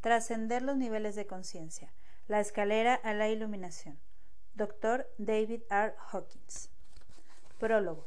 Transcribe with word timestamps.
Trascender 0.00 0.62
los 0.62 0.78
niveles 0.78 1.14
de 1.14 1.26
conciencia. 1.26 1.92
La 2.26 2.40
escalera 2.40 2.94
a 2.94 3.12
la 3.12 3.28
iluminación. 3.28 3.98
Dr. 4.54 5.06
David 5.18 5.60
R. 5.68 5.94
Hawkins. 6.10 6.70
Prólogo. 7.58 8.06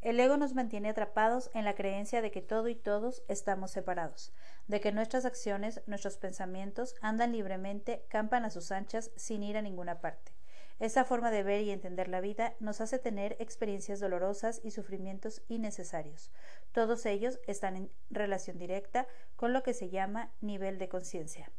El 0.00 0.20
ego 0.20 0.36
nos 0.36 0.54
mantiene 0.54 0.90
atrapados 0.90 1.50
en 1.54 1.64
la 1.64 1.74
creencia 1.74 2.22
de 2.22 2.30
que 2.30 2.40
todo 2.40 2.68
y 2.68 2.76
todos 2.76 3.24
estamos 3.26 3.72
separados, 3.72 4.32
de 4.68 4.80
que 4.80 4.92
nuestras 4.92 5.24
acciones, 5.24 5.82
nuestros 5.86 6.18
pensamientos 6.18 6.94
andan 7.00 7.32
libremente, 7.32 8.04
campan 8.08 8.44
a 8.44 8.50
sus 8.50 8.70
anchas 8.70 9.10
sin 9.16 9.42
ir 9.42 9.56
a 9.56 9.62
ninguna 9.62 10.00
parte. 10.00 10.37
Esta 10.80 11.04
forma 11.04 11.32
de 11.32 11.42
ver 11.42 11.62
y 11.62 11.70
entender 11.70 12.06
la 12.06 12.20
vida 12.20 12.54
nos 12.60 12.80
hace 12.80 13.00
tener 13.00 13.36
experiencias 13.40 13.98
dolorosas 13.98 14.60
y 14.62 14.70
sufrimientos 14.70 15.42
innecesarios. 15.48 16.30
Todos 16.70 17.04
ellos 17.04 17.40
están 17.48 17.76
en 17.76 17.90
relación 18.10 18.58
directa 18.58 19.08
con 19.34 19.52
lo 19.52 19.64
que 19.64 19.74
se 19.74 19.88
llama 19.88 20.30
nivel 20.40 20.78
de 20.78 20.88
conciencia. 20.88 21.50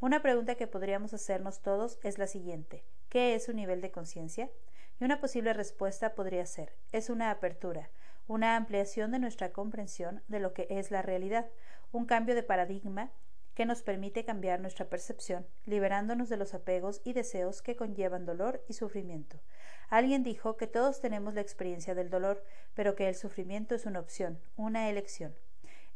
Una 0.00 0.20
pregunta 0.20 0.56
que 0.56 0.66
podríamos 0.66 1.14
hacernos 1.14 1.62
todos 1.62 2.00
es 2.02 2.18
la 2.18 2.26
siguiente. 2.26 2.84
¿Qué 3.08 3.36
es 3.36 3.48
un 3.48 3.56
nivel 3.56 3.80
de 3.80 3.92
conciencia? 3.92 4.50
Y 4.98 5.04
una 5.04 5.20
posible 5.20 5.52
respuesta 5.52 6.14
podría 6.14 6.44
ser 6.44 6.74
es 6.90 7.08
una 7.08 7.30
apertura, 7.30 7.90
una 8.26 8.56
ampliación 8.56 9.12
de 9.12 9.20
nuestra 9.20 9.52
comprensión 9.52 10.22
de 10.26 10.40
lo 10.40 10.52
que 10.52 10.66
es 10.70 10.90
la 10.90 11.02
realidad, 11.02 11.48
un 11.92 12.04
cambio 12.04 12.34
de 12.34 12.42
paradigma 12.42 13.12
que 13.56 13.64
nos 13.64 13.82
permite 13.82 14.26
cambiar 14.26 14.60
nuestra 14.60 14.84
percepción, 14.84 15.46
liberándonos 15.64 16.28
de 16.28 16.36
los 16.36 16.52
apegos 16.52 17.00
y 17.04 17.14
deseos 17.14 17.62
que 17.62 17.74
conllevan 17.74 18.26
dolor 18.26 18.62
y 18.68 18.74
sufrimiento. 18.74 19.38
Alguien 19.88 20.22
dijo 20.22 20.58
que 20.58 20.66
todos 20.66 21.00
tenemos 21.00 21.32
la 21.32 21.40
experiencia 21.40 21.94
del 21.94 22.10
dolor, 22.10 22.44
pero 22.74 22.94
que 22.94 23.08
el 23.08 23.14
sufrimiento 23.14 23.74
es 23.74 23.86
una 23.86 24.00
opción, 24.00 24.38
una 24.56 24.90
elección. 24.90 25.34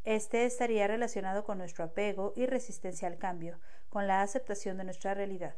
Este 0.04 0.46
estaría 0.46 0.86
relacionado 0.86 1.44
con 1.44 1.58
nuestro 1.58 1.84
apego 1.84 2.32
y 2.34 2.46
resistencia 2.46 3.06
al 3.06 3.18
cambio, 3.18 3.58
con 3.90 4.06
la 4.06 4.22
aceptación 4.22 4.78
de 4.78 4.84
nuestra 4.84 5.12
realidad. 5.12 5.54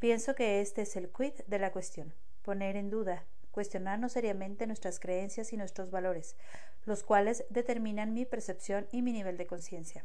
Pienso 0.00 0.34
que 0.34 0.60
este 0.60 0.82
es 0.82 0.96
el 0.96 1.10
quid 1.10 1.34
de 1.46 1.60
la 1.60 1.70
cuestión. 1.70 2.12
Poner 2.42 2.76
en 2.76 2.90
duda, 2.90 3.24
cuestionarnos 3.52 4.12
seriamente 4.12 4.66
nuestras 4.66 4.98
creencias 4.98 5.52
y 5.52 5.56
nuestros 5.56 5.92
valores, 5.92 6.34
los 6.86 7.04
cuales 7.04 7.44
determinan 7.50 8.14
mi 8.14 8.24
percepción 8.24 8.88
y 8.90 9.02
mi 9.02 9.12
nivel 9.12 9.36
de 9.36 9.46
conciencia. 9.46 10.04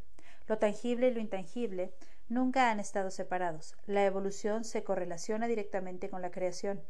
Lo 0.52 0.58
tangible 0.58 1.08
y 1.08 1.14
lo 1.14 1.20
intangible 1.20 1.94
nunca 2.28 2.70
han 2.70 2.78
estado 2.78 3.10
separados. 3.10 3.74
La 3.86 4.04
evolución 4.04 4.64
se 4.64 4.84
correlaciona 4.84 5.48
directamente 5.48 6.10
con 6.10 6.20
la 6.20 6.30
creación. 6.30 6.82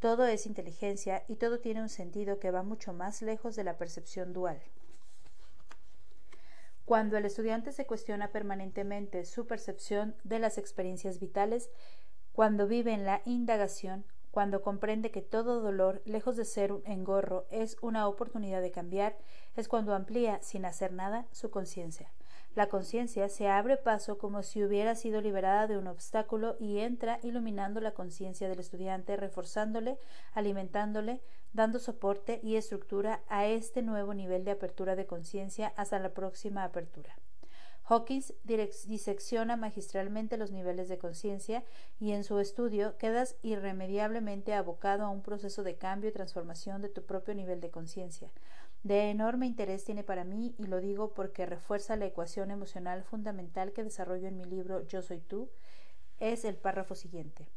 Todo 0.00 0.26
es 0.26 0.46
inteligencia 0.46 1.22
y 1.28 1.36
todo 1.36 1.60
tiene 1.60 1.80
un 1.80 1.88
sentido 1.88 2.40
que 2.40 2.50
va 2.50 2.64
mucho 2.64 2.92
más 2.92 3.22
lejos 3.22 3.54
de 3.54 3.62
la 3.62 3.78
percepción 3.78 4.32
dual. 4.32 4.60
Cuando 6.84 7.16
el 7.16 7.24
estudiante 7.24 7.70
se 7.70 7.86
cuestiona 7.86 8.32
permanentemente 8.32 9.24
su 9.26 9.46
percepción 9.46 10.16
de 10.24 10.40
las 10.40 10.58
experiencias 10.58 11.20
vitales, 11.20 11.70
cuando 12.32 12.66
vive 12.66 12.94
en 12.94 13.04
la 13.04 13.22
indagación, 13.26 14.04
cuando 14.32 14.60
comprende 14.60 15.12
que 15.12 15.22
todo 15.22 15.60
dolor, 15.60 16.02
lejos 16.04 16.36
de 16.36 16.44
ser 16.44 16.72
un 16.72 16.82
engorro, 16.84 17.46
es 17.52 17.76
una 17.80 18.08
oportunidad 18.08 18.60
de 18.60 18.72
cambiar, 18.72 19.16
es 19.54 19.68
cuando 19.68 19.94
amplía, 19.94 20.42
sin 20.42 20.64
hacer 20.64 20.92
nada, 20.92 21.28
su 21.30 21.52
conciencia. 21.52 22.10
La 22.54 22.68
conciencia 22.68 23.28
se 23.28 23.48
abre 23.48 23.76
paso 23.76 24.16
como 24.16 24.44
si 24.44 24.62
hubiera 24.62 24.94
sido 24.94 25.20
liberada 25.20 25.66
de 25.66 25.76
un 25.76 25.88
obstáculo 25.88 26.56
y 26.60 26.78
entra 26.78 27.18
iluminando 27.24 27.80
la 27.80 27.94
conciencia 27.94 28.48
del 28.48 28.60
estudiante, 28.60 29.16
reforzándole, 29.16 29.98
alimentándole, 30.34 31.20
dando 31.52 31.80
soporte 31.80 32.38
y 32.44 32.54
estructura 32.54 33.22
a 33.28 33.46
este 33.46 33.82
nuevo 33.82 34.14
nivel 34.14 34.44
de 34.44 34.52
apertura 34.52 34.94
de 34.94 35.06
conciencia 35.06 35.72
hasta 35.76 35.98
la 35.98 36.10
próxima 36.10 36.62
apertura. 36.62 37.16
Hawkins 37.86 38.32
disecciona 38.44 39.56
magistralmente 39.56 40.38
los 40.38 40.50
niveles 40.50 40.88
de 40.88 40.96
conciencia 40.96 41.64
y 42.00 42.12
en 42.12 42.24
su 42.24 42.38
estudio 42.38 42.96
quedas 42.96 43.36
irremediablemente 43.42 44.54
abocado 44.54 45.04
a 45.04 45.10
un 45.10 45.22
proceso 45.22 45.62
de 45.62 45.76
cambio 45.76 46.08
y 46.08 46.12
transformación 46.12 46.80
de 46.80 46.88
tu 46.88 47.04
propio 47.04 47.34
nivel 47.34 47.60
de 47.60 47.70
conciencia. 47.70 48.30
De 48.84 49.08
enorme 49.08 49.46
interés 49.46 49.82
tiene 49.82 50.04
para 50.04 50.24
mí, 50.24 50.54
y 50.58 50.66
lo 50.66 50.78
digo 50.78 51.14
porque 51.14 51.46
refuerza 51.46 51.96
la 51.96 52.04
ecuación 52.04 52.50
emocional 52.50 53.02
fundamental 53.02 53.72
que 53.72 53.82
desarrollo 53.82 54.28
en 54.28 54.36
mi 54.36 54.44
libro 54.44 54.86
Yo 54.86 55.00
soy 55.00 55.20
tú, 55.20 55.48
es 56.20 56.44
el 56.44 56.56
párrafo 56.56 56.94
siguiente. 56.94 57.48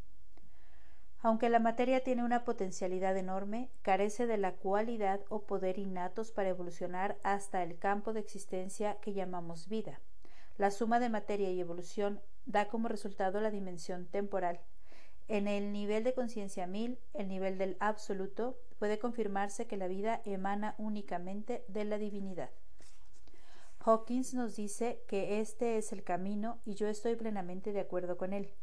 Aunque 1.20 1.50
la 1.50 1.60
materia 1.60 2.02
tiene 2.02 2.24
una 2.24 2.46
potencialidad 2.46 3.18
enorme, 3.18 3.70
carece 3.82 4.26
de 4.26 4.38
la 4.38 4.54
cualidad 4.54 5.20
o 5.28 5.42
poder 5.42 5.80
innatos 5.80 6.32
para 6.32 6.48
evolucionar 6.48 7.18
hasta 7.24 7.62
el 7.62 7.78
campo 7.78 8.14
de 8.14 8.22
existencia 8.22 8.98
que 9.02 9.12
llamamos 9.12 9.68
vida. 9.68 10.00
La 10.58 10.72
suma 10.72 10.98
de 11.02 11.10
materia 11.10 11.52
y 11.52 11.60
evolución 11.60 12.22
da 12.46 12.70
como 12.70 12.88
resultado 12.88 13.42
la 13.42 13.52
dimensión 13.52 14.06
temporal, 14.06 14.62
en 15.28 15.50
el 15.50 15.74
nivel 15.74 16.06
de 16.06 16.14
conciencia 16.14 16.68
mil, 16.68 17.00
el 17.14 17.28
nivel 17.28 17.58
del 17.58 17.76
absoluto, 17.82 18.58
puede 18.80 19.00
confirmarse 19.00 19.68
que 19.68 19.78
la 19.78 19.88
vida 19.88 20.22
emana 20.26 20.76
únicamente 20.78 21.64
de 21.68 21.86
la 21.86 21.98
divinidad. 21.98 22.50
Hawkins 23.80 24.34
nos 24.34 24.56
dice 24.56 25.02
que 25.08 25.40
este 25.40 25.78
es 25.78 25.94
el 25.94 26.04
camino 26.04 26.60
y 26.66 26.76
yo 26.76 26.88
estoy 26.88 27.16
plenamente 27.16 27.72
de 27.72 27.80
acuerdo 27.80 28.18
con 28.18 28.34
él. 28.34 28.54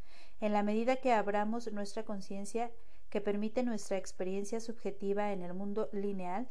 En 0.41 0.53
la 0.53 0.63
medida 0.63 0.97
que 0.97 1.13
abramos 1.13 1.73
nuestra 1.73 2.05
conciencia, 2.05 2.71
que 3.09 3.21
permite 3.21 3.63
nuestra 3.63 3.97
experiencia 3.97 4.61
subjetiva 4.61 5.33
en 5.33 5.43
el 5.43 5.55
mundo 5.55 5.89
lineal, 5.93 6.49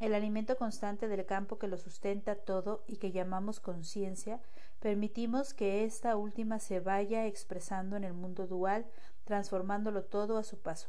el 0.00 0.14
alimento 0.14 0.56
constante 0.56 1.08
del 1.08 1.24
campo 1.26 1.58
que 1.58 1.68
lo 1.68 1.78
sustenta 1.78 2.34
todo 2.34 2.84
y 2.86 2.96
que 2.96 3.12
llamamos 3.12 3.60
conciencia, 3.60 4.40
permitimos 4.80 5.54
que 5.54 5.84
esta 5.84 6.16
última 6.16 6.58
se 6.58 6.80
vaya 6.80 7.26
expresando 7.26 7.96
en 7.96 8.04
el 8.04 8.14
mundo 8.14 8.46
dual 8.46 8.86
transformándolo 9.24 10.04
todo 10.04 10.38
a 10.38 10.42
su 10.42 10.58
paso. 10.58 10.88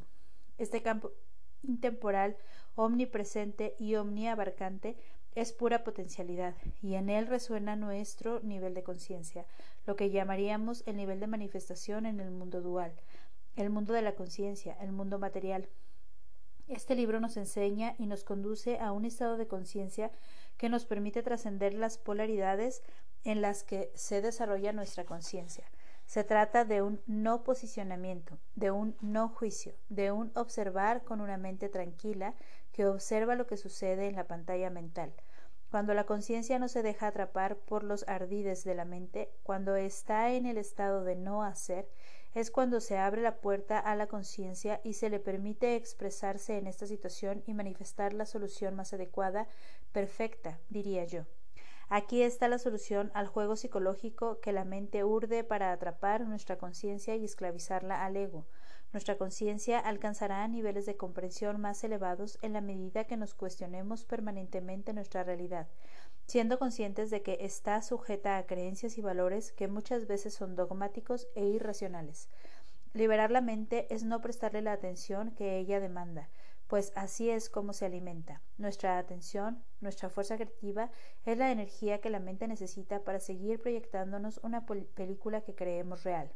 Este 0.57 0.81
campo 0.81 1.11
intemporal, 1.63 2.37
omnipresente 2.75 3.75
y 3.79 3.95
omniabarcante 3.95 4.97
es 5.33 5.53
pura 5.53 5.83
potencialidad, 5.83 6.55
y 6.81 6.95
en 6.95 7.09
él 7.09 7.27
resuena 7.27 7.75
nuestro 7.75 8.41
nivel 8.41 8.73
de 8.73 8.83
conciencia, 8.83 9.45
lo 9.85 9.95
que 9.95 10.09
llamaríamos 10.09 10.83
el 10.85 10.97
nivel 10.97 11.19
de 11.19 11.27
manifestación 11.27 12.05
en 12.05 12.19
el 12.19 12.31
mundo 12.31 12.61
dual, 12.61 12.93
el 13.55 13.69
mundo 13.69 13.93
de 13.93 14.01
la 14.01 14.15
conciencia, 14.15 14.77
el 14.81 14.91
mundo 14.91 15.19
material. 15.19 15.69
Este 16.67 16.95
libro 16.95 17.19
nos 17.19 17.37
enseña 17.37 17.95
y 17.97 18.07
nos 18.07 18.23
conduce 18.23 18.79
a 18.79 18.91
un 18.91 19.05
estado 19.05 19.37
de 19.37 19.47
conciencia 19.47 20.11
que 20.57 20.69
nos 20.69 20.85
permite 20.85 21.23
trascender 21.23 21.73
las 21.73 21.97
polaridades 21.97 22.81
en 23.23 23.41
las 23.41 23.63
que 23.63 23.91
se 23.93 24.21
desarrolla 24.21 24.73
nuestra 24.73 25.05
conciencia. 25.05 25.65
Se 26.11 26.25
trata 26.25 26.65
de 26.65 26.81
un 26.81 27.01
no 27.07 27.45
posicionamiento, 27.45 28.37
de 28.55 28.69
un 28.69 28.97
no 28.99 29.29
juicio, 29.29 29.75
de 29.87 30.11
un 30.11 30.29
observar 30.35 31.05
con 31.05 31.21
una 31.21 31.37
mente 31.37 31.69
tranquila 31.69 32.35
que 32.73 32.85
observa 32.85 33.35
lo 33.35 33.47
que 33.47 33.55
sucede 33.55 34.09
en 34.09 34.17
la 34.17 34.27
pantalla 34.27 34.69
mental. 34.69 35.13
Cuando 35.69 35.93
la 35.93 36.05
conciencia 36.05 36.59
no 36.59 36.67
se 36.67 36.83
deja 36.83 37.07
atrapar 37.07 37.59
por 37.59 37.85
los 37.85 38.05
ardides 38.09 38.65
de 38.65 38.75
la 38.75 38.83
mente, 38.83 39.31
cuando 39.43 39.77
está 39.77 40.33
en 40.33 40.47
el 40.47 40.57
estado 40.57 41.05
de 41.05 41.15
no 41.15 41.43
hacer, 41.43 41.87
es 42.33 42.51
cuando 42.51 42.81
se 42.81 42.97
abre 42.97 43.21
la 43.21 43.37
puerta 43.37 43.79
a 43.79 43.95
la 43.95 44.07
conciencia 44.07 44.81
y 44.83 44.95
se 44.95 45.09
le 45.09 45.21
permite 45.21 45.77
expresarse 45.77 46.57
en 46.57 46.67
esta 46.67 46.87
situación 46.87 47.41
y 47.47 47.53
manifestar 47.53 48.11
la 48.11 48.25
solución 48.25 48.75
más 48.75 48.91
adecuada, 48.91 49.47
perfecta, 49.93 50.59
diría 50.67 51.05
yo. 51.05 51.23
Aquí 51.93 52.21
está 52.21 52.47
la 52.47 52.57
solución 52.57 53.11
al 53.13 53.27
juego 53.27 53.57
psicológico 53.57 54.39
que 54.39 54.53
la 54.53 54.63
mente 54.63 55.03
urde 55.03 55.43
para 55.43 55.73
atrapar 55.73 56.25
nuestra 56.25 56.57
conciencia 56.57 57.17
y 57.17 57.25
esclavizarla 57.25 58.05
al 58.05 58.15
ego. 58.15 58.45
Nuestra 58.93 59.17
conciencia 59.17 59.77
alcanzará 59.77 60.47
niveles 60.47 60.85
de 60.85 60.95
comprensión 60.95 61.59
más 61.59 61.83
elevados 61.83 62.39
en 62.41 62.53
la 62.53 62.61
medida 62.61 63.03
que 63.03 63.17
nos 63.17 63.33
cuestionemos 63.33 64.05
permanentemente 64.05 64.93
nuestra 64.93 65.25
realidad, 65.25 65.67
siendo 66.27 66.57
conscientes 66.59 67.09
de 67.09 67.23
que 67.23 67.39
está 67.41 67.81
sujeta 67.81 68.37
a 68.37 68.45
creencias 68.45 68.97
y 68.97 69.01
valores 69.01 69.51
que 69.51 69.67
muchas 69.67 70.07
veces 70.07 70.33
son 70.33 70.55
dogmáticos 70.55 71.27
e 71.35 71.43
irracionales. 71.43 72.29
Liberar 72.93 73.31
la 73.31 73.41
mente 73.41 73.93
es 73.93 74.05
no 74.05 74.21
prestarle 74.21 74.61
la 74.61 74.71
atención 74.71 75.31
que 75.31 75.57
ella 75.57 75.81
demanda, 75.81 76.29
pues 76.71 76.93
así 76.95 77.29
es 77.29 77.49
como 77.49 77.73
se 77.73 77.85
alimenta. 77.85 78.41
Nuestra 78.57 78.97
atención, 78.97 79.61
nuestra 79.81 80.09
fuerza 80.09 80.37
creativa, 80.37 80.89
es 81.25 81.37
la 81.37 81.51
energía 81.51 81.99
que 81.99 82.09
la 82.09 82.21
mente 82.21 82.47
necesita 82.47 83.01
para 83.01 83.19
seguir 83.19 83.61
proyectándonos 83.61 84.39
una 84.41 84.65
película 84.65 85.41
que 85.41 85.53
creemos 85.53 86.05
real. 86.05 86.31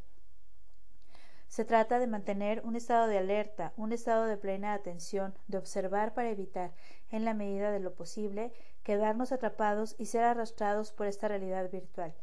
Se 1.48 1.64
trata 1.64 2.00
de 2.00 2.08
mantener 2.08 2.62
un 2.66 2.76
estado 2.76 3.08
de 3.08 3.18
alerta, 3.18 3.72
un 3.78 3.94
estado 3.94 4.26
de 4.26 4.36
plena 4.36 4.74
atención, 4.74 5.34
de 5.48 5.58
observar 5.58 6.14
para 6.14 6.32
evitar, 6.32 6.74
en 7.12 7.24
la 7.24 7.34
medida 7.34 7.72
de 7.72 7.80
lo 7.80 7.94
posible, 7.94 8.52
quedarnos 8.84 9.32
atrapados 9.32 9.96
y 9.98 10.08
ser 10.08 10.26
arrastrados 10.26 10.92
por 10.92 11.08
esta 11.08 11.30
realidad 11.30 11.72
virtual. 11.72 12.14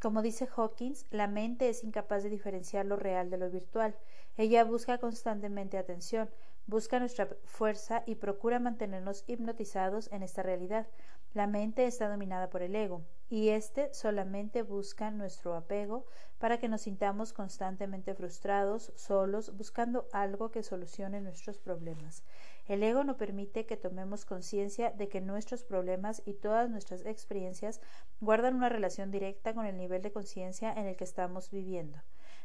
Como 0.00 0.22
dice 0.22 0.48
Hawkins, 0.56 1.04
la 1.10 1.26
mente 1.26 1.68
es 1.68 1.84
incapaz 1.84 2.22
de 2.22 2.30
diferenciar 2.30 2.86
lo 2.86 2.96
real 2.96 3.28
de 3.28 3.36
lo 3.36 3.50
virtual. 3.50 3.94
Ella 4.38 4.64
busca 4.64 4.96
constantemente 4.96 5.76
atención, 5.76 6.30
busca 6.68 7.00
nuestra 7.00 7.26
fuerza 7.44 8.04
y 8.06 8.16
procura 8.16 8.60
mantenernos 8.60 9.24
hipnotizados 9.26 10.12
en 10.12 10.22
esta 10.22 10.42
realidad. 10.42 10.86
La 11.34 11.46
mente 11.46 11.86
está 11.86 12.08
dominada 12.08 12.50
por 12.50 12.62
el 12.62 12.76
ego. 12.76 13.02
y 13.30 13.50
éste 13.50 13.92
solamente 13.92 14.62
busca 14.62 15.10
nuestro 15.10 15.54
apego 15.54 16.06
para 16.38 16.58
que 16.58 16.68
nos 16.68 16.82
sintamos 16.82 17.34
constantemente 17.34 18.14
frustrados, 18.14 18.90
solos, 18.96 19.54
buscando 19.54 20.08
algo 20.12 20.50
que 20.50 20.62
solucione 20.62 21.20
nuestros 21.20 21.58
problemas. 21.58 22.22
El 22.66 22.82
ego 22.82 23.04
no 23.04 23.18
permite 23.18 23.66
que 23.66 23.76
tomemos 23.76 24.24
conciencia 24.24 24.92
de 24.92 25.08
que 25.08 25.20
nuestros 25.20 25.62
problemas 25.62 26.22
y 26.24 26.34
todas 26.34 26.70
nuestras 26.70 27.04
experiencias 27.04 27.82
guardan 28.20 28.54
una 28.54 28.70
relación 28.70 29.10
directa 29.10 29.52
con 29.52 29.66
el 29.66 29.76
nivel 29.76 30.00
de 30.00 30.12
conciencia 30.12 30.72
en 30.72 30.86
el 30.86 30.96
que 30.96 31.04
estamos 31.04 31.50
viviendo. 31.50 31.98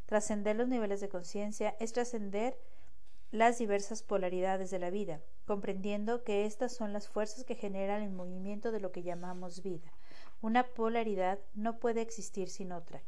Trascender 0.05 0.57
los 0.57 0.67
niveles 0.67 0.99
de 0.99 1.07
conciencia 1.07 1.77
es 1.79 1.93
trascender 1.93 2.57
las 3.33 3.57
diversas 3.57 4.03
polaridades 4.03 4.69
de 4.69 4.77
la 4.77 4.91
vida, 4.91 5.19
comprendiendo 5.47 6.23
que 6.23 6.45
estas 6.45 6.71
son 6.71 6.93
las 6.93 7.07
fuerzas 7.07 7.43
que 7.43 7.55
generan 7.55 8.03
el 8.03 8.11
movimiento 8.11 8.71
de 8.71 8.79
lo 8.79 8.91
que 8.91 9.01
llamamos 9.01 9.63
vida. 9.63 9.91
Una 10.43 10.67
polaridad 10.67 11.39
no 11.55 11.79
puede 11.79 12.01
existir 12.01 12.47
sin 12.47 12.71
otra. 12.71 13.01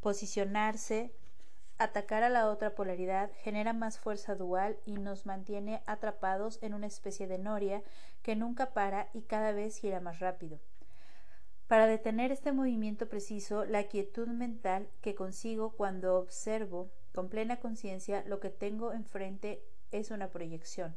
Posicionarse, 0.00 1.12
atacar 1.76 2.22
a 2.22 2.30
la 2.30 2.48
otra 2.48 2.74
polaridad 2.74 3.30
genera 3.42 3.74
más 3.74 3.98
fuerza 3.98 4.34
dual 4.36 4.78
y 4.86 4.92
nos 4.92 5.26
mantiene 5.26 5.82
atrapados 5.84 6.58
en 6.62 6.72
una 6.72 6.86
especie 6.86 7.26
de 7.26 7.36
noria 7.36 7.82
que 8.22 8.36
nunca 8.36 8.72
para 8.72 9.10
y 9.12 9.20
cada 9.20 9.52
vez 9.52 9.76
gira 9.76 10.00
más 10.00 10.18
rápido. 10.18 10.58
Para 11.68 11.88
detener 11.88 12.30
este 12.30 12.52
movimiento 12.52 13.08
preciso, 13.08 13.64
la 13.64 13.88
quietud 13.88 14.28
mental 14.28 14.88
que 15.00 15.16
consigo 15.16 15.72
cuando 15.72 16.16
observo 16.16 16.92
con 17.12 17.28
plena 17.28 17.58
conciencia 17.58 18.22
lo 18.24 18.38
que 18.38 18.50
tengo 18.50 18.92
enfrente 18.92 19.64
es 19.90 20.12
una 20.12 20.28
proyección, 20.28 20.94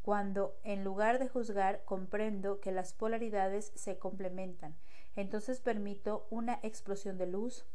cuando 0.00 0.56
en 0.62 0.84
lugar 0.84 1.18
de 1.18 1.28
juzgar 1.28 1.82
comprendo 1.84 2.60
que 2.60 2.70
las 2.70 2.92
polaridades 2.92 3.72
se 3.74 3.98
complementan, 3.98 4.76
entonces 5.16 5.60
permito 5.60 6.28
una 6.30 6.60
explosión 6.62 7.18
de 7.18 7.26
luz 7.26 7.66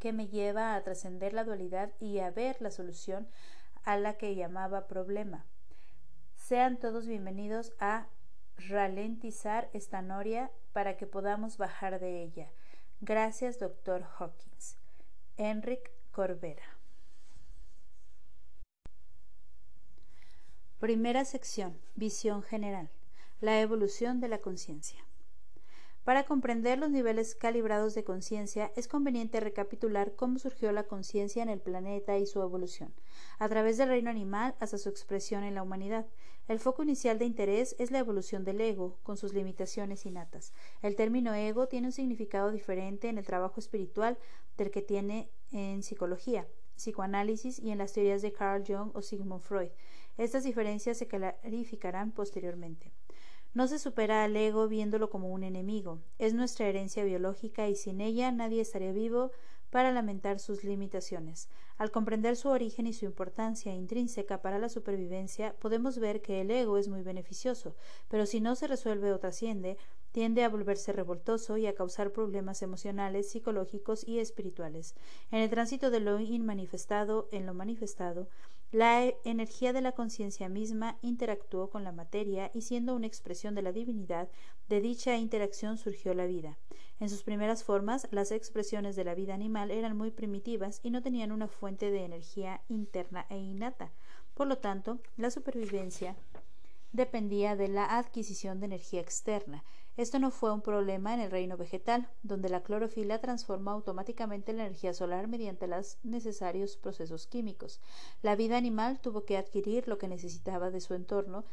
que 0.00 0.12
me 0.12 0.26
lleva 0.26 0.74
a 0.74 0.82
trascender 0.82 1.32
la 1.32 1.44
dualidad 1.44 1.92
y 2.00 2.18
a 2.18 2.32
ver 2.32 2.60
la 2.60 2.72
solución 2.72 3.28
a 3.84 3.96
la 3.96 4.14
que 4.14 4.34
llamaba 4.34 4.88
problema. 4.88 5.46
Sean 6.34 6.80
todos 6.80 7.06
bienvenidos 7.06 7.72
a 7.78 8.08
ralentizar 8.68 9.68
esta 9.72 10.02
noria 10.02 10.50
para 10.72 10.96
que 10.96 11.06
podamos 11.06 11.58
bajar 11.58 12.00
de 12.00 12.22
ella. 12.22 12.50
Gracias, 13.00 13.58
doctor 13.58 14.04
Hawkins. 14.18 14.76
Enric 15.36 15.90
Corbera. 16.12 16.78
Primera 20.78 21.24
sección. 21.24 21.78
Visión 21.94 22.42
general. 22.42 22.90
La 23.40 23.60
evolución 23.60 24.20
de 24.20 24.28
la 24.28 24.38
conciencia. 24.38 25.04
Para 26.04 26.24
comprender 26.24 26.80
los 26.80 26.90
niveles 26.90 27.36
calibrados 27.36 27.94
de 27.94 28.02
conciencia 28.02 28.72
es 28.74 28.88
conveniente 28.88 29.38
recapitular 29.38 30.16
cómo 30.16 30.40
surgió 30.40 30.72
la 30.72 30.82
conciencia 30.82 31.44
en 31.44 31.48
el 31.48 31.60
planeta 31.60 32.18
y 32.18 32.26
su 32.26 32.42
evolución, 32.42 32.92
a 33.38 33.48
través 33.48 33.78
del 33.78 33.88
reino 33.88 34.10
animal 34.10 34.56
hasta 34.58 34.78
su 34.78 34.88
expresión 34.88 35.44
en 35.44 35.54
la 35.54 35.62
humanidad. 35.62 36.06
El 36.48 36.58
foco 36.58 36.82
inicial 36.82 37.18
de 37.18 37.24
interés 37.24 37.76
es 37.78 37.92
la 37.92 38.00
evolución 38.00 38.44
del 38.44 38.60
ego, 38.60 38.98
con 39.04 39.16
sus 39.16 39.32
limitaciones 39.32 40.04
innatas. 40.06 40.52
El 40.82 40.96
término 40.96 41.32
ego 41.34 41.68
tiene 41.68 41.86
un 41.86 41.92
significado 41.92 42.50
diferente 42.50 43.08
en 43.08 43.16
el 43.18 43.24
trabajo 43.24 43.60
espiritual 43.60 44.18
del 44.56 44.70
que 44.70 44.82
tiene 44.82 45.30
en 45.52 45.82
psicología, 45.84 46.48
psicoanálisis 46.76 47.60
y 47.60 47.70
en 47.70 47.78
las 47.78 47.92
teorías 47.92 48.22
de 48.22 48.32
Carl 48.32 48.64
Jung 48.66 48.90
o 48.94 49.02
Sigmund 49.02 49.40
Freud. 49.42 49.70
Estas 50.18 50.42
diferencias 50.42 50.98
se 50.98 51.06
clarificarán 51.06 52.10
posteriormente. 52.10 52.92
No 53.54 53.68
se 53.68 53.78
supera 53.78 54.24
al 54.24 54.34
ego 54.34 54.66
viéndolo 54.66 55.10
como 55.10 55.30
un 55.30 55.44
enemigo. 55.44 56.00
Es 56.18 56.34
nuestra 56.34 56.66
herencia 56.66 57.04
biológica 57.04 57.68
y 57.68 57.76
sin 57.76 58.00
ella 58.00 58.32
nadie 58.32 58.62
estaría 58.62 58.92
vivo 58.92 59.30
para 59.72 59.90
lamentar 59.90 60.38
sus 60.38 60.64
limitaciones. 60.64 61.48
Al 61.78 61.90
comprender 61.90 62.36
su 62.36 62.50
origen 62.50 62.86
y 62.86 62.92
su 62.92 63.06
importancia 63.06 63.74
intrínseca 63.74 64.42
para 64.42 64.58
la 64.58 64.68
supervivencia, 64.68 65.56
podemos 65.60 65.98
ver 65.98 66.20
que 66.20 66.42
el 66.42 66.50
ego 66.50 66.76
es 66.76 66.88
muy 66.88 67.00
beneficioso, 67.00 67.74
pero 68.08 68.26
si 68.26 68.42
no 68.42 68.54
se 68.54 68.66
resuelve 68.66 69.14
o 69.14 69.18
trasciende, 69.18 69.78
tiende 70.12 70.44
a 70.44 70.50
volverse 70.50 70.92
revoltoso 70.92 71.56
y 71.56 71.66
a 71.66 71.74
causar 71.74 72.12
problemas 72.12 72.60
emocionales, 72.60 73.30
psicológicos 73.30 74.06
y 74.06 74.18
espirituales. 74.18 74.94
En 75.30 75.38
el 75.38 75.48
tránsito 75.48 75.90
de 75.90 76.00
lo 76.00 76.20
inmanifestado 76.20 77.30
en 77.32 77.46
lo 77.46 77.54
manifestado, 77.54 78.28
la 78.72 79.12
energía 79.24 79.74
de 79.74 79.82
la 79.82 79.92
conciencia 79.92 80.48
misma 80.48 80.96
interactuó 81.02 81.68
con 81.68 81.84
la 81.84 81.92
materia 81.92 82.50
y 82.54 82.62
siendo 82.62 82.96
una 82.96 83.06
expresión 83.06 83.54
de 83.54 83.60
la 83.60 83.70
divinidad, 83.70 84.30
de 84.70 84.80
dicha 84.80 85.18
interacción 85.18 85.76
surgió 85.76 86.14
la 86.14 86.24
vida. 86.24 86.58
En 86.98 87.10
sus 87.10 87.22
primeras 87.22 87.64
formas, 87.64 88.08
las 88.12 88.32
expresiones 88.32 88.96
de 88.96 89.04
la 89.04 89.14
vida 89.14 89.34
animal 89.34 89.70
eran 89.70 89.94
muy 89.94 90.10
primitivas 90.10 90.80
y 90.82 90.90
no 90.90 91.02
tenían 91.02 91.32
una 91.32 91.48
fuente 91.48 91.90
de 91.90 92.04
energía 92.04 92.62
interna 92.70 93.26
e 93.28 93.36
innata. 93.36 93.92
Por 94.32 94.46
lo 94.46 94.56
tanto, 94.56 95.00
la 95.18 95.30
supervivencia 95.30 96.16
dependía 96.92 97.56
de 97.56 97.68
la 97.68 97.98
adquisición 97.98 98.58
de 98.60 98.66
energía 98.66 99.02
externa. 99.02 99.64
Esto 99.96 100.18
no 100.18 100.30
fue 100.30 100.50
un 100.52 100.62
problema 100.62 101.12
en 101.12 101.20
el 101.20 101.30
reino 101.30 101.58
vegetal, 101.58 102.08
donde 102.22 102.48
la 102.48 102.62
clorofila 102.62 103.20
transforma 103.20 103.72
automáticamente 103.72 104.54
la 104.54 104.64
energía 104.64 104.94
solar 104.94 105.28
mediante 105.28 105.66
los 105.66 105.98
necesarios 106.02 106.76
procesos 106.76 107.26
químicos. 107.26 107.78
La 108.22 108.34
vida 108.34 108.56
animal 108.56 109.00
tuvo 109.00 109.24
que 109.24 109.36
adquirir 109.36 109.86
lo 109.88 109.98
que 109.98 110.08
necesitaba 110.08 110.70
de 110.70 110.80
su 110.80 110.94
entorno, 110.94 111.44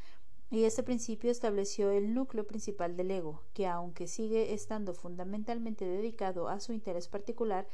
y 0.52 0.64
este 0.64 0.84
principio 0.84 1.30
estableció 1.30 1.92
el 1.92 2.14
núcleo 2.14 2.48
principal 2.48 2.96
del 2.96 3.12
ego, 3.12 3.44
que 3.54 3.68
aunque 3.68 4.08
sigue 4.08 4.54
estando 4.54 4.94
fundamentalmente 4.94 5.86
dedicado 5.86 6.48
a 6.48 6.60
su 6.60 6.74
interés 6.74 7.08
particular, 7.08 7.68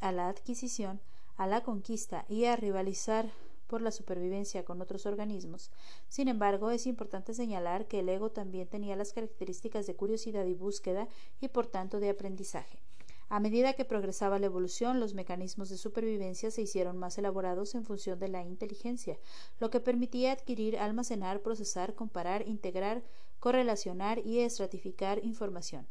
a 0.00 0.12
la 0.12 0.28
adquisición, 0.28 1.00
a 1.36 1.46
la 1.46 1.62
conquista 1.62 2.26
y 2.28 2.44
a 2.44 2.54
rivalizar 2.54 3.30
por 3.70 3.82
la 3.82 3.92
supervivencia 3.92 4.64
con 4.64 4.82
otros 4.82 5.06
organismos. 5.06 5.70
Sin 6.08 6.26
embargo, 6.26 6.72
es 6.72 6.88
importante 6.88 7.34
señalar 7.34 7.86
que 7.86 8.00
el 8.00 8.08
ego 8.08 8.32
también 8.32 8.66
tenía 8.66 8.96
las 8.96 9.12
características 9.12 9.86
de 9.86 9.94
curiosidad 9.94 10.44
y 10.46 10.54
búsqueda 10.54 11.06
y 11.40 11.46
por 11.46 11.68
tanto 11.68 12.00
de 12.00 12.10
aprendizaje. 12.10 12.82
A 13.28 13.38
medida 13.38 13.74
que 13.74 13.84
progresaba 13.84 14.40
la 14.40 14.46
evolución, 14.46 14.98
los 14.98 15.14
mecanismos 15.14 15.68
de 15.68 15.76
supervivencia 15.76 16.50
se 16.50 16.62
hicieron 16.62 16.98
más 16.98 17.16
elaborados 17.16 17.76
en 17.76 17.84
función 17.84 18.18
de 18.18 18.26
la 18.26 18.42
inteligencia, 18.42 19.20
lo 19.60 19.70
que 19.70 19.78
permitía 19.78 20.32
adquirir, 20.32 20.76
almacenar, 20.76 21.40
procesar, 21.40 21.94
comparar, 21.94 22.48
integrar, 22.48 23.04
correlacionar 23.38 24.18
y 24.26 24.40
estratificar 24.40 25.24
información. 25.24 25.86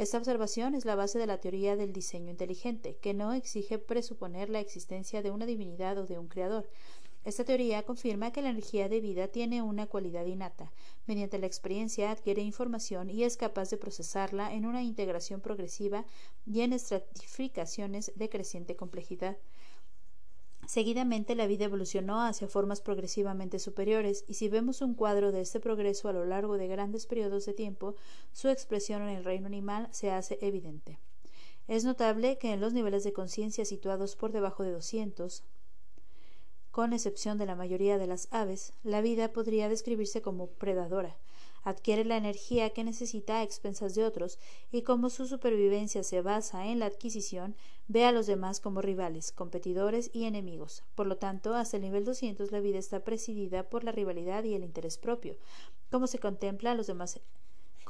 Esta 0.00 0.16
observación 0.16 0.74
es 0.74 0.86
la 0.86 0.94
base 0.94 1.18
de 1.18 1.26
la 1.26 1.42
teoría 1.42 1.76
del 1.76 1.92
diseño 1.92 2.30
inteligente, 2.30 2.96
que 3.02 3.12
no 3.12 3.34
exige 3.34 3.78
presuponer 3.78 4.48
la 4.48 4.58
existencia 4.58 5.20
de 5.20 5.30
una 5.30 5.44
divinidad 5.44 5.98
o 5.98 6.06
de 6.06 6.18
un 6.18 6.26
creador, 6.26 6.70
esta 7.22 7.44
teoría 7.44 7.82
confirma 7.82 8.32
que 8.32 8.40
la 8.40 8.48
energía 8.48 8.88
de 8.88 9.00
vida 9.00 9.28
tiene 9.28 9.60
una 9.60 9.86
cualidad 9.86 10.24
innata. 10.24 10.72
Mediante 11.06 11.38
la 11.38 11.46
experiencia 11.46 12.10
adquiere 12.10 12.40
información 12.40 13.10
y 13.10 13.24
es 13.24 13.36
capaz 13.36 13.68
de 13.70 13.76
procesarla 13.76 14.54
en 14.54 14.64
una 14.64 14.82
integración 14.82 15.40
progresiva 15.40 16.06
y 16.46 16.62
en 16.62 16.72
estratificaciones 16.72 18.12
de 18.16 18.28
creciente 18.30 18.74
complejidad. 18.74 19.36
Seguidamente 20.66 21.34
la 21.34 21.46
vida 21.46 21.64
evolucionó 21.64 22.22
hacia 22.22 22.46
formas 22.46 22.80
progresivamente 22.80 23.58
superiores, 23.58 24.24
y 24.28 24.34
si 24.34 24.48
vemos 24.48 24.82
un 24.82 24.94
cuadro 24.94 25.32
de 25.32 25.40
este 25.40 25.58
progreso 25.58 26.08
a 26.08 26.12
lo 26.12 26.24
largo 26.24 26.58
de 26.58 26.68
grandes 26.68 27.06
periodos 27.06 27.44
de 27.44 27.54
tiempo, 27.54 27.96
su 28.32 28.48
expresión 28.48 29.02
en 29.02 29.08
el 29.08 29.24
reino 29.24 29.46
animal 29.46 29.88
se 29.90 30.10
hace 30.12 30.38
evidente. 30.40 31.00
Es 31.66 31.84
notable 31.84 32.38
que 32.38 32.52
en 32.52 32.60
los 32.60 32.72
niveles 32.72 33.04
de 33.04 33.12
conciencia 33.12 33.64
situados 33.64 34.16
por 34.16 34.32
debajo 34.32 34.62
de 34.62 34.70
200, 34.70 35.42
con 36.70 36.92
excepción 36.92 37.38
de 37.38 37.46
la 37.46 37.56
mayoría 37.56 37.98
de 37.98 38.06
las 38.06 38.28
aves, 38.30 38.72
la 38.82 39.00
vida 39.00 39.32
podría 39.32 39.68
describirse 39.68 40.22
como 40.22 40.48
predadora. 40.48 41.16
Adquiere 41.62 42.04
la 42.04 42.16
energía 42.16 42.70
que 42.70 42.84
necesita 42.84 43.38
a 43.38 43.42
expensas 43.42 43.94
de 43.94 44.04
otros, 44.04 44.38
y 44.70 44.82
como 44.82 45.10
su 45.10 45.26
supervivencia 45.26 46.02
se 46.02 46.22
basa 46.22 46.66
en 46.66 46.78
la 46.78 46.86
adquisición, 46.86 47.54
ve 47.86 48.04
a 48.04 48.12
los 48.12 48.26
demás 48.26 48.60
como 48.60 48.80
rivales, 48.80 49.32
competidores 49.32 50.10
y 50.14 50.24
enemigos. 50.24 50.84
Por 50.94 51.06
lo 51.06 51.16
tanto, 51.16 51.54
hasta 51.54 51.76
el 51.76 51.82
nivel 51.82 52.04
200 52.04 52.50
la 52.50 52.60
vida 52.60 52.78
está 52.78 53.00
presidida 53.00 53.68
por 53.68 53.84
la 53.84 53.92
rivalidad 53.92 54.44
y 54.44 54.54
el 54.54 54.64
interés 54.64 54.96
propio. 54.96 55.36
Como 55.90 56.06
se 56.06 56.18
contempla 56.18 56.70
a 56.70 56.74
los 56.74 56.86
demás 56.86 57.20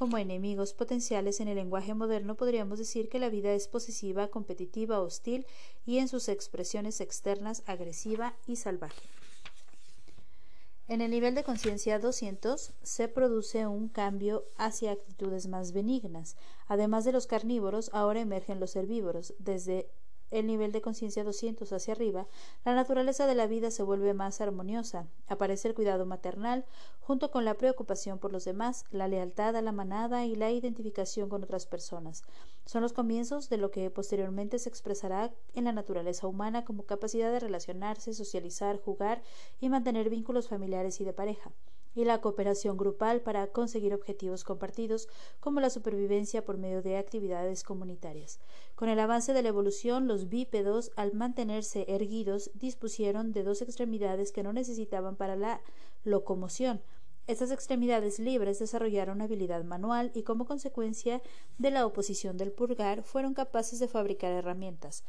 como 0.01 0.17
enemigos 0.17 0.73
potenciales 0.73 1.41
en 1.41 1.49
el 1.49 1.57
lenguaje 1.57 1.93
moderno 1.93 2.35
podríamos 2.35 2.79
decir 2.79 3.11
que 3.11 3.19
la 3.19 3.29
vida 3.29 3.53
es 3.53 3.69
posesiva, 3.69 4.29
competitiva, 4.29 4.99
hostil 4.99 5.45
y 5.85 5.99
en 5.99 6.09
sus 6.09 6.31
expresiones 6.31 7.03
externas 7.03 7.63
agresiva 7.67 8.35
y 8.47 8.57
salvaje. 8.57 9.03
En 10.89 11.03
el 11.03 11.11
nivel 11.11 11.35
de 11.35 11.45
conciencia 11.45 11.99
200 11.99 12.73
se 12.83 13.09
produce 13.09 13.67
un 13.67 13.89
cambio 13.89 14.47
hacia 14.57 14.93
actitudes 14.93 15.49
más 15.49 15.73
benignas. 15.73 16.35
Además 16.67 17.05
de 17.05 17.13
los 17.13 17.27
carnívoros, 17.27 17.91
ahora 17.93 18.23
emergen 18.23 18.59
los 18.59 18.77
herbívoros. 18.77 19.35
Desde 19.39 19.91
el 20.31 20.47
nivel 20.47 20.73
de 20.73 20.81
conciencia 20.81 21.25
200 21.25 21.73
hacia 21.73 21.95
arriba, 21.95 22.27
la 22.65 22.75
naturaleza 22.75 23.27
de 23.27 23.35
la 23.35 23.47
vida 23.47 23.71
se 23.71 23.83
vuelve 23.83 24.15
más 24.15 24.41
armoniosa. 24.41 25.07
Aparece 25.27 25.69
el 25.69 25.75
cuidado 25.75 26.07
maternal, 26.07 26.65
junto 27.01 27.31
con 27.31 27.45
la 27.45 27.55
preocupación 27.55 28.19
por 28.19 28.33
los 28.33 28.45
demás, 28.45 28.85
la 28.91 29.09
lealtad 29.09 29.57
a 29.57 29.63
la 29.63 29.73
manada 29.73 30.25
y 30.27 30.37
la 30.37 30.51
identificación 30.51 31.29
con 31.29 31.43
otras 31.43 31.67
personas. 31.67 32.23
Son 32.65 32.83
los 32.83 32.93
comienzos 32.93 33.49
de 33.49 33.57
lo 33.57 33.71
que 33.71 33.91
posteriormente 33.91 34.59
se 34.59 34.69
expresará 34.69 35.33
en 35.55 35.65
la 35.65 35.73
naturaleza 35.73 36.27
humana 36.27 36.65
como 36.65 36.85
capacidad 36.85 37.33
de 37.33 37.41
relacionarse, 37.41 38.15
socializar, 38.15 38.81
jugar 38.81 39.23
y 39.61 39.69
mantener 39.69 40.11
vínculos 40.11 40.49
familiares 40.49 41.01
y 41.01 41.05
de 41.05 41.13
pareja 41.13 41.53
y 41.95 42.05
la 42.05 42.21
cooperación 42.21 42.77
grupal 42.77 43.21
para 43.21 43.47
conseguir 43.49 43.95
objetivos 43.95 44.45
compartidos 44.45 45.09
como 45.41 45.61
la 45.61 45.71
supervivencia 45.71 46.45
por 46.45 46.59
medio 46.59 46.83
de 46.83 46.97
actividades 46.97 47.63
comunitarias. 47.63 48.39
Con 48.75 48.89
el 48.89 49.01
avance 49.01 49.33
de 49.33 49.43
la 49.43 49.49
evolución, 49.49 50.07
los 50.07 50.29
bípedos, 50.29 50.93
al 50.97 51.13
mantenerse 51.13 51.85
erguidos, 51.89 52.51
dispusieron 52.55 53.33
de 53.33 53.43
dos 53.43 53.63
extremidades 53.63 54.33
que 54.33 54.43
no 54.43 54.53
necesitaban 54.53 55.17
para 55.17 55.37
la 55.37 55.61
locomoción. 56.05 56.81
Estas 57.27 57.53
extremidades 57.53 58.19
libres 58.19 58.59
desarrollaron 58.59 59.21
habilidad 59.21 59.63
manual 59.63 60.11
y 60.15 60.25
como 60.25 60.47
consecuencia 60.47 61.23
de 61.59 61.71
la 61.71 61.87
oposición 61.87 62.37
del 62.37 62.51
pulgar 62.51 63.05
fueron 63.05 63.35
capaces 63.35 63.79
de 63.79 63.87
fabricar 63.87 64.33
herramientas. 64.33 65.05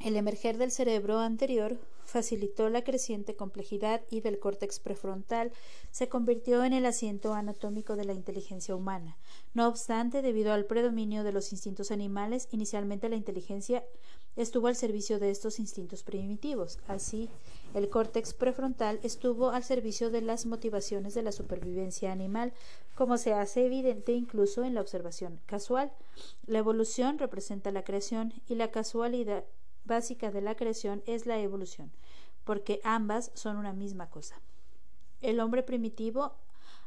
El 0.00 0.14
emerger 0.14 0.58
del 0.58 0.70
cerebro 0.70 1.18
anterior 1.18 1.76
facilitó 2.04 2.70
la 2.70 2.84
creciente 2.84 3.34
complejidad 3.34 4.00
y 4.10 4.20
del 4.20 4.38
córtex 4.38 4.78
prefrontal 4.78 5.52
se 5.90 6.08
convirtió 6.08 6.64
en 6.64 6.72
el 6.72 6.86
asiento 6.86 7.34
anatómico 7.34 7.96
de 7.96 8.04
la 8.04 8.14
inteligencia 8.14 8.76
humana. 8.76 9.18
No 9.54 9.66
obstante, 9.66 10.22
debido 10.22 10.52
al 10.52 10.66
predominio 10.66 11.24
de 11.24 11.32
los 11.32 11.52
instintos 11.52 11.90
animales, 11.90 12.48
inicialmente 12.52 13.08
la 13.08 13.16
inteligencia 13.16 13.84
estuvo 14.36 14.68
al 14.68 14.76
servicio 14.76 15.18
de 15.18 15.30
estos 15.30 15.58
instintos 15.58 16.04
primitivos. 16.04 16.78
Así, 16.86 17.28
el 17.74 17.90
córtex 17.90 18.32
prefrontal 18.34 19.00
estuvo 19.02 19.50
al 19.50 19.64
servicio 19.64 20.10
de 20.10 20.22
las 20.22 20.46
motivaciones 20.46 21.12
de 21.14 21.22
la 21.22 21.32
supervivencia 21.32 22.12
animal, 22.12 22.52
como 22.94 23.18
se 23.18 23.34
hace 23.34 23.66
evidente 23.66 24.12
incluso 24.12 24.62
en 24.62 24.74
la 24.74 24.80
observación 24.80 25.40
casual. 25.44 25.92
La 26.46 26.58
evolución 26.58 27.18
representa 27.18 27.72
la 27.72 27.82
creación 27.82 28.32
y 28.46 28.54
la 28.54 28.70
casualidad 28.70 29.44
básica 29.84 30.30
de 30.30 30.40
la 30.40 30.54
creación 30.54 31.02
es 31.06 31.26
la 31.26 31.38
evolución, 31.38 31.92
porque 32.44 32.80
ambas 32.84 33.30
son 33.34 33.56
una 33.56 33.72
misma 33.72 34.10
cosa. 34.10 34.40
El 35.20 35.40
hombre 35.40 35.62
primitivo 35.62 36.34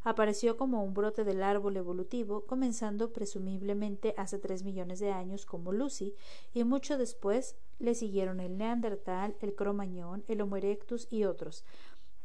apareció 0.03 0.57
como 0.57 0.83
un 0.83 0.93
brote 0.93 1.23
del 1.23 1.43
árbol 1.43 1.77
evolutivo, 1.77 2.45
comenzando 2.45 3.13
presumiblemente 3.13 4.13
hace 4.17 4.39
tres 4.39 4.63
millones 4.63 4.99
de 4.99 5.11
años 5.11 5.45
como 5.45 5.71
Lucy, 5.71 6.15
y 6.53 6.63
mucho 6.63 6.97
después 6.97 7.55
le 7.79 7.93
siguieron 7.95 8.39
el 8.39 8.57
Neandertal, 8.57 9.35
el 9.41 9.53
Cromañón, 9.53 10.23
el 10.27 10.41
Homo 10.41 10.57
erectus 10.57 11.07
y 11.11 11.25
otros. 11.25 11.63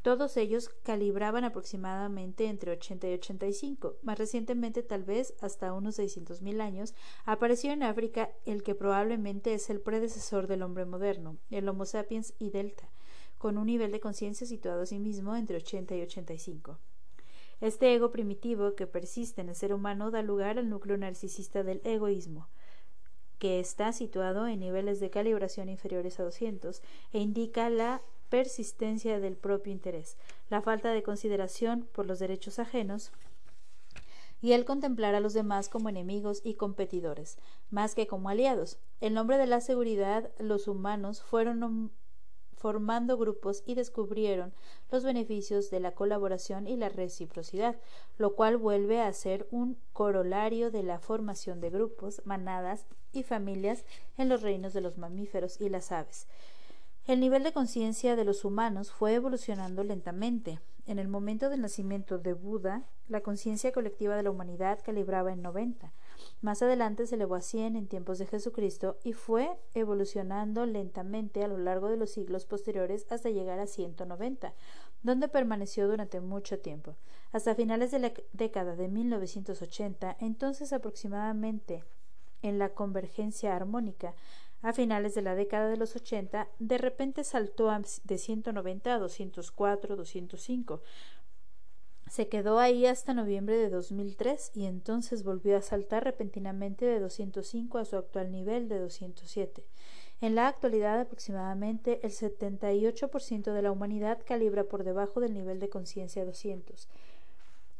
Todos 0.07 0.37
ellos 0.37 0.71
calibraban 0.85 1.43
aproximadamente 1.43 2.47
entre 2.47 2.71
80 2.71 3.09
y 3.09 3.15
85. 3.15 3.97
Más 4.03 4.17
recientemente, 4.17 4.85
tal 4.85 5.03
vez 5.03 5.35
hasta 5.41 5.73
unos 5.73 5.99
600.000 5.99 6.61
años, 6.61 6.95
apareció 7.25 7.73
en 7.73 7.83
África 7.83 8.31
el 8.45 8.63
que 8.63 8.77
probablemente 8.77 9.53
es 9.53 9.69
el 9.69 9.81
predecesor 9.81 10.47
del 10.47 10.63
hombre 10.63 10.85
moderno, 10.85 11.39
el 11.51 11.69
Homo 11.69 11.87
sapiens 11.87 12.35
y 12.39 12.51
Delta, 12.51 12.89
con 13.37 13.59
un 13.59 13.67
nivel 13.67 13.91
de 13.91 13.99
conciencia 13.99 14.47
situado 14.47 14.83
a 14.83 14.87
sí 14.87 15.01
mismo 15.01 15.35
entre 15.35 15.57
80 15.57 15.97
y 15.97 16.03
85. 16.03 16.79
Este 17.61 17.93
ego 17.93 18.13
primitivo 18.13 18.77
que 18.77 18.87
persiste 18.87 19.41
en 19.41 19.49
el 19.49 19.57
ser 19.57 19.75
humano 19.75 20.13
da 20.13 20.23
lugar 20.23 20.57
al 20.57 20.71
núcleo 20.71 20.97
narcisista 20.97 21.65
del 21.65 21.81
egoísmo, 21.83 22.47
que 23.41 23.59
está 23.59 23.93
situado 23.93 24.47
en 24.47 24.61
niveles 24.61 25.01
de 25.01 25.11
calibración 25.11 25.69
inferiores 25.69 26.21
a 26.21 26.23
200 26.23 26.81
e 27.13 27.19
indica 27.19 27.69
la 27.71 28.03
persistencia 28.29 29.21
del 29.21 29.37
propio 29.37 29.73
interés, 29.73 30.17
la 30.51 30.63
falta 30.63 30.93
de 30.93 31.03
consideración 31.03 31.89
por 31.93 32.07
los 32.07 32.19
derechos 32.19 32.59
ajenos 32.59 33.13
y 34.41 34.53
el 34.53 34.65
contemplar 34.65 35.15
a 35.15 35.21
los 35.21 35.33
demás 35.33 35.69
como 35.69 35.89
enemigos 35.89 36.41
y 36.45 36.55
competidores, 36.55 37.39
más 37.71 37.95
que 37.95 38.07
como 38.07 38.29
aliados. 38.29 38.79
En 39.01 39.15
nombre 39.15 39.39
de 39.39 39.47
la 39.47 39.61
seguridad, 39.61 40.31
los 40.39 40.69
humanos 40.69 41.23
fueron 41.23 41.91
formando 42.57 43.17
grupos 43.17 43.63
y 43.67 43.75
descubrieron 43.75 44.53
los 44.91 45.05
beneficios 45.05 45.71
de 45.71 45.81
la 45.81 45.93
colaboración 45.93 46.67
y 46.67 46.77
la 46.77 46.89
reciprocidad, 46.89 47.77
lo 48.19 48.35
cual 48.35 48.57
vuelve 48.57 49.01
a 49.01 49.13
ser 49.13 49.47
un 49.51 49.79
corolario 49.93 50.71
de 50.71 50.83
la 50.83 50.99
formación 50.99 51.61
de 51.61 51.71
grupos, 51.71 52.23
manadas 52.25 52.87
y 53.13 53.23
familias 53.23 53.85
en 54.17 54.29
los 54.29 54.43
reinos 54.43 54.73
de 54.73 54.81
los 54.81 54.99
mamíferos 54.99 55.61
y 55.61 55.69
las 55.69 55.93
aves. 55.93 56.27
El 57.07 57.21
nivel 57.21 57.45
de 57.45 57.53
conciencia 57.53 58.17
de 58.17 58.25
los 58.25 58.45
humanos 58.45 58.91
fue 58.91 59.15
evolucionando 59.15 59.85
lentamente. 59.85 60.59
En 60.87 60.99
el 60.99 61.07
momento 61.07 61.49
del 61.49 61.61
nacimiento 61.61 62.19
de 62.19 62.33
Buda, 62.33 62.83
la 63.07 63.21
conciencia 63.21 63.71
colectiva 63.71 64.17
de 64.17 64.25
la 64.25 64.33
humanidad 64.33 64.81
calibraba 64.85 65.33
en 65.33 65.41
90. 65.41 65.93
Más 66.41 66.63
adelante 66.63 67.07
se 67.07 67.15
elevó 67.15 67.37
a 67.37 67.43
100 67.43 67.77
en 67.77 67.87
tiempos 67.87 68.19
de 68.19 68.27
Jesucristo 68.27 68.99
y 69.05 69.13
fue 69.13 69.57
evolucionando 69.75 70.67
lentamente 70.67 71.45
a 71.45 71.49
lo 71.49 71.59
largo 71.59 71.89
de 71.89 71.97
los 71.97 72.11
siglos 72.11 72.45
posteriores 72.45 73.07
hasta 73.09 73.31
llegar 73.31 73.61
a 73.61 73.69
190, 73.69 74.53
donde 75.05 75.29
permaneció 75.29 75.87
durante 75.87 76.21
mucho 76.21 76.59
tiempo. 76.59 76.97
Hasta 77.31 77.55
finales 77.55 77.93
de 77.93 78.01
la 78.01 78.13
década 78.33 78.75
de 78.75 78.89
1980, 78.89 80.17
entonces 80.19 80.73
aproximadamente 80.73 81.85
en 82.43 82.59
la 82.59 82.71
convergencia 82.71 83.55
armónica, 83.55 84.15
a 84.67 84.73
finales 84.73 85.15
de 85.15 85.23
la 85.23 85.37
década 85.37 85.69
de 85.69 85.77
los 85.77 85.95
80, 85.95 86.49
de 86.59 86.77
repente 86.77 87.23
saltó 87.23 87.71
de 88.03 88.19
190 88.19 88.95
a 88.95 88.99
204, 88.99 89.95
205. 89.95 90.83
Se 92.09 92.27
quedó 92.27 92.59
ahí 92.59 92.85
hasta 92.85 93.15
noviembre 93.15 93.57
de 93.59 93.71
2003 93.71 94.51
y 94.55 94.67
entonces 94.67 95.23
volvió 95.23 95.57
a 95.57 95.63
saltar 95.63 96.03
repentinamente 96.03 96.85
de 96.85 96.99
205 96.99 97.79
a 97.79 97.85
su 97.85 97.97
actual 97.97 98.33
nivel 98.33 98.69
de 98.69 98.81
207. 98.81 99.65
En 100.21 100.35
la 100.35 100.49
actualidad, 100.49 100.99
aproximadamente 100.99 102.01
el 102.03 102.11
78% 102.11 103.53
de 103.53 103.63
la 103.63 103.71
humanidad 103.71 104.19
calibra 104.27 104.65
por 104.65 104.83
debajo 104.83 105.21
del 105.21 105.33
nivel 105.33 105.61
de 105.61 105.69
conciencia 105.69 106.25
200 106.25 106.89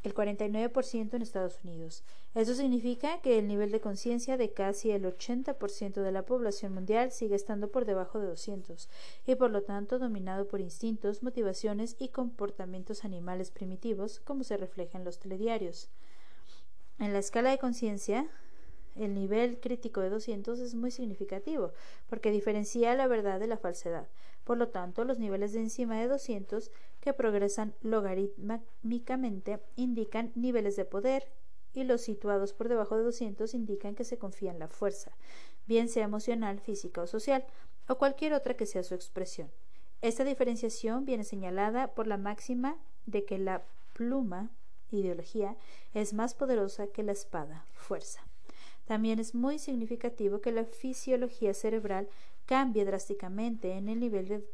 el 0.07 0.15
49% 0.15 1.15
en 1.15 1.23
Estados 1.23 1.59
Unidos. 1.65 2.05
Eso 2.35 2.55
significa 2.55 3.21
que 3.23 3.39
el 3.39 3.49
nivel 3.49 3.73
de 3.73 3.81
conciencia 3.81 4.37
de 4.37 4.53
casi 4.53 4.93
el 4.93 5.05
80% 5.05 6.01
de 6.01 6.13
la 6.13 6.25
población 6.25 6.73
mundial 6.73 7.11
sigue 7.11 7.35
estando 7.35 7.73
por 7.73 7.85
debajo 7.87 8.21
de 8.21 8.29
200 8.29 8.89
y 9.27 9.35
por 9.35 9.51
lo 9.51 9.63
tanto 9.63 9.99
dominado 9.99 10.47
por 10.47 10.61
instintos, 10.61 11.25
motivaciones 11.25 11.97
y 11.99 12.11
comportamientos 12.11 13.05
animales 13.05 13.51
primitivos, 13.51 14.21
como 14.21 14.45
se 14.45 14.57
refleja 14.57 14.97
en 14.97 15.05
los 15.05 15.19
telediarios. 15.19 15.91
En 17.01 17.13
la 17.13 17.19
escala 17.19 17.51
de 17.51 17.59
conciencia, 17.59 18.31
el 18.95 19.13
nivel 19.13 19.59
crítico 19.59 20.01
de 20.01 20.11
200 20.11 20.61
es 20.61 20.75
muy 20.75 20.93
significativo, 20.93 21.73
porque 22.09 22.31
diferencia 22.31 22.95
la 22.95 23.09
verdad 23.09 23.41
de 23.41 23.49
la 23.49 23.59
falsedad. 23.59 24.07
Por 24.47 24.59
lo 24.59 24.69
tanto, 24.69 25.05
los 25.05 25.19
niveles 25.19 25.53
de 25.53 25.59
encima 25.59 25.99
de 25.99 26.07
200 26.07 26.71
que 27.01 27.13
progresan 27.13 27.75
logarítmicamente 27.83 29.61
indican 29.75 30.31
niveles 30.37 30.77
de 30.77 30.85
poder 30.85 31.33
y 31.73 31.83
los 31.83 32.03
situados 32.03 32.53
por 32.53 32.69
debajo 32.69 32.97
de 32.97 33.03
200 33.03 33.53
indican 33.55 33.97
que 33.97 34.05
se 34.05 34.19
confía 34.19 34.53
en 34.53 34.61
la 34.61 34.69
fuerza, 34.69 35.11
bien 35.67 35.89
sea 35.89 36.05
emocional, 36.05 36.61
física 36.61 37.03
o 37.03 37.09
social, 37.09 37.45
o 37.89 37.97
cualquier 37.99 38.35
otra 38.35 38.55
que 38.55 38.67
sea 38.67 38.85
su 38.85 38.95
expresión. 38.95 39.51
Esta 40.01 40.23
diferenciación 40.23 41.05
viene 41.05 41.25
señalada 41.25 41.89
por 41.89 42.07
la 42.07 42.17
máxima 42.17 42.79
de 43.05 43.25
que 43.25 43.39
la 43.39 43.65
pluma, 43.95 44.53
ideología, 44.93 45.57
es 45.93 46.15
más 46.15 46.35
poderosa 46.35 46.87
que 46.87 47.03
la 47.03 47.11
espada, 47.11 47.67
fuerza. 47.73 48.23
También 48.85 49.19
es 49.19 49.35
muy 49.35 49.59
significativo 49.59 50.41
que 50.41 50.53
la 50.53 50.65
fisiología 50.65 51.53
cerebral 51.53 52.09
cambie 52.47 52.85
drásticamente 52.85 53.73
en 53.73 53.89
el 53.89 54.01
nivel 54.01 54.29
de 54.29 54.45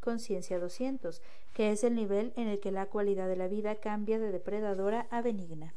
conciencia 0.00 0.58
200, 0.58 1.20
que 1.54 1.72
es 1.72 1.82
el 1.82 1.94
nivel 1.94 2.32
en 2.36 2.48
el 2.48 2.60
que 2.60 2.70
la 2.70 2.86
cualidad 2.86 3.28
de 3.28 3.36
la 3.36 3.48
vida 3.48 3.74
cambia 3.74 4.18
de 4.18 4.30
depredadora 4.30 5.06
a 5.10 5.22
benigna. 5.22 5.74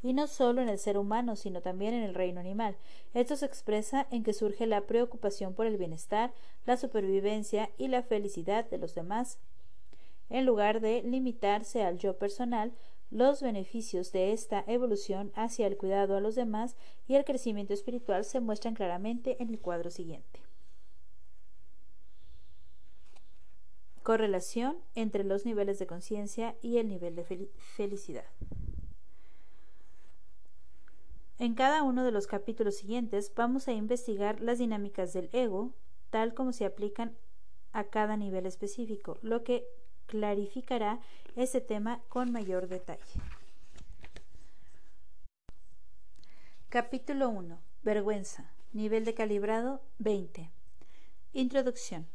Y 0.00 0.12
no 0.12 0.28
solo 0.28 0.62
en 0.62 0.68
el 0.68 0.78
ser 0.78 0.96
humano, 0.96 1.34
sino 1.34 1.60
también 1.60 1.92
en 1.92 2.04
el 2.04 2.14
reino 2.14 2.40
animal. 2.40 2.76
Esto 3.14 3.36
se 3.36 3.46
expresa 3.46 4.06
en 4.10 4.22
que 4.22 4.32
surge 4.32 4.66
la 4.66 4.82
preocupación 4.82 5.54
por 5.54 5.66
el 5.66 5.76
bienestar, 5.76 6.32
la 6.66 6.76
supervivencia 6.76 7.70
y 7.78 7.88
la 7.88 8.02
felicidad 8.02 8.64
de 8.70 8.78
los 8.78 8.94
demás. 8.94 9.38
En 10.30 10.46
lugar 10.46 10.80
de 10.80 11.02
limitarse 11.02 11.82
al 11.82 11.98
yo 11.98 12.16
personal, 12.16 12.72
los 13.10 13.42
beneficios 13.42 14.12
de 14.12 14.32
esta 14.32 14.62
evolución 14.66 15.32
hacia 15.34 15.66
el 15.66 15.76
cuidado 15.76 16.16
a 16.16 16.20
los 16.20 16.34
demás 16.34 16.76
y 17.08 17.16
el 17.16 17.24
crecimiento 17.24 17.72
espiritual 17.72 18.24
se 18.24 18.38
muestran 18.38 18.74
claramente 18.74 19.36
en 19.40 19.48
el 19.48 19.58
cuadro 19.58 19.90
siguiente. 19.90 20.47
Correlación 24.08 24.78
entre 24.94 25.22
los 25.22 25.44
niveles 25.44 25.78
de 25.78 25.86
conciencia 25.86 26.56
y 26.62 26.78
el 26.78 26.88
nivel 26.88 27.14
de 27.14 27.24
felicidad. 27.76 28.24
En 31.38 31.54
cada 31.54 31.82
uno 31.82 32.02
de 32.04 32.10
los 32.10 32.26
capítulos 32.26 32.76
siguientes 32.76 33.30
vamos 33.36 33.68
a 33.68 33.72
investigar 33.72 34.40
las 34.40 34.60
dinámicas 34.60 35.12
del 35.12 35.28
ego, 35.34 35.74
tal 36.08 36.32
como 36.32 36.54
se 36.54 36.64
aplican 36.64 37.18
a 37.72 37.84
cada 37.84 38.16
nivel 38.16 38.46
específico, 38.46 39.18
lo 39.20 39.44
que 39.44 39.66
clarificará 40.06 41.00
ese 41.36 41.60
tema 41.60 42.00
con 42.08 42.32
mayor 42.32 42.66
detalle. 42.66 43.20
Capítulo 46.70 47.28
1. 47.28 47.60
Vergüenza. 47.82 48.50
Nivel 48.72 49.04
de 49.04 49.12
calibrado 49.12 49.82
20. 49.98 50.50
Introducción. 51.34 52.06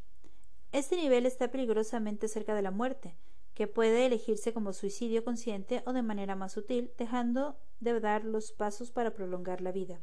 Este 0.74 0.96
nivel 0.96 1.28
está 1.28 1.52
peligrosamente 1.52 2.28
cerca 2.28 2.56
de 2.56 2.64
la 2.64 2.72
muerte, 2.72 3.16
que 3.54 3.68
puede 3.68 4.08
elegirse 4.08 4.54
como 4.54 4.74
suicidio 4.74 5.24
consciente 5.24 5.84
o 5.86 5.94
de 5.94 6.02
manera 6.02 6.36
más 6.36 6.54
sutil, 6.54 6.90
dejando 6.98 7.56
de 7.80 8.00
dar 8.00 8.26
los 8.26 8.52
pasos 8.52 8.90
para 8.90 9.12
prolongar 9.12 9.62
la 9.62 9.72
vida. 9.72 10.00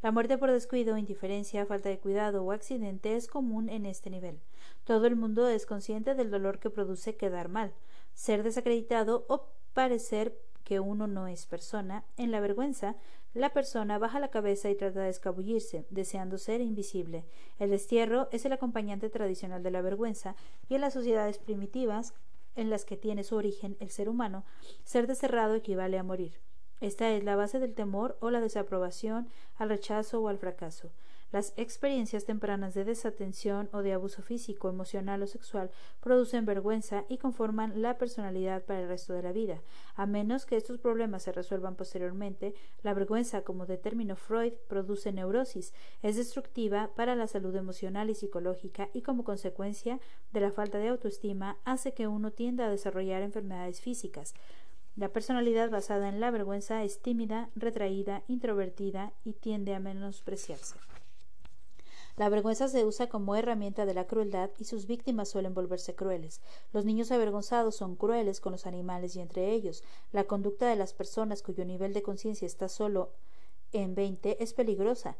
La 0.00 0.12
muerte 0.12 0.38
por 0.38 0.50
descuido, 0.50 0.96
indiferencia, 0.96 1.66
falta 1.66 1.90
de 1.90 1.98
cuidado 1.98 2.42
o 2.42 2.52
accidente 2.52 3.16
es 3.16 3.28
común 3.28 3.68
en 3.68 3.84
este 3.84 4.08
nivel. 4.08 4.40
Todo 4.84 5.06
el 5.06 5.14
mundo 5.14 5.46
es 5.46 5.66
consciente 5.66 6.14
del 6.14 6.30
dolor 6.30 6.58
que 6.58 6.70
produce 6.70 7.18
quedar 7.18 7.50
mal, 7.50 7.74
ser 8.14 8.42
desacreditado 8.44 9.26
o 9.28 9.50
parecer 9.74 10.40
que 10.64 10.80
uno 10.80 11.06
no 11.06 11.28
es 11.28 11.44
persona. 11.44 12.06
En 12.16 12.30
la 12.30 12.40
vergüenza, 12.40 12.96
la 13.34 13.52
persona 13.52 13.98
baja 13.98 14.20
la 14.20 14.28
cabeza 14.28 14.70
y 14.70 14.76
trata 14.76 15.00
de 15.00 15.10
escabullirse, 15.10 15.86
deseando 15.90 16.38
ser 16.38 16.60
invisible. 16.60 17.24
El 17.58 17.70
destierro 17.70 18.28
es 18.30 18.44
el 18.44 18.52
acompañante 18.52 19.10
tradicional 19.10 19.62
de 19.62 19.72
la 19.72 19.82
vergüenza 19.82 20.36
y 20.68 20.76
en 20.76 20.80
las 20.80 20.94
sociedades 20.94 21.38
primitivas 21.38 22.14
en 22.54 22.70
las 22.70 22.84
que 22.84 22.96
tiene 22.96 23.24
su 23.24 23.34
origen 23.34 23.76
el 23.80 23.90
ser 23.90 24.08
humano, 24.08 24.44
ser 24.84 25.08
desterrado 25.08 25.56
equivale 25.56 25.98
a 25.98 26.04
morir. 26.04 26.38
Esta 26.80 27.10
es 27.10 27.24
la 27.24 27.34
base 27.34 27.58
del 27.58 27.74
temor 27.74 28.16
o 28.20 28.30
la 28.30 28.40
desaprobación, 28.40 29.28
al 29.56 29.68
rechazo 29.68 30.20
o 30.20 30.28
al 30.28 30.38
fracaso. 30.38 30.90
Las 31.34 31.52
experiencias 31.56 32.26
tempranas 32.26 32.74
de 32.74 32.84
desatención 32.84 33.68
o 33.72 33.82
de 33.82 33.92
abuso 33.92 34.22
físico, 34.22 34.68
emocional 34.68 35.20
o 35.20 35.26
sexual 35.26 35.72
producen 36.00 36.46
vergüenza 36.46 37.06
y 37.08 37.18
conforman 37.18 37.82
la 37.82 37.98
personalidad 37.98 38.62
para 38.62 38.82
el 38.82 38.86
resto 38.86 39.14
de 39.14 39.22
la 39.24 39.32
vida. 39.32 39.60
A 39.96 40.06
menos 40.06 40.46
que 40.46 40.56
estos 40.56 40.78
problemas 40.78 41.24
se 41.24 41.32
resuelvan 41.32 41.74
posteriormente, 41.74 42.54
la 42.84 42.94
vergüenza, 42.94 43.42
como 43.42 43.66
determinó 43.66 44.14
Freud, 44.14 44.52
produce 44.68 45.10
neurosis, 45.10 45.74
es 46.02 46.14
destructiva 46.14 46.92
para 46.94 47.16
la 47.16 47.26
salud 47.26 47.56
emocional 47.56 48.10
y 48.10 48.14
psicológica 48.14 48.88
y 48.92 49.02
como 49.02 49.24
consecuencia 49.24 49.98
de 50.32 50.40
la 50.40 50.52
falta 50.52 50.78
de 50.78 50.86
autoestima 50.86 51.56
hace 51.64 51.94
que 51.94 52.06
uno 52.06 52.30
tienda 52.30 52.66
a 52.66 52.70
desarrollar 52.70 53.22
enfermedades 53.22 53.80
físicas. 53.80 54.34
La 54.94 55.08
personalidad 55.08 55.68
basada 55.68 56.08
en 56.08 56.20
la 56.20 56.30
vergüenza 56.30 56.84
es 56.84 57.02
tímida, 57.02 57.50
retraída, 57.56 58.22
introvertida 58.28 59.12
y 59.24 59.32
tiende 59.32 59.74
a 59.74 59.80
menospreciarse. 59.80 60.76
La 62.16 62.28
vergüenza 62.28 62.68
se 62.68 62.84
usa 62.84 63.08
como 63.08 63.34
herramienta 63.34 63.86
de 63.86 63.94
la 63.94 64.06
crueldad 64.06 64.50
y 64.58 64.64
sus 64.64 64.86
víctimas 64.86 65.28
suelen 65.28 65.52
volverse 65.52 65.96
crueles. 65.96 66.40
Los 66.72 66.84
niños 66.84 67.10
avergonzados 67.10 67.74
son 67.74 67.96
crueles 67.96 68.40
con 68.40 68.52
los 68.52 68.66
animales 68.66 69.16
y 69.16 69.20
entre 69.20 69.50
ellos. 69.50 69.82
La 70.12 70.24
conducta 70.24 70.68
de 70.68 70.76
las 70.76 70.94
personas 70.94 71.42
cuyo 71.42 71.64
nivel 71.64 71.92
de 71.92 72.02
conciencia 72.02 72.46
está 72.46 72.68
solo 72.68 73.12
en 73.72 73.96
20 73.96 74.42
es 74.42 74.54
peligrosa 74.54 75.16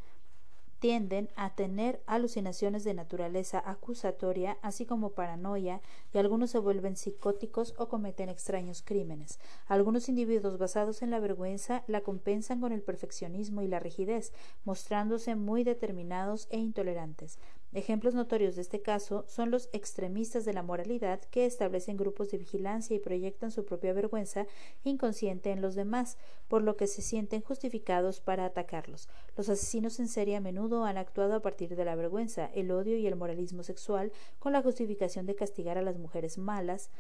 tienden 0.85 1.31
a 1.35 1.55
tener 1.55 2.03
alucinaciones 2.05 2.85
de 2.85 2.93
naturaleza 2.93 3.63
acusatoria, 3.65 4.59
así 4.61 4.85
como 4.85 5.13
paranoia, 5.13 5.81
y 6.13 6.19
algunos 6.19 6.51
se 6.51 6.59
vuelven 6.59 6.99
psicóticos 6.99 7.73
o 7.79 7.89
cometen 7.89 8.29
extraños 8.29 8.83
crímenes. 8.83 9.41
Algunos 9.67 10.11
individuos 10.11 10.59
basados 10.59 11.01
en 11.01 11.11
la 11.11 11.21
vergüenza 11.21 11.85
la 11.87 12.03
compensan 12.03 12.61
con 12.61 12.71
el 12.71 12.83
perfeccionismo 12.83 13.63
y 13.63 13.69
la 13.69 13.81
rigidez, 13.81 14.35
mostrándose 14.67 15.37
muy 15.37 15.65
determinados 15.65 16.49
e 16.51 16.59
intolerantes. 16.59 17.39
Ejemplos 17.75 18.15
notorios 18.15 18.55
de 18.55 18.63
este 18.63 18.83
caso 18.83 19.25
son 19.27 19.51
los 19.51 19.69
extremistas 19.73 20.45
de 20.45 20.53
la 20.53 20.63
moralidad 20.63 21.21
que 21.33 21.45
establecen 21.45 21.97
grupos 21.97 22.31
de 22.31 22.39
vigilancia 22.39 22.95
y 22.95 23.01
proyectan 23.01 23.51
su 23.51 23.65
propia 23.65 23.93
vergüenza 23.93 24.47
inconsciente 24.85 25.51
en 25.51 25.61
los 25.61 25.75
demás, 25.75 26.17
por 26.47 26.63
lo 26.63 26.77
que 26.77 26.87
se 26.87 27.03
sienten 27.03 27.43
justificados 27.43 28.21
para 28.21 28.45
atacarlos. 28.45 29.09
Los 29.37 29.49
asesinos 29.49 29.99
en 29.99 30.07
serie 30.07 30.37
a 30.37 30.41
menudo 30.41 30.85
han 30.85 30.97
actuado 30.97 31.35
a 31.35 31.43
partir 31.43 31.75
de 31.75 31.85
la 31.85 31.97
vergüenza, 31.97 32.49
el 32.55 32.71
odio 32.71 32.97
y 32.97 33.09
el 33.09 33.17
moralismo 33.17 33.65
sexual 33.65 34.13
con 34.39 34.53
la 34.53 34.63
justificación 34.63 35.27
de 35.27 35.35
castigar 35.35 35.77
a 35.77 35.83
las 35.83 35.99
mujeres 35.99 36.39
malas 36.39 36.91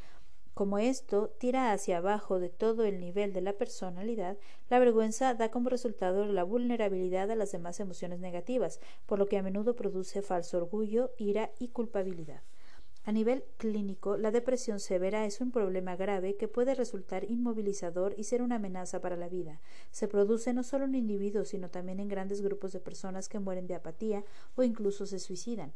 como 0.55 0.79
esto 0.79 1.35
tira 1.39 1.73
hacia 1.73 1.99
abajo 1.99 2.39
de 2.39 2.49
todo 2.49 2.85
el 2.85 3.01
nivel 3.01 3.33
de 3.33 3.41
la 3.41 3.55
personalidad, 3.55 4.39
la 4.71 4.79
vergüenza 4.79 5.35
da 5.35 5.51
como 5.51 5.69
resultado 5.69 6.25
la 6.27 6.45
vulnerabilidad 6.45 7.31
a 7.31 7.35
las 7.35 7.51
demás 7.51 7.81
emociones 7.81 8.21
negativas, 8.21 8.81
por 9.07 9.19
lo 9.19 9.27
que 9.27 9.37
a 9.37 9.43
menudo 9.43 9.75
produce 9.75 10.23
falso 10.23 10.57
orgullo, 10.59 11.11
ira 11.19 11.51
y 11.59 11.69
culpabilidad. 11.69 12.43
A 13.07 13.13
nivel 13.13 13.45
clínico, 13.59 14.17
la 14.17 14.31
depresión 14.31 14.81
severa 14.81 15.27
es 15.27 15.43
un 15.43 15.51
problema 15.51 15.95
grave 15.95 16.37
que 16.37 16.49
puede 16.49 16.75
resultar 16.75 17.31
inmovilizador 17.31 18.15
y 18.17 18.25
ser 18.25 18.41
una 18.41 18.55
amenaza 18.55 19.03
para 19.03 19.17
la 19.17 19.29
vida. 19.29 19.61
Se 19.91 20.09
produce 20.09 20.55
no 20.55 20.63
solo 20.63 20.87
en 20.87 20.95
individuos, 20.95 21.49
sino 21.49 21.69
también 21.69 22.01
en 22.01 22.09
grandes 22.09 22.41
grupos 22.41 22.73
de 22.73 22.81
personas 22.81 23.29
que 23.29 23.41
mueren 23.41 23.67
de 23.67 23.75
apatía 23.75 24.25
o 24.57 24.63
incluso 24.63 25.05
se 25.05 25.19
suicidan. 25.19 25.75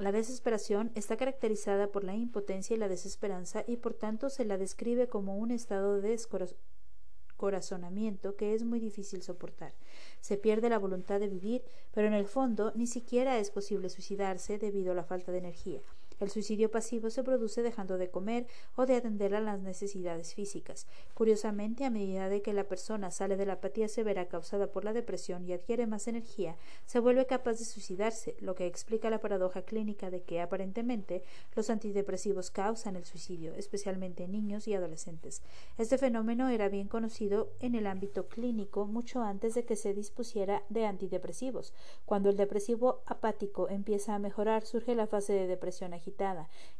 La 0.00 0.10
desesperación 0.12 0.92
está 0.94 1.18
caracterizada 1.18 1.88
por 1.88 2.04
la 2.04 2.14
impotencia 2.14 2.74
y 2.74 2.78
la 2.78 2.88
desesperanza 2.88 3.64
y 3.66 3.76
por 3.76 3.92
tanto 3.92 4.30
se 4.30 4.46
la 4.46 4.56
describe 4.56 5.08
como 5.08 5.36
un 5.36 5.50
estado 5.50 6.00
de 6.00 6.08
descorazonamiento 6.08 8.34
que 8.34 8.54
es 8.54 8.64
muy 8.64 8.80
difícil 8.80 9.22
soportar. 9.22 9.74
Se 10.22 10.38
pierde 10.38 10.70
la 10.70 10.78
voluntad 10.78 11.20
de 11.20 11.28
vivir, 11.28 11.62
pero 11.92 12.06
en 12.06 12.14
el 12.14 12.24
fondo 12.24 12.72
ni 12.74 12.86
siquiera 12.86 13.38
es 13.38 13.50
posible 13.50 13.90
suicidarse 13.90 14.56
debido 14.56 14.92
a 14.92 14.94
la 14.94 15.04
falta 15.04 15.32
de 15.32 15.38
energía. 15.38 15.82
El 16.20 16.28
suicidio 16.28 16.70
pasivo 16.70 17.08
se 17.08 17.24
produce 17.24 17.62
dejando 17.62 17.96
de 17.96 18.10
comer 18.10 18.46
o 18.76 18.84
de 18.84 18.94
atender 18.94 19.34
a 19.34 19.40
las 19.40 19.58
necesidades 19.58 20.34
físicas. 20.34 20.86
Curiosamente, 21.14 21.86
a 21.86 21.90
medida 21.90 22.28
de 22.28 22.42
que 22.42 22.52
la 22.52 22.68
persona 22.68 23.10
sale 23.10 23.38
de 23.38 23.46
la 23.46 23.54
apatía 23.54 23.88
severa 23.88 24.28
causada 24.28 24.66
por 24.66 24.84
la 24.84 24.92
depresión 24.92 25.46
y 25.46 25.54
adquiere 25.54 25.86
más 25.86 26.08
energía, 26.08 26.56
se 26.84 27.00
vuelve 27.00 27.24
capaz 27.24 27.58
de 27.58 27.64
suicidarse, 27.64 28.36
lo 28.40 28.54
que 28.54 28.66
explica 28.66 29.08
la 29.08 29.22
paradoja 29.22 29.62
clínica 29.62 30.10
de 30.10 30.22
que 30.22 30.42
aparentemente 30.42 31.22
los 31.56 31.70
antidepresivos 31.70 32.50
causan 32.50 32.96
el 32.96 33.06
suicidio, 33.06 33.54
especialmente 33.54 34.24
en 34.24 34.32
niños 34.32 34.68
y 34.68 34.74
adolescentes. 34.74 35.40
Este 35.78 35.96
fenómeno 35.96 36.50
era 36.50 36.68
bien 36.68 36.88
conocido 36.88 37.50
en 37.60 37.74
el 37.74 37.86
ámbito 37.86 38.28
clínico 38.28 38.86
mucho 38.86 39.22
antes 39.22 39.54
de 39.54 39.64
que 39.64 39.74
se 39.74 39.94
dispusiera 39.94 40.64
de 40.68 40.84
antidepresivos. 40.84 41.72
Cuando 42.04 42.28
el 42.28 42.36
depresivo 42.36 43.00
apático 43.06 43.70
empieza 43.70 44.14
a 44.14 44.18
mejorar, 44.18 44.66
surge 44.66 44.94
la 44.94 45.06
fase 45.06 45.32
de 45.32 45.46
depresión 45.46 45.94
agitada 45.94 46.09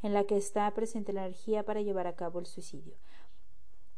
en 0.02 0.14
la 0.14 0.24
que 0.24 0.36
está 0.36 0.70
presente 0.72 1.12
la 1.12 1.26
energía 1.26 1.64
para 1.64 1.82
llevar 1.82 2.06
a 2.06 2.16
cabo 2.16 2.38
el 2.38 2.46
suicidio. 2.46 2.94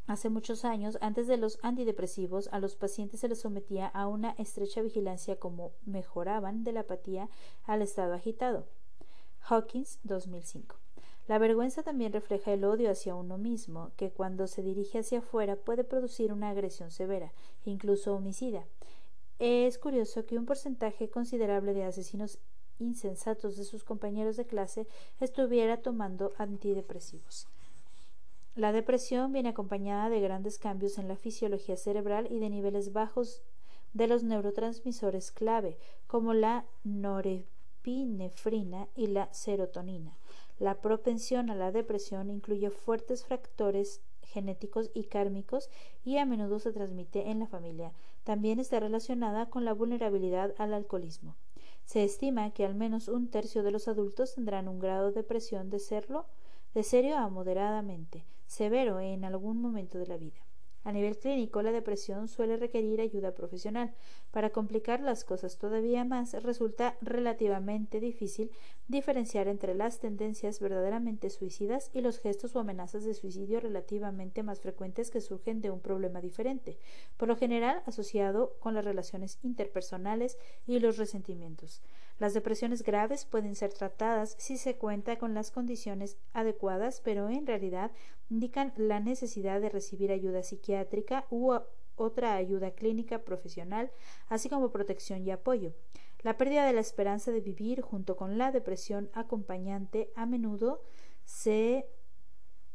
Hace 0.07 0.31
muchos 0.31 0.65
años, 0.65 0.99
antes 1.01 1.27
de 1.27 1.37
los 1.37 1.59
antidepresivos, 1.63 2.49
a 2.53 2.59
los 2.59 2.75
pacientes 2.75 3.21
se 3.21 3.29
les 3.29 3.41
sometía 3.41 3.87
a 3.87 4.09
una 4.09 4.33
estrecha 4.33 4.83
vigilancia 4.83 5.37
como 5.37 5.73
mejoraban 5.87 6.65
de 6.65 6.73
la 6.73 6.81
apatía 6.81 7.29
al 7.65 7.83
estado 7.83 8.15
agitado. 8.15 8.67
Hawkins 9.49 10.01
2005. 10.03 10.77
La 11.29 11.39
vergüenza 11.39 11.85
también 11.85 12.13
refleja 12.13 12.53
el 12.53 12.65
odio 12.65 12.91
hacia 12.91 13.15
uno 13.15 13.39
mismo, 13.39 13.93
que 13.97 14.11
cuando 14.11 14.49
se 14.49 14.63
dirige 14.63 14.99
hacia 14.99 15.21
afuera 15.21 15.57
puede 15.57 15.85
producir 15.85 16.33
una 16.33 16.51
agresión 16.51 16.91
severa, 16.91 17.33
incluso 17.65 18.15
homicida. 18.15 18.67
Es 19.39 19.79
curioso 19.79 20.27
que 20.27 20.37
un 20.37 20.47
porcentaje 20.47 21.11
considerable 21.11 21.75
de 21.75 21.85
asesinos 21.85 22.39
insensatos 22.83 23.57
de 23.57 23.65
sus 23.65 23.85
compañeros 23.85 24.37
de 24.37 24.47
clase 24.47 24.87
estuviera 25.21 25.79
tomando 25.79 26.33
antidepresivos. 26.37 27.49
La 28.55 28.73
depresión 28.73 29.33
viene 29.33 29.49
acompañada 29.49 30.11
de 30.11 30.21
grandes 30.21 30.59
cambios 30.59 30.99
en 30.99 31.09
la 31.09 31.17
fisiología 31.17 31.79
cerebral 31.79 32.29
y 32.31 32.39
de 32.39 32.51
niveles 32.51 32.93
bajos 32.93 33.41
de 33.95 34.07
los 34.07 34.25
neurotransmisores 34.25 35.33
clave, 35.33 35.79
como 36.07 36.35
la 36.35 36.67
norepinefrina 36.85 38.89
y 38.95 39.07
la 39.07 39.33
serotonina. 39.33 40.19
La 40.59 40.81
propensión 40.81 41.49
a 41.51 41.55
la 41.55 41.73
depresión 41.73 42.31
incluye 42.31 42.71
fuertes 42.71 43.25
factores 43.25 44.03
genéticos 44.23 44.91
y 44.95 45.05
kármicos 45.05 45.71
y 46.05 46.19
a 46.19 46.27
menudo 46.27 46.59
se 46.59 46.73
transmite 46.73 47.31
en 47.31 47.39
la 47.39 47.47
familia. 47.47 47.93
También 48.25 48.61
está 48.61 48.81
relacionada 48.81 49.47
con 49.47 49.65
la 49.65 49.73
vulnerabilidad 49.73 50.55
al 50.59 50.75
alcoholismo. 50.75 51.37
Se 51.85 52.05
estima 52.05 52.51
que 52.51 52.65
al 52.65 52.75
menos 52.75 53.09
un 53.09 53.29
tercio 53.29 53.63
de 53.63 53.71
los 53.71 53.89
adultos 53.89 54.35
tendrán 54.35 54.69
un 54.69 54.79
grado 54.79 55.09
de 55.09 55.23
depresión 55.23 55.71
de 55.71 55.79
serlo 55.79 56.27
de 56.75 56.83
serio 56.83 57.17
a 57.19 57.29
moderadamente 57.29 58.25
severo 58.47 59.01
en 59.01 59.25
algún 59.25 59.61
momento 59.61 59.99
de 59.99 60.07
la 60.07 60.17
vida. 60.17 60.42
A 60.85 60.91
nivel 60.91 61.17
clínico, 61.17 61.63
la 61.63 61.71
depresión 61.71 62.27
suele 62.27 62.57
requerir 62.57 63.01
ayuda 63.01 63.35
profesional. 63.35 63.95
Para 64.33 64.51
complicar 64.51 65.01
las 65.01 65.25
cosas 65.25 65.57
todavía 65.57 66.05
más, 66.05 66.33
resulta 66.43 66.97
relativamente 67.01 68.01
difícil 68.01 68.51
diferenciar 68.89 69.47
entre 69.47 69.75
las 69.75 70.01
tendencias 70.01 70.59
verdaderamente 70.59 71.31
suicidas 71.31 71.91
y 71.95 72.01
los 72.01 72.19
gestos 72.19 72.57
o 72.57 72.61
amenazas 72.61 73.05
de 73.05 73.15
suicidio 73.15 73.61
relativamente 73.61 74.43
más 74.43 74.61
frecuentes 74.61 75.11
que 75.11 75.21
surgen 75.21 75.61
de 75.61 75.71
un 75.71 75.81
problema 75.81 76.21
diferente, 76.21 76.79
por 77.17 77.29
lo 77.29 77.37
general 77.37 77.83
asociado 77.87 78.57
con 78.59 78.75
las 78.75 78.85
relaciones 78.85 79.39
interpersonales 79.43 80.37
y 80.67 80.81
los 80.81 80.97
resentimientos. 80.97 81.81
Las 82.19 82.35
depresiones 82.35 82.83
graves 82.83 83.25
pueden 83.25 83.55
ser 83.55 83.73
tratadas 83.73 84.37
si 84.39 84.57
se 84.57 84.77
cuenta 84.77 85.19
con 85.19 85.35
las 85.35 85.51
condiciones 85.51 86.19
adecuadas, 86.33 87.01
pero 87.01 87.29
en 87.29 87.47
realidad 87.47 87.91
indican 88.31 88.73
la 88.77 89.01
necesidad 89.01 89.61
de 89.61 89.69
recibir 89.69 90.13
ayuda 90.13 90.43
psiquiátrica 90.43 91.27
u 91.31 91.53
otra 91.97 92.37
ayuda 92.37 92.73
clínica 92.73 93.25
profesional, 93.25 93.91
así 94.29 94.49
como 94.49 94.71
protección 94.71 95.27
y 95.27 95.31
apoyo. 95.31 95.75
La 96.21 96.37
pérdida 96.37 96.65
de 96.65 96.73
la 96.73 96.81
esperanza 96.81 97.33
de 97.33 97.41
vivir 97.41 97.81
junto 97.83 98.17
con 98.17 98.39
la 98.39 98.53
depresión 98.53 99.11
acompañante 99.13 100.13
a 100.15 100.25
menudo 100.25 100.83
se 101.25 101.87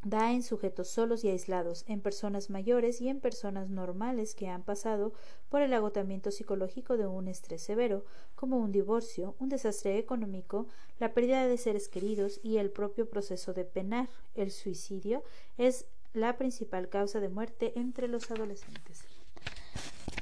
da 0.09 0.31
en 0.31 0.43
sujetos 0.43 0.87
solos 0.89 1.23
y 1.23 1.29
aislados, 1.29 1.83
en 1.87 2.01
personas 2.01 2.49
mayores 2.49 3.01
y 3.01 3.09
en 3.09 3.19
personas 3.19 3.69
normales 3.69 4.35
que 4.35 4.47
han 4.47 4.63
pasado 4.63 5.13
por 5.49 5.61
el 5.61 5.73
agotamiento 5.73 6.31
psicológico 6.31 6.97
de 6.97 7.07
un 7.07 7.27
estrés 7.27 7.61
severo, 7.61 8.05
como 8.35 8.57
un 8.57 8.71
divorcio, 8.71 9.35
un 9.39 9.49
desastre 9.49 9.97
económico, 9.97 10.67
la 10.99 11.13
pérdida 11.13 11.47
de 11.47 11.57
seres 11.57 11.89
queridos 11.89 12.39
y 12.43 12.57
el 12.57 12.69
propio 12.69 13.09
proceso 13.09 13.53
de 13.53 13.65
penar. 13.65 14.09
El 14.35 14.51
suicidio 14.51 15.23
es 15.57 15.85
la 16.13 16.37
principal 16.37 16.89
causa 16.89 17.19
de 17.19 17.29
muerte 17.29 17.73
entre 17.75 18.07
los 18.07 18.29
adolescentes. 18.31 19.06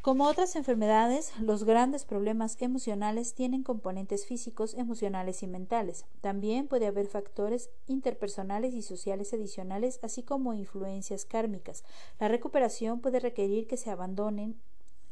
Como 0.06 0.26
otras 0.26 0.56
enfermedades, 0.56 1.34
los 1.40 1.64
grandes 1.64 2.06
problemas 2.06 2.62
emocionales 2.62 3.34
tienen 3.34 3.64
componentes 3.64 4.28
físicos, 4.28 4.76
emocionales 4.76 5.42
y 5.42 5.48
mentales. 5.48 6.06
También 6.22 6.68
puede 6.68 6.86
haber 6.86 7.08
factores 7.08 7.72
interpersonales 7.88 8.76
y 8.76 8.84
sociales 8.84 9.34
adicionales, 9.34 9.98
así 10.04 10.22
como 10.22 10.54
influencias 10.54 11.26
kármicas. 11.26 11.84
La 12.20 12.28
recuperación 12.28 13.02
puede 13.02 13.20
requerir 13.20 13.66
que 13.66 13.78
se 13.78 13.90
abandonen 13.90 14.62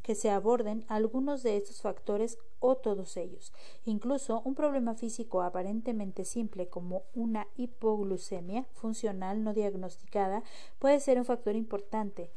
que 0.04 0.14
se 0.14 0.30
aborden 0.30 0.86
algunos 0.90 1.42
de 1.42 1.58
estos 1.58 1.82
factores 1.82 2.38
o 2.60 2.76
todos 2.76 3.18
ellos. 3.18 3.52
Incluso 3.86 4.44
un 4.46 4.54
problema 4.54 4.94
físico 4.94 5.42
aparentemente 5.42 6.24
simple 6.24 6.68
como 6.68 7.04
una 7.16 7.48
hipoglucemia 7.56 8.68
funcional 8.74 9.44
no 9.44 9.56
diagnosticada 9.56 10.44
puede 10.78 11.00
ser 11.00 11.18
un 11.18 11.26
factor 11.26 11.56
importante 11.56 12.30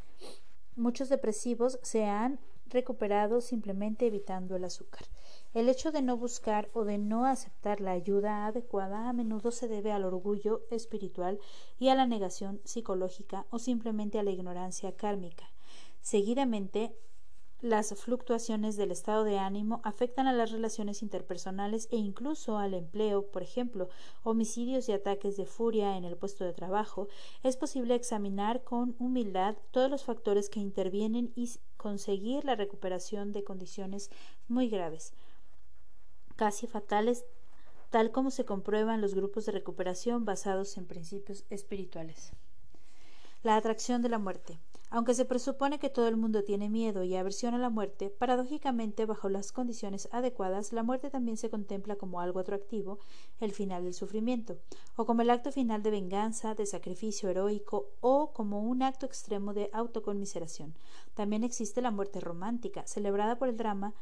Muchos 0.76 1.08
depresivos 1.08 1.78
se 1.82 2.04
han 2.04 2.38
recuperado 2.68 3.40
simplemente 3.40 4.06
evitando 4.06 4.56
el 4.56 4.64
azúcar. 4.64 5.06
El 5.54 5.70
hecho 5.70 5.90
de 5.90 6.02
no 6.02 6.18
buscar 6.18 6.68
o 6.74 6.84
de 6.84 6.98
no 6.98 7.24
aceptar 7.24 7.80
la 7.80 7.92
ayuda 7.92 8.46
adecuada 8.46 9.08
a 9.08 9.14
menudo 9.14 9.52
se 9.52 9.68
debe 9.68 9.90
al 9.90 10.04
orgullo 10.04 10.66
espiritual 10.70 11.40
y 11.78 11.88
a 11.88 11.94
la 11.94 12.06
negación 12.06 12.60
psicológica 12.64 13.46
o 13.48 13.58
simplemente 13.58 14.18
a 14.18 14.22
la 14.22 14.32
ignorancia 14.32 14.94
kármica. 14.94 15.48
Seguidamente, 16.02 16.94
las 17.62 17.94
fluctuaciones 17.94 18.76
del 18.76 18.90
estado 18.90 19.24
de 19.24 19.38
ánimo 19.38 19.80
afectan 19.82 20.26
a 20.26 20.32
las 20.32 20.52
relaciones 20.52 21.02
interpersonales 21.02 21.88
e 21.90 21.96
incluso 21.96 22.58
al 22.58 22.74
empleo, 22.74 23.30
por 23.30 23.42
ejemplo, 23.42 23.88
homicidios 24.22 24.88
y 24.88 24.92
ataques 24.92 25.36
de 25.36 25.46
furia 25.46 25.96
en 25.96 26.04
el 26.04 26.16
puesto 26.16 26.44
de 26.44 26.52
trabajo. 26.52 27.08
Es 27.42 27.56
posible 27.56 27.94
examinar 27.94 28.62
con 28.62 28.94
humildad 28.98 29.56
todos 29.70 29.90
los 29.90 30.04
factores 30.04 30.50
que 30.50 30.60
intervienen 30.60 31.32
y 31.34 31.50
conseguir 31.76 32.44
la 32.44 32.56
recuperación 32.56 33.32
de 33.32 33.42
condiciones 33.42 34.10
muy 34.48 34.68
graves, 34.68 35.14
casi 36.36 36.66
fatales, 36.66 37.24
tal 37.88 38.10
como 38.12 38.30
se 38.30 38.44
comprueba 38.44 38.94
en 38.94 39.00
los 39.00 39.14
grupos 39.14 39.46
de 39.46 39.52
recuperación 39.52 40.24
basados 40.26 40.76
en 40.76 40.86
principios 40.86 41.44
espirituales. 41.48 42.32
La 43.42 43.56
atracción 43.56 44.02
de 44.02 44.10
la 44.10 44.18
muerte. 44.18 44.58
Aunque 44.88 45.14
se 45.14 45.24
presupone 45.24 45.78
que 45.78 45.90
todo 45.90 46.06
el 46.06 46.16
mundo 46.16 46.44
tiene 46.44 46.68
miedo 46.68 47.02
y 47.02 47.16
aversión 47.16 47.54
a 47.54 47.58
la 47.58 47.70
muerte, 47.70 48.08
paradójicamente, 48.08 49.04
bajo 49.04 49.28
las 49.28 49.50
condiciones 49.50 50.08
adecuadas, 50.12 50.72
la 50.72 50.84
muerte 50.84 51.10
también 51.10 51.36
se 51.36 51.50
contempla 51.50 51.96
como 51.96 52.20
algo 52.20 52.38
atractivo, 52.38 53.00
el 53.40 53.52
final 53.52 53.82
del 53.82 53.94
sufrimiento, 53.94 54.58
o 54.94 55.04
como 55.04 55.22
el 55.22 55.30
acto 55.30 55.50
final 55.50 55.82
de 55.82 55.90
venganza, 55.90 56.54
de 56.54 56.66
sacrificio 56.66 57.28
heroico, 57.28 57.90
o 58.00 58.32
como 58.32 58.62
un 58.62 58.82
acto 58.82 59.06
extremo 59.06 59.54
de 59.54 59.70
autoconmiseración. 59.72 60.74
También 61.14 61.42
existe 61.42 61.82
la 61.82 61.90
muerte 61.90 62.20
romántica, 62.20 62.86
celebrada 62.86 63.38
por 63.38 63.48
el 63.48 63.56
drama 63.56 63.92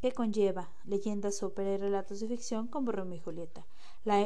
que 0.00 0.12
conlleva 0.12 0.70
leyendas, 0.84 1.42
ópera 1.42 1.74
y 1.74 1.76
relatos 1.76 2.20
de 2.20 2.28
ficción 2.28 2.68
como 2.68 2.92
Romeo 2.92 3.16
y 3.16 3.20
Julieta. 3.20 3.66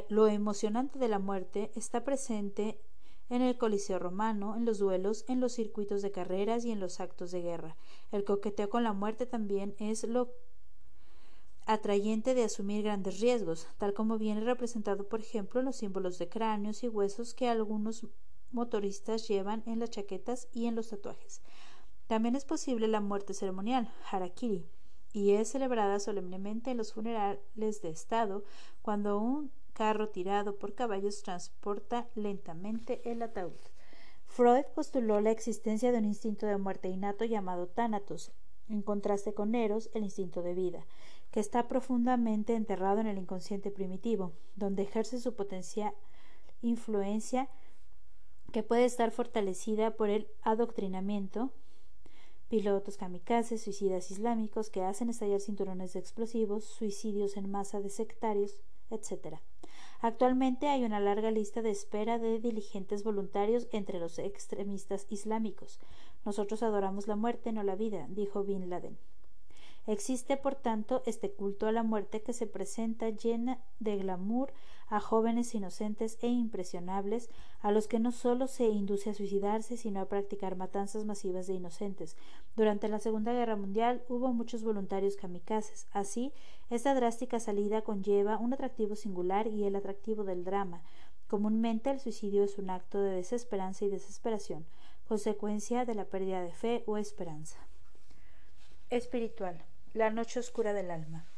lo 0.09 0.29
emocionante 0.29 0.98
de 0.98 1.09
la 1.09 1.18
muerte 1.18 1.72
está 1.74 2.05
presente 2.05 2.81
en 3.30 3.42
el 3.42 3.56
Coliseo 3.56 3.98
romano, 3.98 4.56
en 4.56 4.64
los 4.66 4.78
duelos, 4.78 5.24
en 5.28 5.40
los 5.40 5.52
circuitos 5.52 6.02
de 6.02 6.10
carreras 6.10 6.64
y 6.64 6.72
en 6.72 6.80
los 6.80 7.00
actos 7.00 7.30
de 7.30 7.40
guerra. 7.40 7.76
El 8.12 8.24
coqueteo 8.24 8.68
con 8.68 8.84
la 8.84 8.92
muerte 8.92 9.24
también 9.24 9.74
es 9.78 10.04
lo 10.04 10.34
atrayente 11.64 12.34
de 12.34 12.44
asumir 12.44 12.82
grandes 12.82 13.20
riesgos, 13.20 13.68
tal 13.78 13.94
como 13.94 14.18
viene 14.18 14.40
representado, 14.40 15.08
por 15.08 15.20
ejemplo, 15.20 15.60
en 15.60 15.66
los 15.66 15.76
símbolos 15.76 16.18
de 16.18 16.28
cráneos 16.28 16.82
y 16.82 16.88
huesos 16.88 17.32
que 17.32 17.48
algunos 17.48 18.06
motoristas 18.50 19.28
llevan 19.28 19.62
en 19.66 19.78
las 19.78 19.90
chaquetas 19.90 20.48
y 20.52 20.66
en 20.66 20.74
los 20.74 20.88
tatuajes. 20.88 21.40
También 22.08 22.34
es 22.34 22.44
posible 22.44 22.88
la 22.88 23.00
muerte 23.00 23.34
ceremonial, 23.34 23.92
harakiri, 24.10 24.66
y 25.12 25.32
es 25.32 25.50
celebrada 25.50 26.00
solemnemente 26.00 26.72
en 26.72 26.76
los 26.76 26.92
funerales 26.92 27.82
de 27.82 27.90
Estado, 27.90 28.42
cuando 28.82 29.20
un 29.20 29.52
carro 29.80 30.10
tirado 30.10 30.58
por 30.58 30.74
caballos 30.74 31.22
transporta 31.22 32.06
lentamente 32.14 33.00
el 33.10 33.22
ataúd. 33.22 33.56
Freud 34.26 34.66
postuló 34.74 35.22
la 35.22 35.30
existencia 35.30 35.90
de 35.90 35.96
un 35.96 36.04
instinto 36.04 36.44
de 36.44 36.58
muerte 36.58 36.88
innato 36.90 37.24
llamado 37.24 37.66
Thanatos, 37.66 38.30
en 38.68 38.82
contraste 38.82 39.32
con 39.32 39.54
Eros, 39.54 39.88
el 39.94 40.04
instinto 40.04 40.42
de 40.42 40.52
vida, 40.52 40.84
que 41.30 41.40
está 41.40 41.66
profundamente 41.66 42.56
enterrado 42.56 43.00
en 43.00 43.06
el 43.06 43.16
inconsciente 43.16 43.70
primitivo, 43.70 44.34
donde 44.54 44.82
ejerce 44.82 45.18
su 45.18 45.34
potencia 45.34 45.94
influencia 46.60 47.48
que 48.52 48.62
puede 48.62 48.84
estar 48.84 49.10
fortalecida 49.10 49.92
por 49.92 50.10
el 50.10 50.28
adoctrinamiento, 50.42 51.52
pilotos 52.50 52.98
kamikazes, 52.98 53.62
suicidas 53.62 54.10
islámicos 54.10 54.68
que 54.68 54.82
hacen 54.82 55.08
estallar 55.08 55.40
cinturones 55.40 55.94
de 55.94 56.00
explosivos, 56.00 56.64
suicidios 56.64 57.38
en 57.38 57.50
masa 57.50 57.80
de 57.80 57.88
sectarios, 57.88 58.60
etc. 58.90 59.40
Actualmente 60.02 60.68
hay 60.68 60.84
una 60.84 60.98
larga 60.98 61.30
lista 61.30 61.60
de 61.60 61.70
espera 61.70 62.18
de 62.18 62.40
diligentes 62.40 63.04
voluntarios 63.04 63.68
entre 63.70 64.00
los 64.00 64.18
extremistas 64.18 65.06
islámicos. 65.10 65.78
Nosotros 66.24 66.62
adoramos 66.62 67.06
la 67.06 67.16
muerte, 67.16 67.52
no 67.52 67.62
la 67.62 67.76
vida, 67.76 68.06
dijo 68.08 68.42
Bin 68.42 68.70
Laden. 68.70 68.96
Existe, 69.86 70.36
por 70.36 70.54
tanto, 70.54 71.02
este 71.04 71.32
culto 71.32 71.66
a 71.66 71.72
la 71.72 71.82
muerte 71.82 72.22
que 72.22 72.32
se 72.32 72.46
presenta 72.46 73.10
llena 73.10 73.58
de 73.78 73.96
glamour 73.96 74.52
a 74.90 75.00
jóvenes 75.00 75.55
inocentes 75.55 76.18
e 76.20 76.29
impresionables, 76.29 77.31
a 77.61 77.72
los 77.72 77.88
que 77.88 77.98
no 77.98 78.12
solo 78.12 78.46
se 78.46 78.66
induce 78.66 79.09
a 79.09 79.14
suicidarse, 79.14 79.76
sino 79.76 80.00
a 80.00 80.05
practicar 80.05 80.57
matanzas 80.57 81.07
masivas 81.07 81.46
de 81.46 81.55
inocentes. 81.55 82.16
Durante 82.57 82.88
la 82.88 82.98
Segunda 82.98 83.33
Guerra 83.33 83.57
Mundial 83.57 84.03
hubo 84.09 84.33
muchos 84.33 84.62
voluntarios 84.62 85.16
kamikazes. 85.16 85.87
Así, 85.92 86.33
esta 86.68 86.94
drástica 86.94 87.40
salida 87.40 87.83
conlleva 87.83 88.37
un 88.37 88.53
atractivo 88.53 88.96
singular 88.96 89.46
y 89.46 89.64
el 89.64 89.76
atractivo 89.76 90.24
del 90.24 90.44
drama. 90.44 90.83
Comúnmente 91.29 91.90
el 91.90 92.00
suicidio 92.00 92.44
es 92.44 92.59
un 92.59 92.68
acto 92.68 93.00
de 93.00 93.12
desesperanza 93.12 93.85
y 93.85 93.88
desesperación, 93.88 94.66
consecuencia 95.09 95.85
de 95.85 95.94
la 95.94 96.05
pérdida 96.05 96.42
de 96.42 96.53
fe 96.53 96.83
o 96.87 96.98
esperanza. 96.98 97.59
Espiritual 98.90 99.64
la 99.92 100.11
noche 100.11 100.38
oscura 100.38 100.72
del 100.72 100.90
alma. 100.90 101.29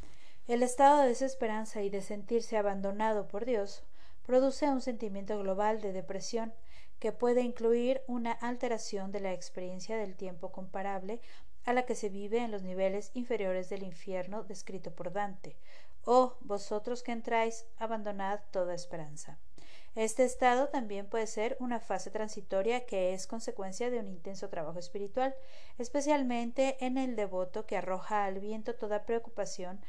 El 0.48 0.64
estado 0.64 1.02
de 1.02 1.08
desesperanza 1.08 1.82
y 1.82 1.90
de 1.90 2.02
sentirse 2.02 2.56
abandonado 2.56 3.28
por 3.28 3.44
Dios 3.44 3.84
produce 4.26 4.68
un 4.68 4.80
sentimiento 4.80 5.38
global 5.38 5.80
de 5.80 5.92
depresión 5.92 6.52
que 6.98 7.12
puede 7.12 7.42
incluir 7.42 8.02
una 8.08 8.32
alteración 8.32 9.12
de 9.12 9.20
la 9.20 9.32
experiencia 9.32 9.96
del 9.96 10.16
tiempo 10.16 10.50
comparable 10.50 11.20
a 11.64 11.72
la 11.72 11.86
que 11.86 11.94
se 11.94 12.08
vive 12.08 12.38
en 12.38 12.50
los 12.50 12.62
niveles 12.62 13.12
inferiores 13.14 13.68
del 13.68 13.84
infierno 13.84 14.42
descrito 14.42 14.90
por 14.90 15.12
Dante. 15.12 15.56
Oh, 16.04 16.34
vosotros 16.40 17.04
que 17.04 17.12
entráis, 17.12 17.64
abandonad 17.78 18.40
toda 18.50 18.74
esperanza. 18.74 19.38
Este 19.94 20.24
estado 20.24 20.68
también 20.68 21.06
puede 21.06 21.28
ser 21.28 21.56
una 21.60 21.78
fase 21.78 22.10
transitoria 22.10 22.84
que 22.84 23.12
es 23.12 23.28
consecuencia 23.28 23.90
de 23.90 24.00
un 24.00 24.08
intenso 24.08 24.48
trabajo 24.48 24.78
espiritual, 24.78 25.36
especialmente 25.78 26.84
en 26.84 26.98
el 26.98 27.14
devoto 27.14 27.66
que 27.66 27.76
arroja 27.76 28.24
al 28.24 28.40
viento 28.40 28.74
toda 28.74 29.04
preocupación, 29.04 29.80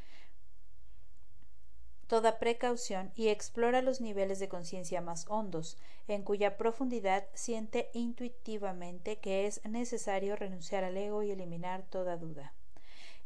toda 2.07 2.39
precaución 2.39 3.11
y 3.15 3.29
explora 3.29 3.81
los 3.81 4.01
niveles 4.01 4.39
de 4.39 4.49
conciencia 4.49 5.01
más 5.01 5.25
hondos, 5.29 5.77
en 6.07 6.23
cuya 6.23 6.57
profundidad 6.57 7.25
siente 7.33 7.89
intuitivamente 7.93 9.17
que 9.17 9.45
es 9.45 9.63
necesario 9.65 10.35
renunciar 10.35 10.83
al 10.83 10.97
ego 10.97 11.23
y 11.23 11.31
eliminar 11.31 11.83
toda 11.83 12.17
duda. 12.17 12.53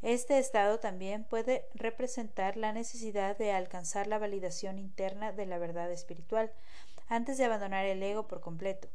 Este 0.03 0.37
estado 0.37 0.79
también 0.79 1.23
puede 1.23 1.65
representar 1.73 2.55
la 2.55 2.71
necesidad 2.71 3.35
de 3.37 3.51
alcanzar 3.51 4.05
la 4.05 4.19
validación 4.19 4.77
interna 4.77 5.31
de 5.31 5.47
la 5.47 5.57
verdad 5.57 5.91
espiritual 5.91 6.51
antes 7.07 7.37
de 7.37 7.45
abandonar 7.45 7.85
el 7.85 8.03
ego 8.03 8.27
por 8.27 8.39
completo. 8.39 8.89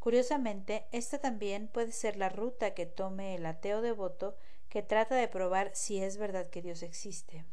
Curiosamente, 0.00 0.86
esta 0.92 1.18
también 1.18 1.68
puede 1.68 1.92
ser 1.92 2.16
la 2.16 2.30
ruta 2.30 2.74
que 2.74 2.86
tome 2.86 3.36
el 3.36 3.46
ateo 3.46 3.80
devoto 3.80 4.34
que 4.68 4.82
trata 4.82 5.14
de 5.14 5.28
probar 5.28 5.70
si 5.74 6.02
es 6.02 6.16
verdad 6.16 6.48
que 6.48 6.62
Dios 6.62 6.82
existe. 6.82 7.44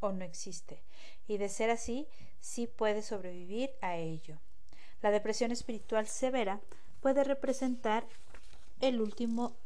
O 0.00 0.12
no 0.12 0.24
existe, 0.24 0.82
y 1.28 1.38
de 1.38 1.48
ser 1.48 1.70
así, 1.70 2.06
sí 2.40 2.66
puede 2.66 3.02
sobrevivir 3.02 3.70
a 3.80 3.96
ello. 3.96 4.38
La 5.02 5.10
depresión 5.10 5.52
espiritual 5.52 6.06
severa 6.06 6.60
puede 7.00 7.24
representar 7.24 8.06
el 8.80 9.00
último 9.00 9.56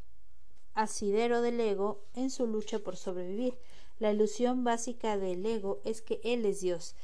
asidero 0.75 1.41
del 1.41 1.61
ego 1.61 2.01
en 2.15 2.31
su 2.31 2.47
lucha 2.47 2.79
por 2.79 2.97
sobrevivir. 2.97 3.59
La 3.99 4.13
ilusión 4.13 4.65
básica 4.65 5.17
del 5.17 5.45
ego 5.47 5.81
es 5.85 6.03
que 6.03 6.21
él 6.25 6.45
es 6.47 6.61
Dios 6.61 6.97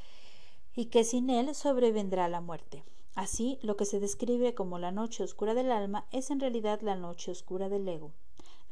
y 0.75 0.85
que 0.85 1.03
sin 1.03 1.29
él 1.29 1.53
sobrevendrá 1.55 2.27
la 2.27 2.41
muerte. 2.41 2.83
Así, 3.15 3.59
lo 3.61 3.75
que 3.75 3.85
se 3.85 3.99
describe 3.99 4.53
como 4.53 4.79
la 4.79 4.91
noche 4.91 5.23
oscura 5.23 5.53
del 5.53 5.71
alma 5.71 6.05
es 6.11 6.31
en 6.31 6.39
realidad 6.39 6.81
la 6.81 6.95
noche 6.95 7.31
oscura 7.31 7.67
del 7.67 7.87
ego. 7.87 8.11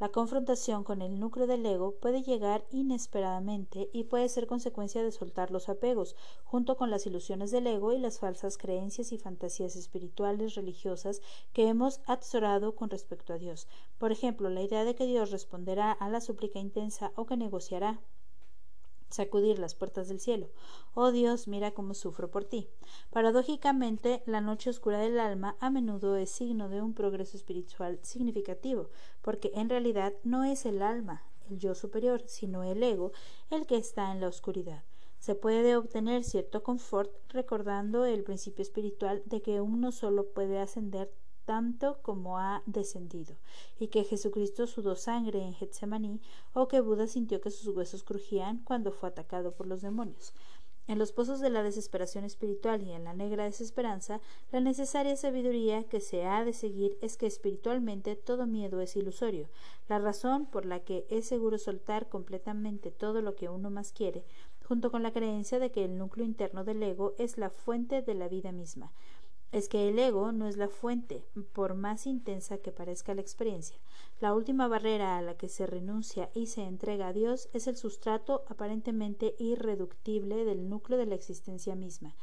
La 0.00 0.08
confrontación 0.08 0.82
con 0.82 1.02
el 1.02 1.20
núcleo 1.20 1.46
del 1.46 1.66
ego 1.66 1.94
puede 2.00 2.22
llegar 2.22 2.64
inesperadamente 2.70 3.90
y 3.92 4.04
puede 4.04 4.30
ser 4.30 4.46
consecuencia 4.46 5.02
de 5.02 5.12
soltar 5.12 5.50
los 5.50 5.68
apegos, 5.68 6.16
junto 6.42 6.78
con 6.78 6.90
las 6.90 7.04
ilusiones 7.04 7.50
del 7.50 7.66
ego 7.66 7.92
y 7.92 7.98
las 7.98 8.18
falsas 8.18 8.56
creencias 8.56 9.12
y 9.12 9.18
fantasías 9.18 9.76
espirituales 9.76 10.54
religiosas 10.54 11.20
que 11.52 11.68
hemos 11.68 12.00
atesorado 12.06 12.74
con 12.74 12.88
respecto 12.88 13.34
a 13.34 13.38
Dios. 13.38 13.68
Por 13.98 14.10
ejemplo, 14.10 14.48
la 14.48 14.62
idea 14.62 14.86
de 14.86 14.94
que 14.94 15.04
Dios 15.04 15.30
responderá 15.32 15.92
a 15.92 16.08
la 16.08 16.22
súplica 16.22 16.58
intensa 16.58 17.12
o 17.14 17.26
que 17.26 17.36
negociará 17.36 18.00
sacudir 19.10 19.58
las 19.58 19.74
puertas 19.74 20.08
del 20.08 20.20
cielo. 20.20 20.48
Oh 20.94 21.12
Dios, 21.12 21.48
mira 21.48 21.72
cómo 21.72 21.94
sufro 21.94 22.30
por 22.30 22.44
ti. 22.44 22.68
Paradójicamente, 23.10 24.22
la 24.26 24.40
noche 24.40 24.70
oscura 24.70 24.98
del 24.98 25.20
alma 25.20 25.56
a 25.60 25.70
menudo 25.70 26.16
es 26.16 26.30
signo 26.30 26.68
de 26.68 26.80
un 26.80 26.94
progreso 26.94 27.36
espiritual 27.36 27.98
significativo, 28.02 28.90
porque 29.22 29.50
en 29.54 29.68
realidad 29.68 30.14
no 30.24 30.44
es 30.44 30.64
el 30.64 30.82
alma, 30.82 31.24
el 31.50 31.58
yo 31.58 31.74
superior, 31.74 32.22
sino 32.26 32.62
el 32.62 32.82
ego, 32.82 33.12
el 33.50 33.66
que 33.66 33.76
está 33.76 34.12
en 34.12 34.20
la 34.20 34.28
oscuridad. 34.28 34.84
Se 35.18 35.34
puede 35.34 35.76
obtener 35.76 36.24
cierto 36.24 36.62
confort 36.62 37.12
recordando 37.28 38.06
el 38.06 38.24
principio 38.24 38.62
espiritual 38.62 39.22
de 39.26 39.42
que 39.42 39.60
uno 39.60 39.92
solo 39.92 40.28
puede 40.30 40.58
ascender 40.58 41.12
tanto 41.50 41.98
como 42.02 42.38
ha 42.38 42.62
descendido, 42.66 43.34
y 43.80 43.88
que 43.88 44.04
Jesucristo 44.04 44.68
sudó 44.68 44.94
sangre 44.94 45.42
en 45.42 45.52
Getsemaní, 45.52 46.20
o 46.52 46.68
que 46.68 46.80
Buda 46.80 47.08
sintió 47.08 47.40
que 47.40 47.50
sus 47.50 47.74
huesos 47.74 48.04
crujían 48.04 48.58
cuando 48.62 48.92
fue 48.92 49.08
atacado 49.08 49.50
por 49.50 49.66
los 49.66 49.82
demonios. 49.82 50.32
En 50.86 51.00
los 51.00 51.10
pozos 51.10 51.40
de 51.40 51.50
la 51.50 51.64
desesperación 51.64 52.22
espiritual 52.22 52.84
y 52.84 52.92
en 52.92 53.02
la 53.02 53.14
negra 53.14 53.46
desesperanza, 53.46 54.20
la 54.52 54.60
necesaria 54.60 55.16
sabiduría 55.16 55.82
que 55.82 55.98
se 55.98 56.24
ha 56.24 56.44
de 56.44 56.52
seguir 56.52 56.96
es 57.00 57.16
que 57.16 57.26
espiritualmente 57.26 58.14
todo 58.14 58.46
miedo 58.46 58.80
es 58.80 58.94
ilusorio. 58.94 59.48
La 59.88 59.98
razón 59.98 60.46
por 60.46 60.64
la 60.64 60.78
que 60.84 61.04
es 61.10 61.26
seguro 61.26 61.58
soltar 61.58 62.08
completamente 62.08 62.92
todo 62.92 63.22
lo 63.22 63.34
que 63.34 63.48
uno 63.48 63.70
más 63.70 63.90
quiere, 63.90 64.24
junto 64.68 64.92
con 64.92 65.02
la 65.02 65.12
creencia 65.12 65.58
de 65.58 65.72
que 65.72 65.84
el 65.84 65.98
núcleo 65.98 66.24
interno 66.24 66.62
del 66.62 66.80
ego 66.80 67.14
es 67.18 67.38
la 67.38 67.50
fuente 67.50 68.02
de 68.02 68.14
la 68.14 68.28
vida 68.28 68.52
misma 68.52 68.92
es 69.52 69.68
que 69.68 69.88
el 69.88 69.98
ego 69.98 70.32
no 70.32 70.46
es 70.46 70.56
la 70.56 70.68
fuente, 70.68 71.24
por 71.52 71.74
más 71.74 72.06
intensa 72.06 72.58
que 72.58 72.72
parezca 72.72 73.14
la 73.14 73.20
experiencia. 73.20 73.78
La 74.20 74.34
última 74.34 74.68
barrera 74.68 75.18
a 75.18 75.22
la 75.22 75.36
que 75.36 75.48
se 75.48 75.66
renuncia 75.66 76.30
y 76.34 76.46
se 76.46 76.62
entrega 76.62 77.08
a 77.08 77.12
Dios 77.12 77.48
es 77.52 77.66
el 77.66 77.76
sustrato 77.76 78.44
aparentemente 78.48 79.34
irreductible 79.38 80.44
del 80.44 80.68
núcleo 80.68 80.98
de 80.98 81.06
la 81.06 81.14
existencia 81.14 81.74
misma, 81.74 82.16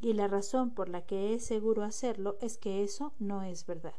y 0.00 0.14
la 0.14 0.26
razón 0.26 0.74
por 0.74 0.88
la 0.88 1.02
que 1.02 1.34
es 1.34 1.44
seguro 1.44 1.84
hacerlo 1.84 2.36
es 2.40 2.58
que 2.58 2.82
eso 2.82 3.12
no 3.18 3.42
es 3.42 3.66
verdad. 3.66 3.94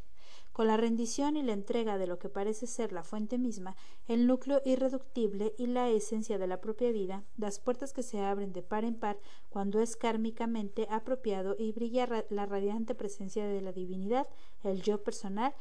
Con 0.53 0.67
la 0.67 0.77
rendición 0.77 1.35
y 1.35 1.41
la 1.41 1.53
entrega 1.53 1.97
de 1.97 2.05
lo 2.05 2.19
que 2.19 2.29
parece 2.29 2.67
ser 2.67 2.93
la 2.93 3.03
fuente 3.03 3.39
misma, 3.39 3.75
el 4.07 4.27
núcleo 4.27 4.61
irreductible 4.65 5.55
y 5.57 5.65
la 5.65 5.89
esencia 5.89 6.37
de 6.37 6.45
la 6.45 6.61
propia 6.61 6.91
vida, 6.91 7.23
las 7.37 7.59
puertas 7.59 7.91
que 7.91 8.03
se 8.03 8.19
abren 8.19 8.53
de 8.53 8.61
par 8.61 8.85
en 8.85 8.93
par 8.93 9.17
cuando 9.49 9.79
es 9.79 9.95
kármicamente 9.95 10.85
apropiado 10.91 11.55
y 11.57 11.71
brilla 11.71 12.07
la 12.29 12.45
radiante 12.45 12.93
presencia 12.93 13.47
de 13.47 13.61
la 13.61 13.71
divinidad, 13.71 14.27
el 14.63 14.83
yo 14.83 15.03
personal, 15.03 15.55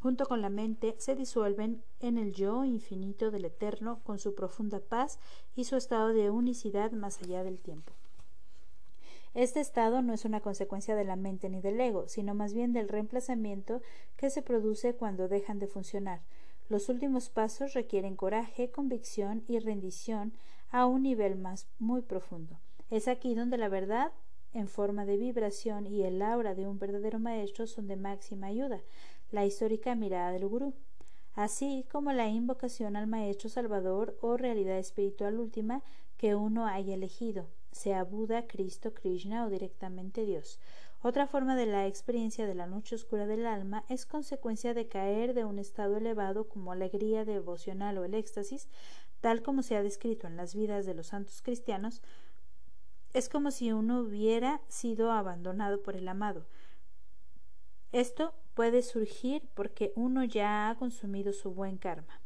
junto 0.00 0.26
con 0.26 0.42
la 0.42 0.50
mente, 0.50 0.94
se 0.98 1.16
disuelven 1.16 1.82
en 2.00 2.18
el 2.18 2.34
yo 2.34 2.66
infinito 2.66 3.30
del 3.30 3.46
eterno 3.46 4.00
con 4.04 4.18
su 4.18 4.34
profunda 4.34 4.78
paz 4.78 5.18
y 5.56 5.64
su 5.64 5.76
estado 5.76 6.08
de 6.08 6.30
unicidad 6.30 6.92
más 6.92 7.22
allá 7.22 7.44
del 7.44 7.58
tiempo. 7.58 7.94
Este 9.34 9.58
estado 9.58 10.00
no 10.00 10.12
es 10.14 10.24
una 10.24 10.40
consecuencia 10.40 10.94
de 10.94 11.02
la 11.02 11.16
mente 11.16 11.48
ni 11.48 11.60
del 11.60 11.80
ego, 11.80 12.06
sino 12.06 12.34
más 12.34 12.54
bien 12.54 12.72
del 12.72 12.88
reemplazamiento 12.88 13.82
que 14.16 14.30
se 14.30 14.42
produce 14.42 14.94
cuando 14.94 15.26
dejan 15.26 15.58
de 15.58 15.66
funcionar. 15.66 16.22
Los 16.68 16.88
últimos 16.88 17.30
pasos 17.30 17.72
requieren 17.74 18.14
coraje, 18.14 18.70
convicción 18.70 19.42
y 19.48 19.58
rendición 19.58 20.34
a 20.70 20.86
un 20.86 21.02
nivel 21.02 21.34
más 21.34 21.66
muy 21.80 22.02
profundo. 22.02 22.60
Es 22.90 23.08
aquí 23.08 23.34
donde 23.34 23.58
la 23.58 23.68
verdad 23.68 24.12
en 24.52 24.68
forma 24.68 25.04
de 25.04 25.16
vibración 25.16 25.88
y 25.88 26.04
el 26.04 26.22
aura 26.22 26.54
de 26.54 26.68
un 26.68 26.78
verdadero 26.78 27.18
maestro 27.18 27.66
son 27.66 27.88
de 27.88 27.96
máxima 27.96 28.46
ayuda, 28.46 28.82
la 29.32 29.44
histórica 29.44 29.96
mirada 29.96 30.30
del 30.30 30.46
gurú, 30.46 30.74
así 31.34 31.84
como 31.90 32.12
la 32.12 32.28
invocación 32.28 32.94
al 32.94 33.08
maestro 33.08 33.50
salvador 33.50 34.16
o 34.20 34.36
realidad 34.36 34.78
espiritual 34.78 35.40
última 35.40 35.82
que 36.18 36.36
uno 36.36 36.66
haya 36.66 36.94
elegido 36.94 37.48
sea 37.74 38.04
Buda, 38.04 38.46
Cristo, 38.46 38.94
Krishna 38.94 39.44
o 39.44 39.50
directamente 39.50 40.24
Dios. 40.24 40.60
Otra 41.02 41.26
forma 41.26 41.56
de 41.56 41.66
la 41.66 41.86
experiencia 41.86 42.46
de 42.46 42.54
la 42.54 42.66
noche 42.66 42.94
oscura 42.94 43.26
del 43.26 43.46
alma 43.46 43.84
es 43.88 44.06
consecuencia 44.06 44.72
de 44.72 44.88
caer 44.88 45.34
de 45.34 45.44
un 45.44 45.58
estado 45.58 45.96
elevado 45.96 46.48
como 46.48 46.72
alegría 46.72 47.24
devocional 47.24 47.98
o 47.98 48.04
el 48.04 48.14
éxtasis, 48.14 48.68
tal 49.20 49.42
como 49.42 49.62
se 49.62 49.76
ha 49.76 49.82
descrito 49.82 50.26
en 50.26 50.36
las 50.36 50.54
vidas 50.54 50.86
de 50.86 50.94
los 50.94 51.08
santos 51.08 51.42
cristianos, 51.42 52.00
es 53.12 53.28
como 53.28 53.50
si 53.50 53.72
uno 53.72 54.00
hubiera 54.00 54.60
sido 54.68 55.10
abandonado 55.12 55.82
por 55.82 55.96
el 55.96 56.08
amado. 56.08 56.46
Esto 57.92 58.34
puede 58.54 58.82
surgir 58.82 59.42
porque 59.54 59.92
uno 59.96 60.24
ya 60.24 60.70
ha 60.70 60.76
consumido 60.76 61.32
su 61.32 61.52
buen 61.52 61.76
karma 61.76 62.23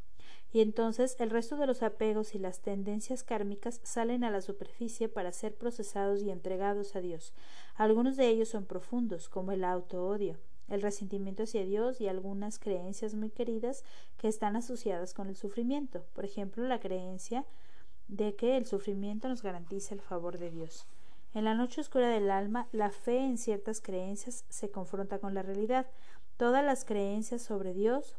y 0.52 0.60
entonces 0.60 1.16
el 1.18 1.30
resto 1.30 1.56
de 1.56 1.66
los 1.66 1.82
apegos 1.82 2.34
y 2.34 2.38
las 2.38 2.60
tendencias 2.60 3.22
kármicas 3.22 3.80
salen 3.82 4.24
a 4.24 4.30
la 4.30 4.40
superficie 4.40 5.08
para 5.08 5.32
ser 5.32 5.54
procesados 5.54 6.22
y 6.22 6.30
entregados 6.30 6.96
a 6.96 7.00
Dios. 7.00 7.34
Algunos 7.74 8.16
de 8.16 8.28
ellos 8.28 8.48
son 8.48 8.64
profundos, 8.64 9.28
como 9.28 9.52
el 9.52 9.62
auto-odio, 9.62 10.38
el 10.68 10.82
resentimiento 10.82 11.42
hacia 11.42 11.64
Dios 11.64 12.00
y 12.00 12.08
algunas 12.08 12.58
creencias 12.58 13.14
muy 13.14 13.30
queridas 13.30 13.84
que 14.16 14.28
están 14.28 14.56
asociadas 14.56 15.14
con 15.14 15.28
el 15.28 15.36
sufrimiento, 15.36 16.04
por 16.14 16.24
ejemplo, 16.24 16.66
la 16.66 16.80
creencia 16.80 17.44
de 18.08 18.34
que 18.34 18.56
el 18.56 18.66
sufrimiento 18.66 19.28
nos 19.28 19.42
garantiza 19.42 19.94
el 19.94 20.00
favor 20.00 20.38
de 20.38 20.50
Dios. 20.50 20.86
En 21.34 21.44
la 21.44 21.54
noche 21.54 21.82
oscura 21.82 22.08
del 22.08 22.30
alma, 22.30 22.68
la 22.72 22.90
fe 22.90 23.18
en 23.18 23.36
ciertas 23.36 23.82
creencias 23.82 24.46
se 24.48 24.70
confronta 24.70 25.18
con 25.18 25.34
la 25.34 25.42
realidad. 25.42 25.86
Todas 26.38 26.64
las 26.64 26.86
creencias 26.86 27.42
sobre 27.42 27.74
Dios 27.74 28.16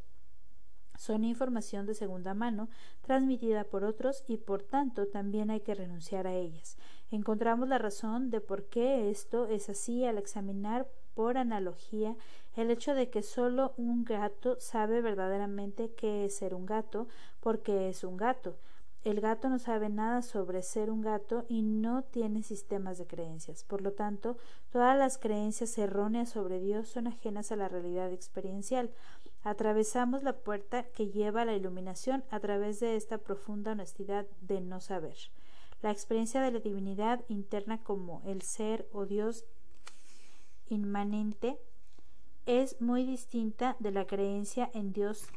son 1.00 1.24
información 1.24 1.86
de 1.86 1.94
segunda 1.94 2.34
mano 2.34 2.68
transmitida 3.04 3.64
por 3.64 3.86
otros 3.86 4.26
y 4.28 4.36
por 4.36 4.64
tanto 4.64 5.08
también 5.08 5.50
hay 5.50 5.62
que 5.62 5.74
renunciar 5.74 6.28
a 6.28 6.36
ellas. 6.36 6.78
Encontramos 7.10 7.70
la 7.70 7.78
razón 7.78 8.30
de 8.32 8.42
por 8.42 8.66
qué 8.66 9.10
esto 9.10 9.48
es 9.48 9.70
así 9.70 10.04
al 10.04 10.18
examinar 10.18 10.90
por 11.16 11.38
analogía 11.38 12.18
el 12.54 12.70
hecho 12.70 12.96
de 12.96 13.10
que 13.10 13.24
solo 13.24 13.74
un 13.78 14.04
gato 14.04 14.58
sabe 14.60 15.02
verdaderamente 15.02 15.94
qué 15.94 16.26
es 16.26 16.36
ser 16.36 16.54
un 16.54 16.66
gato 16.66 17.08
porque 17.40 17.88
es 17.88 18.04
un 18.04 18.18
gato. 18.18 18.58
El 19.06 19.22
gato 19.22 19.48
no 19.48 19.60
sabe 19.60 19.88
nada 19.88 20.22
sobre 20.22 20.62
ser 20.62 20.92
un 20.92 21.02
gato 21.02 21.46
y 21.48 21.62
no 21.62 22.04
tiene 22.04 22.44
sistemas 22.44 22.98
de 22.98 23.08
creencias. 23.08 23.64
Por 23.64 23.82
lo 23.82 23.94
tanto, 23.94 24.36
todas 24.72 24.98
las 24.98 25.18
creencias 25.18 25.78
erróneas 25.78 26.30
sobre 26.30 26.60
Dios 26.60 26.90
son 26.90 27.08
ajenas 27.08 27.54
a 27.54 27.56
la 27.56 27.70
realidad 27.70 28.12
experiencial. 28.12 28.92
Atravesamos 29.44 30.24
la 30.24 30.34
puerta 30.34 30.84
que 30.84 31.10
lleva 31.10 31.42
a 31.42 31.46
la 31.46 31.56
iluminación 31.56 32.24
a 32.30 32.40
través 32.40 32.80
de 32.80 32.96
esta 32.96 33.18
profunda 33.18 33.72
honestidad 33.72 34.28
de 34.42 34.62
no 34.62 34.82
saber. 34.82 35.16
La 35.82 35.92
experiencia 35.92 36.42
de 36.42 36.52
la 36.52 36.60
divinidad 36.60 37.24
interna 37.30 37.82
como 37.82 38.22
el 38.26 38.42
ser 38.42 38.88
o 38.92 39.06
Dios 39.06 39.46
inmanente 40.68 41.58
es 42.46 42.82
muy 42.82 43.06
distinta 43.06 43.78
de 43.80 43.92
la 43.92 44.06
creencia 44.06 44.70
en 44.74 44.92
Dios 44.92 45.28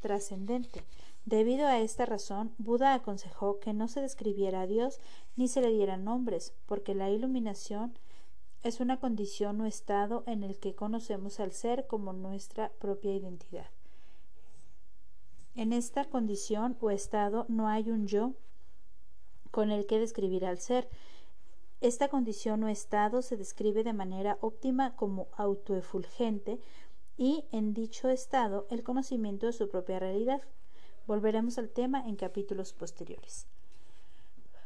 trascendente. 0.00 0.84
Debido 1.24 1.68
a 1.68 1.78
esta 1.78 2.04
razón, 2.04 2.52
Buda 2.58 2.94
aconsejó 2.94 3.60
que 3.60 3.72
no 3.72 3.86
se 3.86 4.00
describiera 4.00 4.62
a 4.62 4.66
Dios 4.66 4.98
ni 5.36 5.46
se 5.46 5.60
le 5.60 5.70
dieran 5.70 6.04
nombres, 6.04 6.52
porque 6.66 6.94
la 6.94 7.10
iluminación 7.10 7.96
es 8.62 8.80
una 8.80 9.00
condición 9.00 9.60
o 9.60 9.66
estado 9.66 10.22
en 10.26 10.42
el 10.42 10.58
que 10.58 10.74
conocemos 10.74 11.40
al 11.40 11.52
ser 11.52 11.86
como 11.86 12.12
nuestra 12.12 12.70
propia 12.78 13.14
identidad. 13.14 13.66
En 15.54 15.72
esta 15.72 16.04
condición 16.04 16.76
o 16.80 16.90
estado 16.90 17.44
no 17.48 17.68
hay 17.68 17.90
un 17.90 18.06
yo 18.06 18.34
con 19.50 19.70
el 19.70 19.86
que 19.86 19.98
describir 19.98 20.46
al 20.46 20.58
ser. 20.58 20.88
Esta 21.80 22.08
condición 22.08 22.62
o 22.62 22.68
estado 22.68 23.20
se 23.20 23.36
describe 23.36 23.84
de 23.84 23.92
manera 23.92 24.38
óptima 24.40 24.94
como 24.96 25.26
autoefulgente 25.36 26.60
y 27.18 27.44
en 27.52 27.74
dicho 27.74 28.08
estado 28.08 28.66
el 28.70 28.82
conocimiento 28.82 29.46
de 29.46 29.52
su 29.52 29.68
propia 29.68 29.98
realidad. 29.98 30.40
Volveremos 31.06 31.58
al 31.58 31.68
tema 31.68 32.06
en 32.06 32.16
capítulos 32.16 32.72
posteriores. 32.72 33.46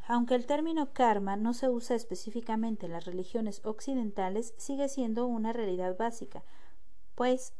Aunque 0.08 0.36
el 0.36 0.46
término 0.46 0.92
karma 0.92 1.36
no 1.36 1.52
se 1.52 1.68
usa 1.68 1.96
específicamente 1.96 2.86
en 2.86 2.92
las 2.92 3.06
religiones 3.06 3.60
occidentales, 3.64 4.54
sigue 4.56 4.88
siendo 4.88 5.26
una 5.26 5.52
realidad 5.52 5.96
básica, 5.96 6.44
pues 7.16 7.54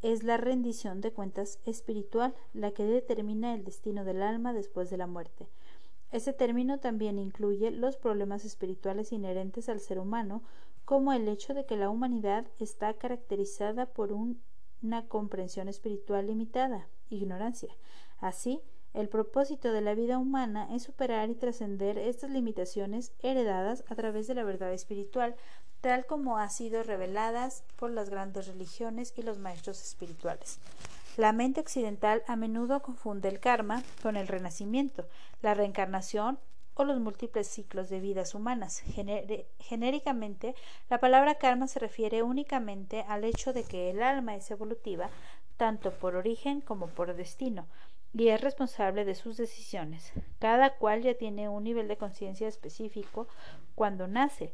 es 0.00 0.22
la 0.22 0.38
rendición 0.38 1.02
de 1.02 1.12
cuentas 1.12 1.58
espiritual 1.66 2.34
la 2.54 2.70
que 2.70 2.84
determina 2.84 3.54
el 3.54 3.64
destino 3.64 4.04
del 4.04 4.22
alma 4.22 4.54
después 4.54 4.88
de 4.88 4.96
la 4.96 5.06
muerte. 5.06 5.50
Ese 6.10 6.32
término 6.32 6.80
también 6.80 7.18
incluye 7.18 7.70
los 7.70 7.98
problemas 7.98 8.46
espirituales 8.46 9.12
inherentes 9.12 9.68
al 9.68 9.78
ser 9.78 9.98
humano, 9.98 10.42
como 10.86 11.12
el 11.12 11.28
hecho 11.28 11.52
de 11.52 11.66
que 11.66 11.76
la 11.76 11.90
humanidad 11.90 12.46
está 12.58 12.94
caracterizada 12.94 13.84
por 13.86 14.12
una 14.12 15.06
comprensión 15.06 15.68
espiritual 15.68 16.28
limitada, 16.28 16.88
ignorancia. 17.10 17.76
Así, 18.18 18.62
el 18.92 19.08
propósito 19.08 19.72
de 19.72 19.80
la 19.80 19.94
vida 19.94 20.18
humana 20.18 20.68
es 20.74 20.82
superar 20.82 21.30
y 21.30 21.34
trascender 21.34 21.96
estas 21.96 22.30
limitaciones 22.30 23.12
heredadas 23.22 23.84
a 23.88 23.94
través 23.94 24.26
de 24.26 24.34
la 24.34 24.44
verdad 24.44 24.72
espiritual, 24.72 25.36
tal 25.80 26.06
como 26.06 26.38
ha 26.38 26.48
sido 26.48 26.82
reveladas 26.82 27.62
por 27.76 27.90
las 27.90 28.10
grandes 28.10 28.46
religiones 28.48 29.14
y 29.16 29.22
los 29.22 29.38
maestros 29.38 29.80
espirituales. 29.82 30.58
La 31.16 31.32
mente 31.32 31.60
occidental 31.60 32.22
a 32.26 32.36
menudo 32.36 32.82
confunde 32.82 33.28
el 33.28 33.40
karma 33.40 33.82
con 34.02 34.16
el 34.16 34.28
renacimiento, 34.28 35.06
la 35.42 35.54
reencarnación 35.54 36.38
o 36.74 36.84
los 36.84 37.00
múltiples 37.00 37.46
ciclos 37.46 37.90
de 37.90 38.00
vidas 38.00 38.34
humanas. 38.34 38.82
genéricamente, 39.58 40.54
la 40.88 40.98
palabra 40.98 41.34
karma 41.36 41.66
se 41.66 41.78
refiere 41.78 42.22
únicamente 42.22 43.04
al 43.08 43.24
hecho 43.24 43.52
de 43.52 43.64
que 43.64 43.90
el 43.90 44.02
alma 44.02 44.34
es 44.34 44.50
evolutiva 44.50 45.10
tanto 45.60 45.90
por 45.90 46.16
origen 46.16 46.62
como 46.62 46.86
por 46.86 47.14
destino, 47.14 47.66
y 48.12 48.28
es 48.28 48.40
responsable 48.40 49.04
de 49.04 49.14
sus 49.14 49.36
decisiones. 49.36 50.12
Cada 50.38 50.76
cual 50.76 51.02
ya 51.02 51.14
tiene 51.14 51.48
un 51.48 51.64
nivel 51.64 51.88
de 51.88 51.96
conciencia 51.96 52.48
específico 52.48 53.28
cuando 53.74 54.08
nace. 54.08 54.52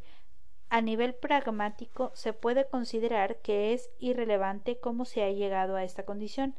A 0.69 0.81
nivel 0.81 1.15
pragmático 1.15 2.11
se 2.15 2.33
puede 2.33 2.67
considerar 2.67 3.37
que 3.39 3.73
es 3.73 3.91
irrelevante 3.99 4.79
cómo 4.79 5.05
se 5.05 5.23
ha 5.23 5.31
llegado 5.31 5.77
a 5.77 5.85
esta 5.85 6.05
condición. 6.05 6.55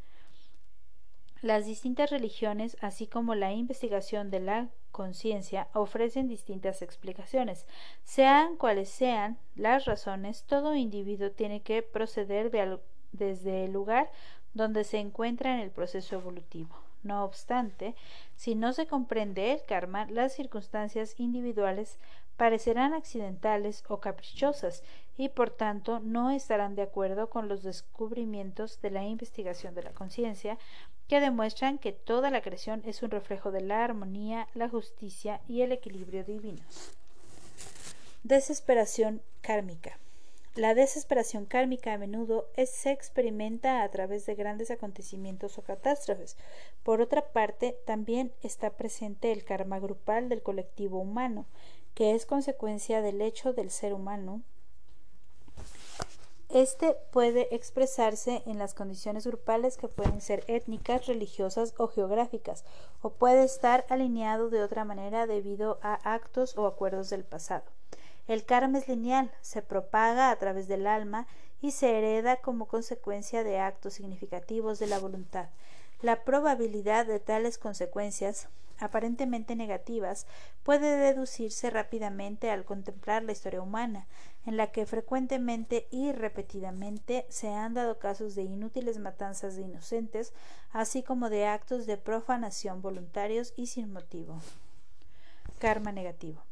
Las 1.42 1.66
distintas 1.66 2.10
religiones, 2.10 2.78
así 2.82 3.06
como 3.06 3.36
la 3.36 3.54
investigación 3.54 4.32
de 4.32 4.40
la 4.40 4.70
conciencia, 4.92 5.68
ofrecen 5.74 6.28
distintas 6.28 6.82
explicaciones. 6.82 7.68
Sean 8.04 8.56
cuales 8.56 8.90
sean 8.90 9.38
las 9.56 9.86
razones, 9.86 10.46
todo 10.48 10.76
individuo 10.76 11.30
tiene 11.30 11.62
que 11.62 11.84
proceder 11.84 12.50
desde 13.12 13.66
el 13.66 13.72
lugar 13.72 14.10
donde 14.54 14.84
se 14.84 14.98
encuentra 14.98 15.54
en 15.54 15.60
el 15.60 15.70
proceso 15.70 16.16
evolutivo. 16.16 16.87
No 17.08 17.24
obstante, 17.24 17.96
si 18.36 18.54
no 18.54 18.74
se 18.74 18.86
comprende 18.86 19.54
el 19.54 19.64
karma, 19.64 20.08
las 20.10 20.34
circunstancias 20.34 21.16
individuales 21.18 22.00
parecerán 22.36 22.94
accidentales 22.94 23.86
o 23.88 24.02
caprichosas 24.02 24.84
y 25.16 25.30
por 25.30 25.50
tanto 25.50 26.02
no 26.02 26.32
estarán 26.32 26.76
de 26.76 26.82
acuerdo 26.82 27.30
con 27.30 27.48
los 27.48 27.64
descubrimientos 27.64 28.82
de 28.82 28.92
la 28.92 29.06
investigación 29.06 29.74
de 29.74 29.84
la 29.84 29.92
conciencia 29.92 30.58
que 31.08 31.22
demuestran 31.22 31.78
que 31.78 31.94
toda 31.94 32.30
la 32.30 32.42
creación 32.42 32.84
es 32.86 33.02
un 33.02 33.12
reflejo 33.12 33.52
de 33.52 33.62
la 33.62 33.86
armonía, 33.86 34.50
la 34.54 34.68
justicia 34.68 35.40
y 35.48 35.62
el 35.62 35.72
equilibrio 35.72 36.26
divinos. 36.26 36.92
Desesperación 38.24 39.22
kármica. 39.40 39.98
La 40.58 40.74
desesperación 40.74 41.46
kármica 41.46 41.94
a 41.94 42.00
menudo 42.00 42.50
se 42.66 42.90
experimenta 42.90 43.84
a 43.84 43.90
través 43.92 44.26
de 44.26 44.34
grandes 44.34 44.72
acontecimientos 44.72 45.60
o 45.60 45.62
catástrofes. 45.62 46.36
Por 46.82 47.00
otra 47.00 47.28
parte, 47.32 47.78
también 47.86 48.34
está 48.42 48.72
presente 48.72 49.32
el 49.32 49.46
karma 49.46 49.78
grupal 49.78 50.30
del 50.30 50.42
colectivo 50.42 50.98
humano, 50.98 51.46
que 51.94 52.16
es 52.16 52.26
consecuencia 52.26 53.04
del 53.04 53.22
hecho 53.22 53.54
del 53.54 53.70
ser 53.70 53.94
humano. 53.94 54.42
Este 56.50 56.96
puede 57.12 57.54
expresarse 57.54 58.42
en 58.48 58.58
las 58.58 58.74
condiciones 58.74 59.28
grupales 59.28 59.78
que 59.78 59.88
pueden 59.88 60.22
ser 60.22 60.44
étnicas, 60.48 61.06
religiosas 61.06 61.76
o 61.78 61.88
geográficas, 61.88 62.66
o 63.04 63.12
puede 63.12 63.44
estar 63.44 63.86
alineado 63.90 64.50
de 64.50 64.64
otra 64.64 64.86
manera 64.86 65.28
debido 65.28 65.78
a 65.84 65.94
actos 66.16 66.58
o 66.58 66.66
acuerdos 66.66 67.12
del 67.12 67.26
pasado. 67.26 67.77
El 68.28 68.44
karma 68.44 68.80
es 68.80 68.88
lineal, 68.90 69.32
se 69.42 69.62
propaga 69.62 70.32
a 70.32 70.36
través 70.36 70.68
del 70.68 70.86
alma 70.86 71.28
y 71.62 71.72
se 71.72 71.98
hereda 71.98 72.38
como 72.38 72.68
consecuencia 72.68 73.44
de 73.44 73.60
actos 73.60 73.94
significativos 73.94 74.80
de 74.80 74.88
la 74.88 75.00
voluntad. 75.00 75.50
La 76.02 76.24
probabilidad 76.24 77.06
de 77.06 77.20
tales 77.20 77.58
consecuencias, 77.58 78.50
aparentemente 78.80 79.56
negativas, 79.56 80.28
puede 80.64 80.98
deducirse 80.98 81.70
rápidamente 81.70 82.52
al 82.52 82.66
contemplar 82.66 83.24
la 83.24 83.32
historia 83.32 83.62
humana, 83.62 84.08
en 84.46 84.58
la 84.58 84.72
que 84.72 84.86
frecuentemente 84.86 85.88
y 85.90 86.12
repetidamente 86.12 87.26
se 87.30 87.50
han 87.50 87.74
dado 87.74 87.98
casos 87.98 88.36
de 88.36 88.44
inútiles 88.44 89.00
matanzas 89.00 89.56
de 89.56 89.64
inocentes, 89.64 90.34
así 90.72 91.02
como 91.02 91.30
de 91.30 91.48
actos 91.48 91.86
de 91.86 91.98
profanación 91.98 92.82
voluntarios 92.82 93.54
y 93.56 93.68
sin 93.68 93.92
motivo. 93.92 94.40
Karma 95.60 95.92
negativo. 95.92 96.47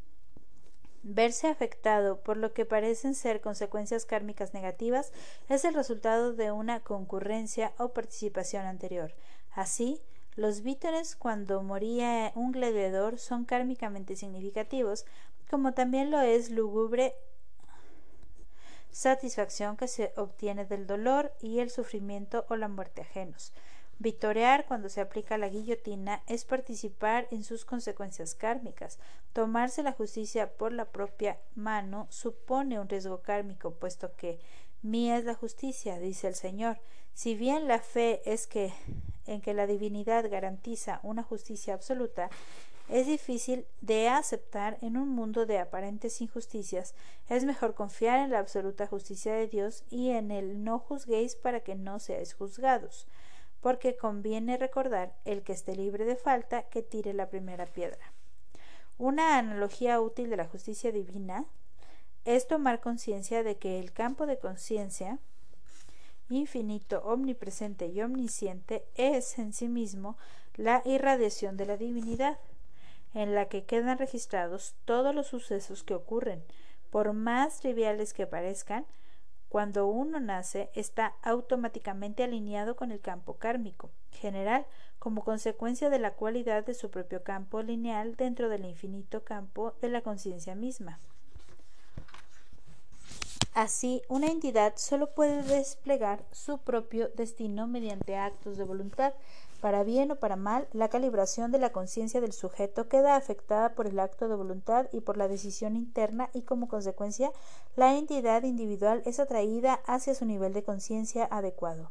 Verse 1.08 1.48
afectado 1.48 2.20
por 2.22 2.36
lo 2.36 2.52
que 2.52 2.66
parecen 2.66 3.14
ser 3.14 3.40
consecuencias 3.40 4.08
kármicas 4.08 4.56
negativas 4.56 5.14
es 5.50 5.64
el 5.64 5.76
resultado 5.76 6.34
de 6.34 6.52
una 6.52 6.80
concurrencia 6.80 7.74
o 7.78 7.90
participación 7.90 8.66
anterior. 8.66 9.14
Así, 9.52 10.02
los 10.36 10.64
vítores 10.64 11.16
cuando 11.16 11.62
moría 11.62 12.32
un 12.34 12.52
gladiador 12.52 13.20
son 13.20 13.46
kármicamente 13.46 14.16
significativos, 14.16 15.06
como 15.48 15.76
también 15.76 16.10
lo 16.10 16.22
es 16.22 16.50
lúgubre 16.50 17.14
satisfacción 18.90 19.78
que 19.78 19.88
se 19.88 20.12
obtiene 20.16 20.66
del 20.66 20.88
dolor 20.88 21.32
y 21.40 21.60
el 21.60 21.70
sufrimiento 21.70 22.48
o 22.50 22.56
la 22.56 22.68
muerte 22.68 23.04
ajenos. 23.04 23.54
Vitorear 23.98 24.66
cuando 24.66 24.90
se 24.90 25.00
aplica 25.00 25.38
la 25.38 25.48
guillotina 25.48 26.22
es 26.28 26.44
participar 26.44 27.28
en 27.32 27.46
sus 27.46 27.64
consecuencias 27.64 28.36
kármicas. 28.36 29.00
Tomarse 29.32 29.84
la 29.84 29.94
justicia 29.94 30.52
por 30.52 30.74
la 30.74 30.86
propia 30.86 31.40
mano 31.56 32.08
supone 32.10 32.80
un 32.80 32.90
riesgo 32.90 33.22
kármico, 33.22 33.72
puesto 33.72 34.14
que 34.16 34.40
mía 34.82 35.18
es 35.18 35.24
la 35.24 35.34
justicia, 35.34 35.98
dice 35.98 36.28
el 36.28 36.36
Señor. 36.36 36.80
Si 37.14 37.36
bien 37.36 37.70
la 37.70 37.80
fe 37.80 38.22
es 38.26 38.48
que 38.48 38.74
en 39.28 39.42
que 39.42 39.54
la 39.54 39.66
divinidad 39.66 40.30
garantiza 40.30 41.00
una 41.02 41.24
justicia 41.24 41.74
absoluta, 41.74 42.30
es 42.90 43.08
difícil 43.08 43.66
de 43.82 44.10
aceptar 44.10 44.78
en 44.82 44.98
un 44.98 45.10
mundo 45.10 45.46
de 45.46 45.58
aparentes 45.58 46.22
injusticias. 46.22 46.94
Es 47.30 47.46
mejor 47.46 47.74
confiar 47.74 48.20
en 48.20 48.32
la 48.32 48.40
absoluta 48.40 48.86
justicia 48.88 49.34
de 49.34 49.48
Dios 49.48 49.86
y 49.90 50.10
en 50.10 50.32
el 50.32 50.64
no 50.64 50.80
juzguéis 50.80 51.36
para 51.36 51.62
que 51.62 51.76
no 51.76 52.00
seáis 52.00 52.34
juzgados 52.34 53.08
porque 53.66 53.98
conviene 53.98 54.58
recordar 54.58 55.16
el 55.26 55.42
que 55.42 55.52
esté 55.52 55.76
libre 55.76 56.06
de 56.06 56.16
falta 56.16 56.70
que 56.70 56.84
tire 56.84 57.16
la 57.16 57.32
primera 57.32 57.66
piedra. 57.66 58.14
Una 59.00 59.40
analogía 59.40 60.00
útil 60.00 60.30
de 60.30 60.38
la 60.38 60.46
justicia 60.46 60.92
divina 60.92 61.46
es 62.26 62.46
tomar 62.46 62.80
conciencia 62.80 63.42
de 63.42 63.58
que 63.58 63.80
el 63.80 63.92
campo 63.92 64.28
de 64.28 64.38
conciencia 64.38 65.18
infinito, 66.30 67.02
omnipresente 67.06 67.88
y 67.88 68.04
omnisciente 68.04 68.86
es 68.94 69.40
en 69.40 69.52
sí 69.52 69.68
mismo 69.68 70.16
la 70.54 70.84
irradiación 70.86 71.58
de 71.58 71.66
la 71.66 71.76
divinidad, 71.76 72.38
en 73.16 73.34
la 73.34 73.48
que 73.48 73.64
quedan 73.64 73.98
registrados 73.98 74.76
todos 74.86 75.16
los 75.16 75.26
sucesos 75.26 75.82
que 75.82 75.96
ocurren, 75.96 76.44
por 76.92 77.14
más 77.14 77.62
triviales 77.62 78.14
que 78.14 78.28
parezcan, 78.28 78.86
cuando 79.56 79.88
uno 79.88 80.20
nace, 80.20 80.70
está 80.74 81.16
automáticamente 81.22 82.26
alineado 82.26 82.76
con 82.76 82.92
el 82.92 83.00
campo 83.00 83.36
kármico 83.36 83.90
general, 84.12 84.66
como 85.00 85.24
consecuencia 85.24 85.90
de 85.90 85.98
la 85.98 86.12
cualidad 86.12 86.66
de 86.66 86.74
su 86.74 86.92
propio 86.92 87.24
campo 87.24 87.62
lineal 87.62 88.18
dentro 88.18 88.50
del 88.50 88.66
infinito 88.66 89.24
campo 89.24 89.74
de 89.82 89.88
la 89.88 90.02
conciencia 90.02 90.56
misma. 90.56 91.00
Así, 93.54 94.02
una 94.10 94.28
entidad 94.28 94.74
solo 94.76 95.12
puede 95.12 95.42
desplegar 95.44 96.26
su 96.34 96.58
propio 96.58 97.08
destino 97.16 97.66
mediante 97.66 98.18
actos 98.18 98.58
de 98.58 98.66
voluntad, 98.66 99.14
para 99.66 99.84
bien 99.84 100.12
o 100.12 100.16
para 100.18 100.36
mal, 100.36 100.68
la 100.74 100.90
calibración 100.90 101.52
de 101.52 101.58
la 101.58 101.72
conciencia 101.72 102.22
del 102.22 102.34
sujeto 102.34 102.88
queda 102.88 103.16
afectada 103.16 103.74
por 103.74 103.88
el 103.88 103.98
acto 104.00 104.28
de 104.28 104.36
voluntad 104.36 104.86
y 104.92 105.02
por 105.02 105.18
la 105.18 105.28
decisión 105.28 105.76
interna 105.76 106.30
y 106.34 106.44
como 106.44 106.68
consecuencia 106.68 107.32
la 107.76 107.98
entidad 107.98 108.44
individual 108.44 109.02
es 109.08 109.20
atraída 109.20 109.80
hacia 109.88 110.14
su 110.14 110.24
nivel 110.24 110.54
de 110.54 110.62
conciencia 110.62 111.28
adecuado, 111.32 111.90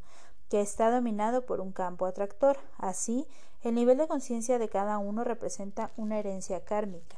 que 0.50 0.60
está 0.60 0.88
dominado 0.88 1.46
por 1.46 1.60
un 1.60 1.72
campo 1.72 2.06
atractor. 2.06 2.58
Así, 2.78 3.26
el 3.64 3.74
nivel 3.74 3.98
de 3.98 4.06
conciencia 4.06 4.60
de 4.60 4.68
cada 4.68 4.98
uno 4.98 5.24
representa 5.24 5.90
una 5.96 6.20
herencia 6.20 6.64
kármica. 6.64 7.16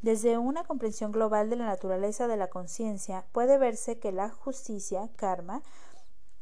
Desde 0.00 0.38
una 0.38 0.64
comprensión 0.64 1.12
global 1.12 1.50
de 1.50 1.56
la 1.56 1.66
naturaleza 1.66 2.28
de 2.28 2.38
la 2.38 2.46
conciencia 2.46 3.26
puede 3.32 3.58
verse 3.58 3.98
que 3.98 4.12
la 4.12 4.30
justicia, 4.30 5.10
karma, 5.16 5.60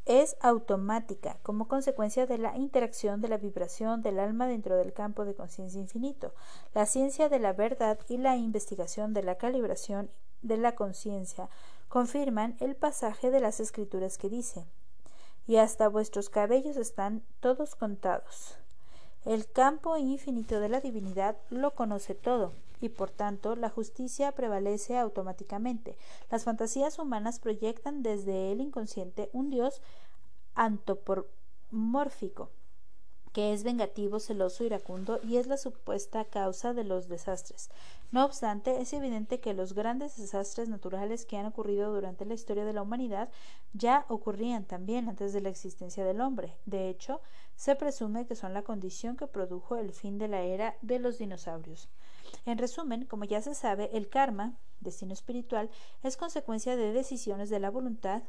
es 0.07 0.37
automática 0.39 1.37
como 1.43 1.67
consecuencia 1.67 2.25
de 2.25 2.37
la 2.37 2.55
interacción 2.55 3.19
de 3.21 3.27
la 3.27 3.37
vibración 3.37 4.01
del 4.01 4.19
alma 4.19 4.47
dentro 4.47 4.77
del 4.77 4.93
campo 4.93 5.25
de 5.25 5.35
conciencia 5.35 5.81
infinito. 5.81 6.33
La 6.73 6.85
ciencia 6.85 7.27
de 7.27 7.39
la 7.39 7.53
verdad 7.53 7.99
y 8.07 8.17
la 8.17 8.37
investigación 8.37 9.13
de 9.13 9.23
la 9.23 9.35
calibración 9.35 10.09
de 10.41 10.57
la 10.57 10.75
conciencia 10.75 11.49
confirman 11.89 12.55
el 12.59 12.75
pasaje 12.75 13.31
de 13.31 13.41
las 13.41 13.59
escrituras 13.59 14.17
que 14.17 14.29
dice 14.29 14.65
y 15.45 15.57
hasta 15.57 15.87
vuestros 15.87 16.29
cabellos 16.29 16.77
están 16.77 17.23
todos 17.39 17.75
contados. 17.75 18.57
El 19.25 19.49
campo 19.51 19.97
infinito 19.97 20.59
de 20.59 20.69
la 20.69 20.79
divinidad 20.79 21.37
lo 21.49 21.71
conoce 21.75 22.15
todo 22.15 22.53
y 22.81 22.89
por 22.89 23.11
tanto 23.11 23.55
la 23.55 23.69
justicia 23.69 24.31
prevalece 24.33 24.97
automáticamente. 24.97 25.97
Las 26.29 26.43
fantasías 26.43 26.99
humanas 26.99 27.39
proyectan 27.39 28.03
desde 28.03 28.51
el 28.51 28.61
inconsciente 28.61 29.29
un 29.33 29.49
Dios 29.49 29.81
antropomórfico 30.55 32.49
que 33.37 33.53
es 33.53 33.63
vengativo, 33.63 34.19
celoso, 34.19 34.63
iracundo 34.63 35.19
y 35.21 35.37
es 35.37 35.45
la 35.45 35.57
supuesta 35.57 36.25
causa 36.25 36.73
de 36.73 36.83
los 36.83 37.07
desastres. 37.07 37.69
No 38.11 38.25
obstante, 38.25 38.81
es 38.81 38.93
evidente 38.93 39.39
que 39.39 39.53
los 39.53 39.73
grandes 39.73 40.17
desastres 40.17 40.69
naturales 40.69 41.23
que 41.23 41.37
han 41.37 41.45
ocurrido 41.45 41.93
durante 41.93 42.25
la 42.25 42.33
historia 42.33 42.65
de 42.65 42.73
la 42.73 42.81
humanidad 42.81 43.29
ya 43.73 44.05
ocurrían 44.09 44.65
también 44.65 45.07
antes 45.07 45.33
de 45.33 45.41
la 45.41 45.49
existencia 45.49 46.03
del 46.03 46.19
hombre. 46.19 46.57
De 46.65 46.89
hecho, 46.89 47.21
se 47.55 47.75
presume 47.75 48.25
que 48.25 48.35
son 48.35 48.55
la 48.55 48.63
condición 48.63 49.15
que 49.17 49.27
produjo 49.27 49.75
el 49.75 49.91
fin 49.91 50.17
de 50.17 50.29
la 50.29 50.41
era 50.41 50.75
de 50.81 50.97
los 50.97 51.19
dinosaurios. 51.19 51.89
En 52.45 52.57
resumen, 52.57 53.05
como 53.05 53.25
ya 53.25 53.41
se 53.41 53.53
sabe, 53.53 53.89
el 53.93 54.09
karma, 54.09 54.57
destino 54.79 55.13
espiritual, 55.13 55.69
es 56.03 56.17
consecuencia 56.17 56.75
de 56.75 56.93
decisiones 56.93 57.49
de 57.49 57.59
la 57.59 57.69
voluntad 57.69 58.23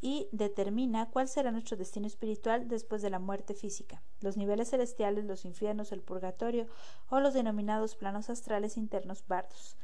y 0.00 0.28
determina 0.30 1.10
cuál 1.10 1.28
será 1.28 1.50
nuestro 1.50 1.76
destino 1.76 2.06
espiritual 2.06 2.68
después 2.68 3.02
de 3.02 3.10
la 3.10 3.18
muerte 3.18 3.54
física. 3.54 4.00
Los 4.20 4.36
niveles 4.36 4.70
celestiales, 4.70 5.24
los 5.24 5.44
infiernos, 5.44 5.92
el 5.92 6.02
purgatorio 6.02 6.66
o 7.08 7.20
los 7.20 7.34
denominados 7.34 7.96
planos 7.96 8.30
astrales 8.30 8.76
internos 8.76 9.24
bardos. 9.26 9.76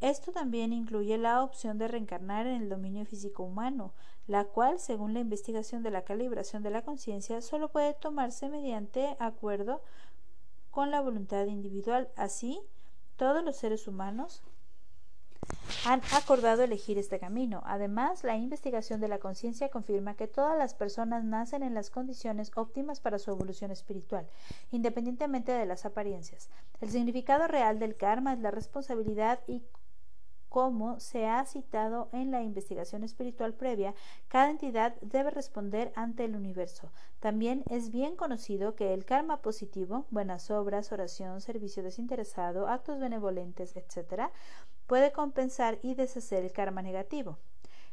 Esto 0.00 0.30
también 0.30 0.72
incluye 0.72 1.18
la 1.18 1.42
opción 1.42 1.76
de 1.76 1.88
reencarnar 1.88 2.46
en 2.46 2.62
el 2.62 2.68
dominio 2.68 3.04
físico 3.04 3.42
humano, 3.42 3.92
la 4.28 4.44
cual, 4.44 4.78
según 4.78 5.12
la 5.12 5.20
investigación 5.20 5.82
de 5.82 5.90
la 5.90 6.04
calibración 6.04 6.62
de 6.62 6.70
la 6.70 6.82
conciencia, 6.82 7.42
solo 7.42 7.68
puede 7.68 7.94
tomarse 7.94 8.48
mediante 8.48 9.16
acuerdo 9.18 9.82
con 10.70 10.90
la 10.90 11.00
voluntad 11.00 11.46
individual. 11.46 12.08
Así, 12.16 12.60
todos 13.16 13.44
los 13.44 13.56
seres 13.56 13.88
humanos 13.88 14.42
han 15.84 16.02
acordado 16.12 16.62
elegir 16.62 16.98
este 16.98 17.18
camino. 17.18 17.62
Además, 17.64 18.24
la 18.24 18.36
investigación 18.36 19.00
de 19.00 19.08
la 19.08 19.18
conciencia 19.18 19.70
confirma 19.70 20.14
que 20.14 20.26
todas 20.26 20.58
las 20.58 20.74
personas 20.74 21.24
nacen 21.24 21.62
en 21.62 21.74
las 21.74 21.90
condiciones 21.90 22.50
óptimas 22.56 23.00
para 23.00 23.18
su 23.18 23.30
evolución 23.30 23.70
espiritual, 23.70 24.28
independientemente 24.70 25.52
de 25.52 25.66
las 25.66 25.84
apariencias. 25.84 26.48
El 26.80 26.90
significado 26.90 27.46
real 27.46 27.78
del 27.78 27.96
karma 27.96 28.32
es 28.32 28.40
la 28.40 28.50
responsabilidad 28.50 29.40
y 29.46 29.62
como 30.58 30.98
se 30.98 31.28
ha 31.28 31.44
citado 31.44 32.08
en 32.10 32.32
la 32.32 32.42
investigación 32.42 33.04
espiritual 33.04 33.54
previa, 33.54 33.94
cada 34.26 34.50
entidad 34.50 34.96
debe 35.02 35.30
responder 35.30 35.92
ante 35.94 36.24
el 36.24 36.34
universo. 36.34 36.90
También 37.20 37.62
es 37.70 37.92
bien 37.92 38.16
conocido 38.16 38.74
que 38.74 38.92
el 38.92 39.04
karma 39.04 39.40
positivo, 39.40 40.06
buenas 40.10 40.50
obras, 40.50 40.90
oración, 40.90 41.40
servicio 41.40 41.84
desinteresado, 41.84 42.66
actos 42.66 42.98
benevolentes, 42.98 43.76
etc., 43.76 44.32
puede 44.88 45.12
compensar 45.12 45.78
y 45.80 45.94
deshacer 45.94 46.42
el 46.42 46.50
karma 46.50 46.82
negativo. 46.82 47.38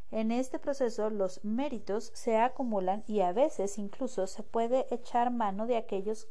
En 0.10 0.32
este 0.32 0.58
proceso 0.58 1.12
los 1.12 1.46
méritos 1.46 2.10
se 2.16 2.38
acumulan 2.38 3.04
y 3.06 3.20
a 3.20 3.32
veces 3.32 3.78
incluso 3.78 4.26
se 4.26 4.42
puede 4.42 4.88
echar 4.90 5.30
mano 5.30 5.68
de 5.68 5.78
aquellos 5.78 6.28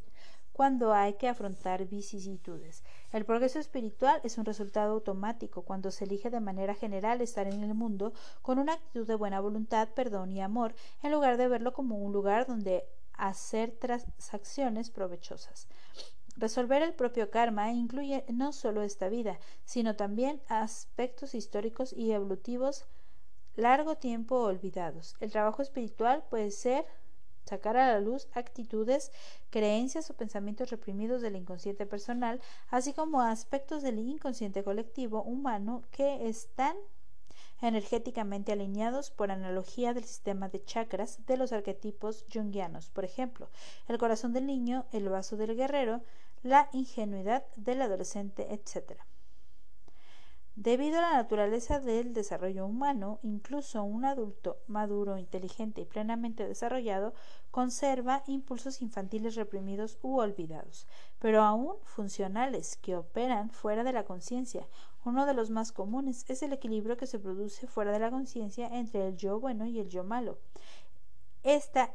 cuando 0.55 0.95
hay 0.95 1.15
que 1.15 1.27
afrontar 1.27 1.85
vicisitudes. 1.87 2.85
El 3.11 3.25
progreso 3.25 3.59
espiritual 3.59 4.21
es 4.23 4.39
un 4.39 4.45
resultado 4.45 4.93
automático 4.93 5.63
cuando 5.63 5.91
se 5.91 6.05
elige 6.05 6.31
de 6.31 6.39
manera 6.39 6.77
general 6.77 7.21
estar 7.21 7.49
en 7.49 7.65
el 7.65 7.75
mundo 7.75 8.13
con 8.41 8.61
una 8.61 8.75
actitud 8.75 9.05
de 9.05 9.17
buena 9.17 9.41
voluntad, 9.41 9.89
perdón 9.97 10.31
y 10.31 10.41
amor, 10.41 10.77
en 11.03 11.11
lugar 11.11 11.39
de 11.39 11.49
verlo 11.49 11.73
como 11.73 11.99
un 11.99 12.13
lugar 12.13 12.47
donde 12.47 12.85
hacer 13.15 13.73
transacciones 13.73 14.91
provechosas. 14.91 15.67
Resolver 16.37 16.83
el 16.83 16.95
propio 16.95 17.33
karma 17.33 17.73
incluye 17.73 18.25
no 18.29 18.53
solo 18.53 18.83
esta 18.83 19.09
vida, 19.09 19.41
sino 19.65 19.97
también 19.97 20.41
aspectos 20.47 21.35
históricos 21.35 21.93
y 21.93 22.13
evolutivos 22.13 22.87
largo 23.57 23.97
tiempo 23.97 24.37
olvidados. 24.37 25.17
El 25.19 25.33
trabajo 25.33 25.63
espiritual 25.63 26.23
puede 26.31 26.53
ser 26.53 26.87
sacar 27.45 27.77
a 27.77 27.93
la 27.93 28.01
luz 28.01 28.29
actitudes, 28.33 29.13
creencias 29.51 30.11
o 30.11 30.17
pensamientos 30.17 30.71
reprimidos 30.71 31.23
del 31.23 31.37
inconsciente 31.37 31.87
personal, 31.87 32.41
así 32.69 32.93
como 32.93 33.21
aspectos 33.21 33.83
del 33.83 33.99
inconsciente 33.99 34.65
colectivo 34.65 35.23
humano 35.23 35.83
que 35.91 36.29
están 36.29 36.77
energéticamente 37.61 38.53
alineados 38.53 39.11
por 39.11 39.31
analogía 39.31 39.95
del 39.95 40.05
sistema 40.05 40.49
de 40.49 40.65
chakras 40.65 41.25
de 41.27 41.37
los 41.37 41.53
arquetipos 41.53 42.25
jungianos, 42.33 42.91
por 42.91 43.05
ejemplo, 43.05 43.49
el 43.89 43.99
corazón 43.99 44.33
del 44.33 44.47
niño, 44.47 44.87
el 44.93 45.09
vaso 45.09 45.37
del 45.37 45.57
guerrero, 45.57 46.03
la 46.43 46.69
ingenuidad 46.73 47.45
del 47.57 47.83
adolescente, 47.83 48.53
etc. 48.53 49.01
Debido 50.57 50.99
a 50.99 51.03
la 51.03 51.15
naturaleza 51.15 51.81
del 51.81 52.15
desarrollo 52.15 52.65
humano, 52.65 53.19
incluso 53.25 53.83
un 53.83 54.05
adulto 54.05 54.59
maduro, 54.69 55.19
inteligente 55.19 55.81
y 55.81 55.85
plenamente 55.85 56.47
desarrollado 56.47 57.13
conserva 57.51 58.23
impulsos 58.29 58.81
infantiles 58.81 59.35
reprimidos 59.35 59.99
u 60.01 60.19
olvidados, 60.19 60.87
pero 61.19 61.43
aún 61.43 61.75
funcionales, 61.83 62.77
que 62.77 62.95
operan 62.95 63.51
fuera 63.51 63.83
de 63.83 63.93
la 63.93 64.05
conciencia. 64.05 64.69
Uno 65.05 65.27
de 65.27 65.35
los 65.35 65.51
más 65.51 65.73
comunes 65.73 66.25
es 66.29 66.41
el 66.45 66.53
equilibrio 66.53 66.97
que 66.97 67.09
se 67.09 67.19
produce 67.19 67.67
fuera 67.67 67.91
de 67.91 67.99
la 67.99 68.13
conciencia 68.13 68.69
entre 68.69 69.09
el 69.09 69.17
yo 69.17 69.41
bueno 69.41 69.67
y 69.67 69.81
el 69.81 69.89
yo 69.89 70.05
malo. 70.05 70.39
Esta 71.43 71.93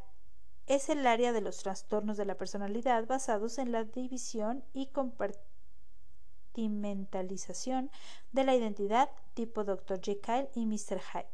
es 0.67 0.89
el 0.89 1.07
área 1.07 1.31
de 1.31 1.39
los 1.39 1.59
trastornos 1.63 2.17
de 2.17 2.25
la 2.25 2.35
personalidad 2.35 3.07
basados 3.07 3.57
en 3.57 3.71
la 3.71 3.85
división 3.85 4.65
y 4.73 4.87
compartición 4.87 5.48
mentalización 6.67 7.89
de 8.33 8.43
la 8.43 8.55
identidad 8.55 9.09
tipo 9.33 9.63
Dr. 9.63 10.01
Jekyll 10.01 10.49
y 10.55 10.65
Mr. 10.65 10.99
Hyde. 10.99 11.29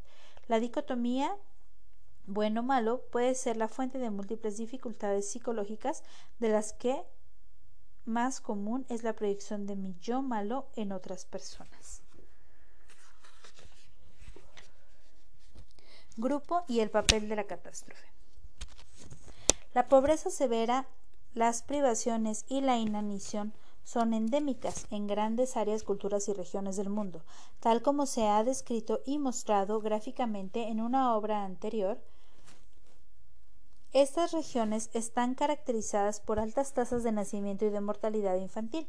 La 0.48 0.60
dicotomía 0.60 1.36
bueno-malo 2.28 3.02
puede 3.12 3.36
ser 3.36 3.58
la 3.58 3.68
fuente 3.68 3.98
de 3.98 4.10
múltiples 4.10 4.58
dificultades 4.58 5.30
psicológicas 5.30 6.04
de 6.40 6.50
las 6.50 6.74
que 6.74 7.04
más 8.06 8.42
común 8.42 8.86
es 8.90 9.04
la 9.04 9.14
proyección 9.14 9.66
de 9.66 9.76
mi 9.76 9.96
yo 10.00 10.22
malo 10.22 10.68
en 10.76 10.92
otras 10.92 11.26
personas. 11.26 12.02
Grupo 16.18 16.64
y 16.68 16.80
el 16.80 16.90
papel 16.90 17.28
de 17.28 17.36
la 17.36 17.44
catástrofe. 17.46 18.08
La 19.74 19.90
pobreza 19.90 20.30
severa, 20.30 20.88
las 21.34 21.62
privaciones 21.62 22.46
y 22.48 22.62
la 22.62 22.78
inanición 22.78 23.54
son 23.86 24.14
endémicas 24.14 24.88
en 24.90 25.08
grandes 25.08 25.56
áreas, 25.56 25.84
culturas 25.84 26.28
y 26.28 26.34
regiones 26.34 26.76
del 26.76 26.90
mundo, 26.90 27.24
tal 27.60 27.82
como 27.82 28.08
se 28.08 28.28
ha 28.28 28.44
descrito 28.44 29.02
y 29.06 29.20
mostrado 29.20 29.80
gráficamente 29.80 30.68
en 30.68 30.82
una 30.82 31.16
obra 31.16 31.46
anterior. 31.46 32.02
Estas 33.94 34.34
regiones 34.34 34.90
están 34.94 35.36
caracterizadas 35.36 36.20
por 36.20 36.40
altas 36.40 36.74
tasas 36.74 37.04
de 37.04 37.14
nacimiento 37.14 37.64
y 37.66 37.70
de 37.70 37.80
mortalidad 37.80 38.36
infantil, 38.36 38.88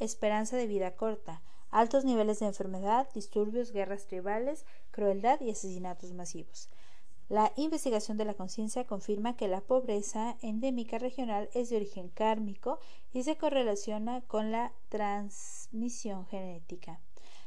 esperanza 0.00 0.56
de 0.56 0.66
vida 0.66 0.96
corta, 0.96 1.42
altos 1.70 2.04
niveles 2.04 2.40
de 2.40 2.46
enfermedad, 2.46 3.08
disturbios, 3.14 3.72
guerras 3.72 4.06
tribales, 4.06 4.64
crueldad 4.90 5.40
y 5.40 5.50
asesinatos 5.50 6.12
masivos. 6.14 6.68
La 7.30 7.52
investigación 7.54 8.16
de 8.16 8.24
la 8.24 8.34
conciencia 8.34 8.88
confirma 8.88 9.36
que 9.36 9.46
la 9.46 9.60
pobreza 9.60 10.36
endémica 10.42 10.98
regional 10.98 11.48
es 11.54 11.70
de 11.70 11.76
origen 11.76 12.08
kármico 12.08 12.80
y 13.12 13.22
se 13.22 13.36
correlaciona 13.36 14.20
con 14.22 14.50
la 14.50 14.72
transmisión 14.88 16.26
genética. 16.26 16.98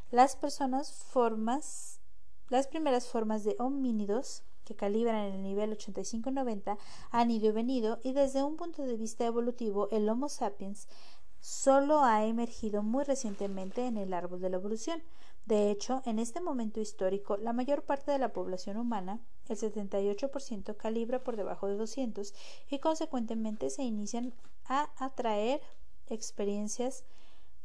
Las 0.10 0.38
personas 0.38 0.94
formas, 0.94 2.00
las 2.48 2.68
primeras 2.68 3.10
formas 3.10 3.44
de 3.44 3.58
homínidos 3.60 4.44
que 4.64 4.74
calibran 4.74 5.34
el 5.34 5.44
nivel 5.44 5.78
85-90 5.78 6.78
han 7.12 7.30
ido 7.30 7.50
y 7.50 7.52
venido 7.52 8.00
y 8.04 8.14
desde 8.14 8.42
un 8.42 8.56
punto 8.56 8.84
de 8.84 8.96
vista 8.96 9.26
evolutivo 9.26 9.90
el 9.92 10.08
Homo 10.08 10.30
sapiens 10.30 10.88
solo 11.42 12.06
ha 12.06 12.24
emergido 12.24 12.84
muy 12.84 13.04
recientemente 13.04 13.86
en 13.86 13.98
el 13.98 14.14
árbol 14.14 14.40
de 14.40 14.50
la 14.50 14.56
evolución. 14.56 15.04
De 15.46 15.72
hecho, 15.72 16.02
en 16.06 16.20
este 16.20 16.40
momento 16.40 16.80
histórico, 16.80 17.36
la 17.36 17.52
mayor 17.52 17.84
parte 17.84 18.12
de 18.12 18.20
la 18.20 18.32
población 18.32 18.78
humana, 18.78 19.20
el 19.50 19.58
78%, 19.58 20.78
calibra 20.78 21.24
por 21.24 21.36
debajo 21.36 21.68
de 21.68 21.76
200 21.76 22.34
y 22.70 22.80
consecuentemente 22.80 23.70
se 23.70 23.84
inician 23.84 24.34
a 24.66 24.90
atraer 24.98 25.62
experiencias 26.08 27.04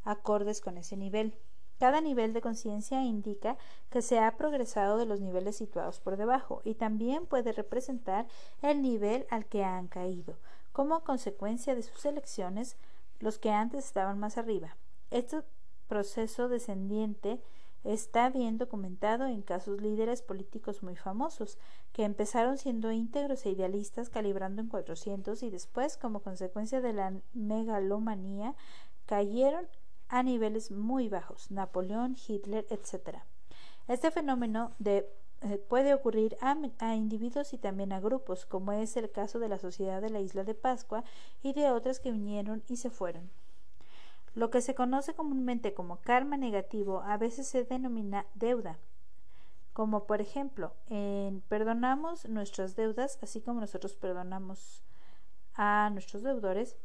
acordes 0.03 0.61
con 0.61 0.77
ese 0.77 0.97
nivel. 0.97 1.35
Cada 1.79 2.01
nivel 2.01 2.33
de 2.33 2.41
conciencia 2.41 3.03
indica 3.03 3.57
que 3.89 4.01
se 4.01 4.19
ha 4.19 4.35
progresado 4.35 4.97
de 4.97 5.05
los 5.05 5.21
niveles 5.21 5.55
situados 5.55 6.01
por 6.01 6.17
debajo 6.17 6.61
y 6.65 6.75
también 6.75 7.25
puede 7.25 7.53
representar 7.53 8.27
el 8.61 8.81
nivel 8.81 9.25
al 9.29 9.45
que 9.45 9.63
han 9.63 9.87
caído, 9.87 10.35
como 10.73 11.05
consecuencia 11.05 11.75
de 11.75 11.83
sus 11.83 12.03
elecciones, 12.03 12.75
los 13.19 13.39
que 13.39 13.51
antes 13.51 13.85
estaban 13.85 14.19
más 14.19 14.37
arriba. 14.37 14.75
Este 15.09 15.41
proceso 15.87 16.49
descendiente 16.49 17.41
está 17.83 18.29
bien 18.29 18.57
documentado 18.57 19.25
en 19.25 19.41
casos 19.41 19.81
líderes 19.81 20.21
políticos 20.21 20.83
muy 20.83 20.95
famosos, 20.95 21.57
que 21.93 22.03
empezaron 22.03 22.57
siendo 22.57 22.91
íntegros 22.91 23.45
e 23.45 23.51
idealistas 23.51 24.09
calibrando 24.09 24.61
en 24.61 24.67
400 24.67 25.41
y 25.43 25.49
después, 25.49 25.97
como 25.97 26.21
consecuencia 26.21 26.81
de 26.81 26.93
la 26.93 27.13
megalomanía, 27.33 28.55
cayeron 29.05 29.67
a 30.09 30.23
niveles 30.23 30.71
muy 30.71 31.07
bajos, 31.07 31.51
Napoleón, 31.51 32.15
Hitler, 32.27 32.65
etc. 32.69 33.19
Este 33.87 34.11
fenómeno 34.11 34.71
eh, 34.83 35.05
puede 35.67 35.93
ocurrir 35.93 36.35
a, 36.41 36.57
a, 36.79 36.95
individuos 36.95 37.53
y 37.53 37.57
también 37.57 37.93
a 37.93 37.99
grupos, 37.99 38.45
como 38.45 38.71
es 38.71 38.97
el 38.97 39.09
caso 39.11 39.39
de 39.39 39.49
la 39.49 39.59
Sociedad 39.59 40.01
de 40.01 40.09
la 40.09 40.19
Isla 40.19 40.43
de 40.43 40.55
Pascua 40.55 41.03
y 41.41 41.53
de 41.53 41.71
otras 41.71 41.99
que 41.99 42.11
vinieron 42.11 42.63
y 42.67 42.77
se 42.77 42.89
fueron. 42.89 43.29
Lo 44.39 44.51
que 44.51 44.61
se 44.61 44.73
conoce 44.73 45.13
comúnmente 45.15 45.73
como 45.73 45.99
karma 45.99 46.37
negativo 46.37 47.01
a 47.01 47.17
veces 47.17 47.45
se 47.45 47.65
denomina 47.65 48.25
deuda, 48.35 48.79
como 49.73 50.05
por 50.05 50.21
ejemplo, 50.21 50.73
en 50.87 51.41
perdonamos 51.41 52.23
nuestras 52.29 52.77
deudas, 52.77 53.19
así 53.21 53.41
como 53.41 53.59
nosotros 53.59 53.97
perdonamos 53.97 54.81
a 55.55 55.89
nuestros 55.91 56.23
deudores, 56.23 56.77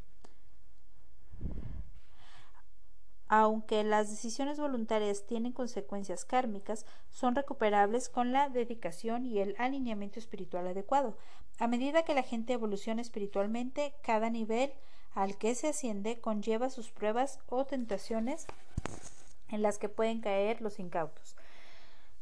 aunque 3.28 3.84
las 3.84 4.10
decisiones 4.10 4.58
voluntarias 4.58 5.24
tienen 5.24 5.52
consecuencias 5.52 6.24
kármicas, 6.24 6.84
son 7.08 7.36
recuperables 7.36 8.08
con 8.08 8.32
la 8.32 8.48
dedicación 8.48 9.26
y 9.26 9.38
el 9.38 9.54
alineamiento 9.58 10.18
espiritual 10.18 10.66
adecuado. 10.66 11.16
A 11.60 11.68
medida 11.68 12.04
que 12.04 12.14
la 12.14 12.24
gente 12.24 12.54
evoluciona 12.54 13.00
espiritualmente, 13.00 13.94
cada 14.02 14.28
nivel 14.28 14.72
al 15.14 15.36
que 15.38 15.54
se 15.54 15.68
asciende 15.68 16.20
conlleva 16.20 16.70
sus 16.70 16.90
pruebas 16.90 17.38
o 17.48 17.64
tentaciones 17.64 18.46
en 19.48 19.62
las 19.62 19.78
que 19.78 19.88
pueden 19.88 20.20
caer 20.20 20.60
los 20.60 20.78
incautos. 20.78 21.36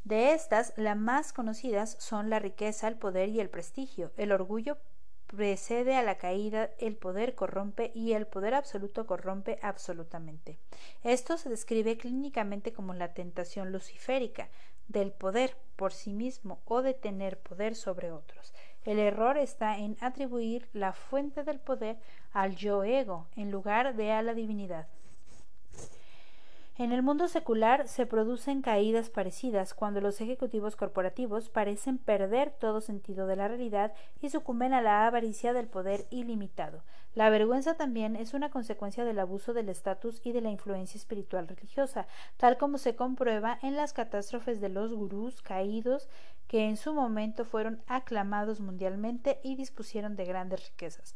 De 0.05 0.32
estas, 0.32 0.72
las 0.76 0.97
más 0.97 1.32
conocidas 1.32 1.97
son 2.01 2.28
la 2.28 2.38
riqueza, 2.38 2.88
el 2.88 2.97
poder 2.97 3.28
y 3.28 3.40
el 3.40 3.49
prestigio. 3.49 4.11
El 4.16 4.32
orgullo 4.32 4.76
precede 5.28 5.97
a 5.97 6.03
la 6.03 6.18
caída, 6.18 6.70
el 6.78 6.97
poder 6.97 7.34
corrompe 7.34 7.93
y 7.95 8.12
el 8.12 8.26
poder 8.26 8.55
absoluto 8.55 9.07
corrompe 9.07 9.59
absolutamente. 9.62 10.59
Esto 11.05 11.38
se 11.38 11.49
describe 11.49 11.97
clínicamente 11.97 12.72
como 12.72 12.95
la 12.95 13.14
tentación 13.14 13.72
luciférica 13.72 14.49
del 14.88 15.12
poder 15.12 15.57
por 15.76 15.93
sí 15.93 16.12
mismo 16.12 16.61
o 16.66 16.82
de 16.82 16.95
tener 16.95 17.38
poder 17.38 17.76
sobre 17.76 18.11
otros. 18.11 18.53
El 18.85 18.99
error 18.99 19.39
está 19.39 19.78
en 19.78 19.97
atribuir 20.01 20.68
la 20.72 20.93
fuente 20.93 21.45
del 21.45 21.61
poder 21.61 21.99
al 22.33 22.57
yo 22.57 22.83
ego 22.83 23.26
en 23.37 23.51
lugar 23.51 23.95
de 23.95 24.12
a 24.12 24.22
la 24.22 24.35
divinidad. 24.35 24.89
En 26.78 26.91
el 26.91 27.03
mundo 27.03 27.28
secular 27.28 27.87
se 27.87 28.07
producen 28.07 28.62
caídas 28.62 29.11
parecidas 29.11 29.74
cuando 29.74 30.01
los 30.01 30.20
ejecutivos 30.20 30.74
corporativos 30.74 31.49
parecen 31.51 31.99
perder 31.99 32.51
todo 32.51 32.80
sentido 32.80 33.26
de 33.26 33.37
la 33.37 33.47
realidad 33.47 33.93
y 34.20 34.30
sucumben 34.30 34.72
a 34.72 34.80
la 34.80 35.07
avaricia 35.07 35.53
del 35.53 35.68
poder 35.68 36.07
ilimitado. 36.11 36.83
La 37.15 37.29
vergüenza 37.29 37.75
también 37.75 38.17
es 38.17 38.33
una 38.33 38.51
consecuencia 38.51 39.05
del 39.05 39.19
abuso 39.19 39.53
del 39.53 39.69
estatus 39.69 40.21
y 40.25 40.33
de 40.33 40.41
la 40.41 40.51
influencia 40.51 40.97
espiritual 40.97 41.47
religiosa, 41.47 42.07
tal 42.39 42.57
como 42.57 42.79
se 42.79 42.97
comprueba 42.97 43.59
en 43.63 43.77
las 43.77 43.93
catástrofes 43.93 44.63
de 44.63 44.71
los 44.71 44.95
gurús 44.95 45.43
caídos 45.43 46.09
que 46.49 46.69
en 46.69 46.79
su 46.79 46.95
momento 46.95 47.45
fueron 47.45 47.83
aclamados 47.87 48.61
mundialmente 48.61 49.41
y 49.43 49.57
dispusieron 49.57 50.17
de 50.17 50.25
grandes 50.25 50.71
riquezas. 50.71 51.15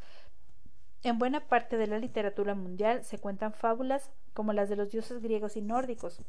En 1.03 1.19
buena 1.19 1.41
parte 1.41 1.79
de 1.79 1.87
la 1.87 1.99
literatura 1.99 2.55
mundial 2.55 3.03
se 3.03 3.19
cuentan 3.19 3.55
fábulas 3.55 4.11
como 4.35 4.53
las 4.53 4.69
de 4.69 4.77
los 4.77 4.91
dioses 4.91 5.23
griegos 5.23 5.57
y 5.57 5.63
nórdicos, 5.63 6.21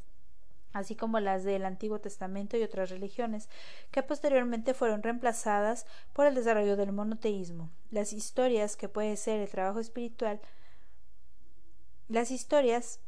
así 0.72 0.96
como 0.96 1.20
las 1.20 1.44
del 1.44 1.64
Antiguo 1.64 1.98
Testamento 2.00 2.56
y 2.56 2.62
otras 2.62 2.90
religiones, 2.90 3.48
que 3.90 4.02
posteriormente 4.02 4.74
fueron 4.74 5.02
reemplazadas 5.02 5.86
por 6.12 6.26
el 6.26 6.34
desarrollo 6.34 6.76
del 6.76 6.92
monoteísmo. 6.92 7.70
Las 7.90 8.12
historias, 8.12 8.76
que 8.76 8.88
puede 8.88 9.16
ser 9.16 9.40
el 9.40 9.48
trabajo 9.48 9.80
espiritual, 9.80 10.40
las 12.08 12.30
historias 12.30 13.00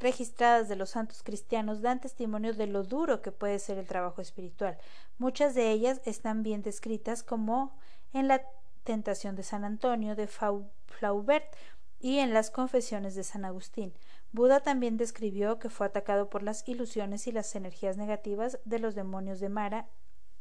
registradas 0.00 0.68
de 0.68 0.76
los 0.76 0.90
santos 0.90 1.22
cristianos 1.22 1.82
dan 1.82 2.00
testimonio 2.00 2.54
de 2.54 2.66
lo 2.66 2.82
duro 2.82 3.22
que 3.22 3.32
puede 3.32 3.58
ser 3.58 3.78
el 3.78 3.86
trabajo 3.86 4.22
espiritual. 4.22 4.78
Muchas 5.18 5.54
de 5.54 5.70
ellas 5.70 6.00
están 6.04 6.42
bien 6.42 6.62
descritas 6.62 7.22
como 7.22 7.76
en 8.12 8.26
la 8.26 8.42
tentación 8.84 9.36
de 9.36 9.42
San 9.42 9.64
Antonio 9.64 10.16
de 10.16 10.26
Flaubert 10.26 11.54
y 12.00 12.18
en 12.18 12.32
las 12.32 12.50
confesiones 12.50 13.14
de 13.14 13.24
San 13.24 13.44
Agustín. 13.44 13.92
Buda 14.32 14.60
también 14.60 14.96
describió 14.96 15.58
que 15.58 15.70
fue 15.70 15.86
atacado 15.86 16.30
por 16.30 16.42
las 16.42 16.66
ilusiones 16.68 17.26
y 17.26 17.32
las 17.32 17.54
energías 17.56 17.96
negativas 17.96 18.58
de 18.64 18.78
los 18.78 18.94
demonios 18.94 19.40
de 19.40 19.48
Mara, 19.48 19.88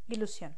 ilusión. 0.08 0.56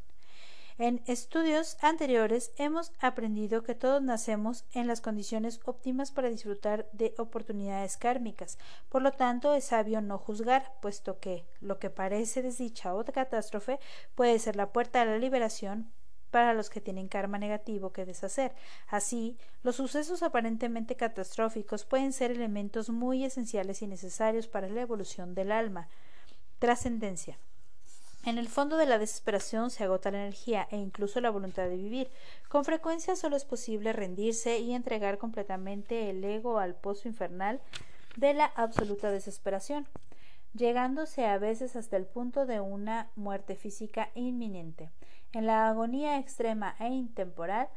En 0.78 1.04
estudios 1.06 1.78
anteriores 1.82 2.52
hemos 2.58 2.92
aprendido 3.00 3.62
que 3.62 3.76
todos 3.76 4.02
nacemos 4.02 4.66
en 4.74 4.88
las 4.88 5.00
condiciones 5.00 5.60
óptimas 5.66 6.12
para 6.12 6.30
disfrutar 6.30 6.90
de 6.92 7.14
oportunidades 7.18 7.98
kármicas. 7.98 8.58
Por 8.90 9.02
lo 9.02 9.12
tanto, 9.12 9.54
es 9.54 9.66
sabio 9.66 10.02
no 10.02 10.18
juzgar, 10.18 10.74
puesto 10.82 11.20
que 11.20 11.46
lo 11.60 11.78
que 11.78 11.90
parece 11.90 12.42
desdicha 12.42 12.96
o 12.96 13.06
catástrofe 13.06 13.80
puede 14.16 14.40
ser 14.40 14.56
la 14.56 14.72
puerta 14.72 15.02
a 15.02 15.06
la 15.06 15.18
liberación 15.18 15.92
para 16.32 16.54
los 16.54 16.70
que 16.70 16.82
tienen 16.82 17.08
karma 17.08 17.38
negativo 17.38 17.92
que 17.92 18.06
deshacer. 18.06 18.54
Así, 18.88 19.38
los 19.64 19.76
sucesos 19.76 20.24
aparentemente 20.24 20.96
catastróficos 20.96 21.86
pueden 21.86 22.14
ser 22.14 22.32
elementos 22.32 22.90
muy 22.90 23.24
esenciales 23.24 23.82
y 23.82 23.88
necesarios 23.88 24.48
para 24.48 24.70
la 24.70 24.82
evolución 24.82 25.36
del 25.36 25.52
alma. 25.52 25.90
Trascendencia. 26.60 27.38
En 28.24 28.38
el 28.38 28.50
fondo 28.50 28.78
de 28.78 28.86
la 28.86 29.00
desesperación 29.00 29.72
se 29.72 29.84
agota 29.84 30.12
la 30.12 30.20
energía 30.20 30.68
e 30.70 30.78
incluso 30.78 31.20
la 31.22 31.32
voluntad 31.32 31.68
de 31.68 31.76
vivir. 31.76 32.08
Con 32.50 32.66
frecuencia 32.66 33.16
solo 33.16 33.36
es 33.36 33.46
posible 33.46 33.94
rendirse 33.94 34.60
y 34.60 34.74
entregar 34.74 35.18
completamente 35.18 36.10
el 36.12 36.24
ego 36.24 36.60
al 36.60 36.76
pozo 36.76 37.08
infernal 37.08 37.60
de 38.16 38.34
la 38.34 38.46
absoluta 38.46 39.10
desesperación, 39.10 39.88
llegándose 40.54 41.26
a 41.26 41.38
veces 41.38 41.76
hasta 41.76 41.98
el 41.98 42.06
punto 42.06 42.46
de 42.46 42.60
una 42.60 43.12
muerte 43.16 43.56
física 43.56 44.10
inminente. 44.16 44.92
En 45.34 45.46
la 45.46 45.70
agonía 45.70 46.20
extrema 46.20 46.76
e 46.80 46.88
intemporal, 46.88 47.70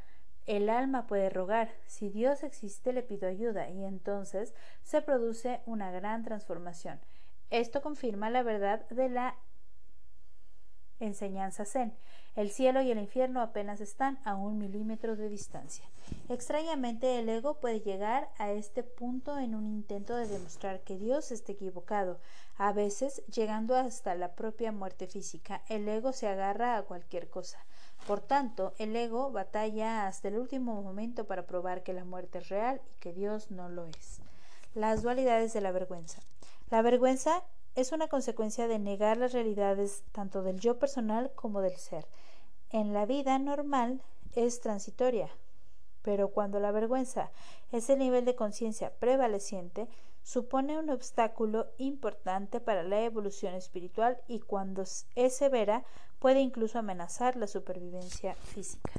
el 0.47 0.68
alma 0.68 1.07
puede 1.07 1.31
rogar, 1.31 1.70
si 1.87 2.11
Dios 2.11 2.43
existe 2.43 2.93
le 2.93 3.03
pido 3.03 3.29
ayuda, 3.29 3.70
y 3.70 3.85
entonces 3.85 4.55
se 4.83 5.01
produce 5.01 5.61
una 5.64 5.91
gran 5.91 6.22
transformación. 6.22 7.01
Esto 7.51 7.81
confirma 7.81 8.29
la 8.31 8.43
verdad 8.43 8.87
de 8.89 9.09
la 9.09 9.37
enseñanza 11.01 11.64
zen. 11.64 11.95
El 12.37 12.51
cielo 12.51 12.82
y 12.82 12.91
el 12.91 12.99
infierno 12.99 13.41
apenas 13.41 13.80
están 13.80 14.18
a 14.24 14.35
un 14.35 14.59
milímetro 14.59 15.14
de 15.14 15.28
distancia. 15.28 15.85
Extrañamente, 16.28 17.20
el 17.20 17.28
ego 17.28 17.61
puede 17.61 17.80
llegar 17.80 18.28
a 18.39 18.51
este 18.51 18.82
punto 18.82 19.39
en 19.39 19.55
un 19.55 19.66
intento 19.66 20.16
de 20.16 20.26
demostrar 20.26 20.80
que 20.80 20.99
Dios 20.99 21.30
está 21.30 21.53
equivocado. 21.53 22.18
A 22.59 22.72
veces, 22.72 23.22
llegando 23.26 23.76
hasta 23.76 24.16
la 24.16 24.35
propia 24.35 24.72
muerte 24.72 25.07
física, 25.07 25.62
el 25.68 25.89
ego 25.89 26.12
se 26.12 26.26
agarra 26.26 26.76
a 26.76 26.82
cualquier 26.82 27.30
cosa. 27.30 27.64
Por 28.07 28.20
tanto, 28.20 28.74
el 28.78 28.97
ego 28.97 29.30
batalla 29.30 30.09
hasta 30.09 30.26
el 30.28 30.37
último 30.37 30.82
momento 30.82 31.26
para 31.26 31.47
probar 31.47 31.85
que 31.85 31.93
la 31.93 32.05
muerte 32.05 32.39
es 32.39 32.49
real 32.49 32.80
y 32.93 32.99
que 32.99 33.12
Dios 33.12 33.53
no 33.53 33.68
lo 33.68 33.87
es. 33.87 34.20
Las 34.74 35.03
dualidades 35.03 35.53
de 35.53 35.61
la 35.61 35.70
vergüenza. 35.70 36.20
La 36.68 36.82
vergüenza 36.82 37.45
es 37.76 37.93
una 37.93 38.09
consecuencia 38.09 38.68
de 38.68 38.78
negar 38.78 39.16
las 39.16 39.32
realidades 39.32 40.03
tanto 40.12 40.43
del 40.43 40.61
yo 40.61 40.78
personal 40.78 41.30
como 41.35 41.61
del 41.61 41.76
ser. 41.76 42.07
En 42.75 42.93
la 42.93 43.07
vida 43.07 43.39
normal 43.39 44.03
es 44.35 44.61
transitoria, 44.61 45.31
pero 46.03 46.31
cuando 46.31 46.59
la 46.59 46.72
vergüenza 46.72 47.31
es 47.70 47.89
el 47.89 48.01
nivel 48.01 48.25
de 48.25 48.35
conciencia 48.35 48.93
prevaleciente, 48.99 49.87
supone 50.25 50.77
un 50.77 50.91
obstáculo 50.91 51.68
importante 51.79 52.59
para 52.59 52.83
la 52.83 53.01
evolución 53.03 53.55
espiritual 53.55 54.20
y 54.27 54.41
cuando 54.41 54.83
es 54.83 55.37
severa 55.37 55.85
puede 56.18 56.41
incluso 56.41 56.81
amenazar 56.81 57.37
la 57.37 57.47
supervivencia 57.47 58.35
física. 58.35 58.91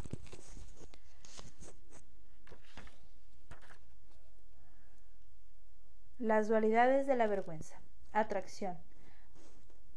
Las 6.17 6.47
dualidades 6.47 7.07
de 7.07 7.17
la 7.17 7.27
vergüenza. 7.27 7.75
Atracción. 8.13 8.77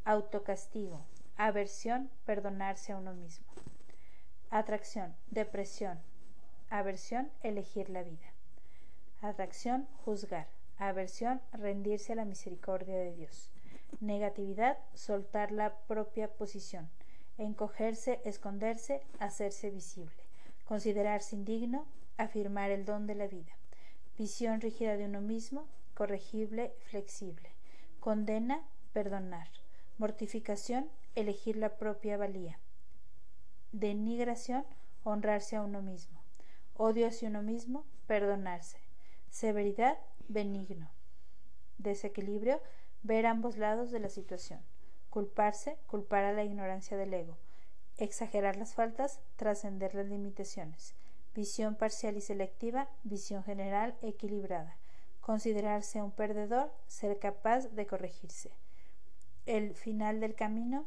Autocastigo. 0.05 1.05
Aversión. 1.37 2.11
Perdonarse 2.25 2.91
a 2.91 2.97
uno 2.97 3.15
mismo. 3.15 3.47
Atracción. 4.51 5.15
Depresión. 5.31 5.99
Aversión. 6.71 7.31
Elegir 7.43 7.91
la 7.91 8.03
vida. 8.03 8.33
Atracción. 9.21 9.87
Juzgar. 10.05 10.47
Aversión. 10.79 11.43
Rendirse 11.53 12.15
a 12.15 12.17
la 12.17 12.25
misericordia 12.25 12.97
de 12.97 13.15
Dios. 13.15 13.51
Negatividad, 14.01 14.79
soltar 14.95 15.53
la 15.53 15.75
propia 15.87 16.29
posición. 16.29 16.89
Encogerse, 17.37 18.21
esconderse, 18.25 19.03
hacerse 19.19 19.71
visible. 19.71 20.17
Considerarse 20.65 21.37
indigno, 21.37 21.87
afirmar 22.17 22.71
el 22.71 22.85
don 22.85 23.07
de 23.07 23.17
la 23.17 23.27
vida. 23.27 23.53
Visión 24.17 24.61
rígida 24.61 24.97
de 24.97 25.05
uno 25.05 25.21
mismo, 25.21 25.67
corregible, 25.95 26.73
flexible. 26.87 27.51
Condena, 28.01 28.63
perdonar. 28.93 29.49
Mortificación, 29.99 30.89
elegir 31.15 31.57
la 31.57 31.77
propia 31.77 32.17
valía. 32.17 32.59
Denigración, 33.73 34.65
honrarse 35.05 35.57
a 35.57 35.63
uno 35.63 35.83
mismo. 35.83 36.19
Odio 36.75 37.07
hacia 37.07 37.29
uno 37.29 37.43
mismo, 37.43 37.85
perdonarse. 38.07 38.79
Severidad, 39.29 39.99
benigno. 40.27 40.91
Desequilibrio, 41.77 42.63
ver 43.03 43.27
ambos 43.27 43.59
lados 43.59 43.91
de 43.91 44.01
la 44.01 44.09
situación. 44.09 44.61
Culparse, 45.11 45.77
culpar 45.87 46.25
a 46.25 46.33
la 46.33 46.45
ignorancia 46.45 46.97
del 46.97 47.13
ego. 47.13 47.37
Exagerar 47.99 48.57
las 48.57 48.75
faltas, 48.75 49.21
trascender 49.37 49.95
las 49.95 50.07
limitaciones. 50.07 50.95
Visión 51.35 51.75
parcial 51.75 52.17
y 52.17 52.23
selectiva, 52.23 52.89
visión 53.03 53.45
general 53.45 53.99
equilibrada. 54.01 54.79
Considerarse 55.21 56.01
un 56.01 56.11
perdedor, 56.11 56.73
ser 56.87 57.19
capaz 57.19 57.69
de 57.69 57.87
corregirse. 57.87 58.51
El 59.45 59.75
final 59.75 60.21
del 60.21 60.35
camino, 60.35 60.87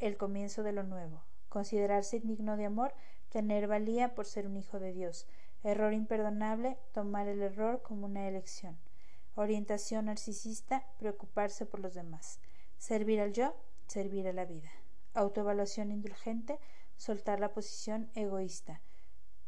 el 0.00 0.18
comienzo 0.18 0.62
de 0.62 0.72
lo 0.72 0.82
nuevo. 0.82 1.22
Considerarse 1.50 2.16
indigno 2.16 2.56
de 2.56 2.64
amor, 2.64 2.94
tener 3.28 3.66
valía 3.66 4.14
por 4.14 4.24
ser 4.24 4.46
un 4.46 4.56
hijo 4.56 4.78
de 4.78 4.92
Dios. 4.92 5.26
Error 5.62 5.92
imperdonable, 5.92 6.78
tomar 6.92 7.28
el 7.28 7.42
error 7.42 7.82
como 7.82 8.06
una 8.06 8.26
elección. 8.26 8.78
Orientación 9.34 10.06
narcisista, 10.06 10.86
preocuparse 10.98 11.66
por 11.66 11.80
los 11.80 11.92
demás. 11.94 12.40
Servir 12.78 13.20
al 13.20 13.32
yo, 13.32 13.54
servir 13.88 14.28
a 14.28 14.32
la 14.32 14.44
vida. 14.44 14.70
Autoevaluación 15.12 15.90
indulgente, 15.90 16.58
soltar 16.96 17.40
la 17.40 17.52
posición 17.52 18.10
egoísta. 18.14 18.80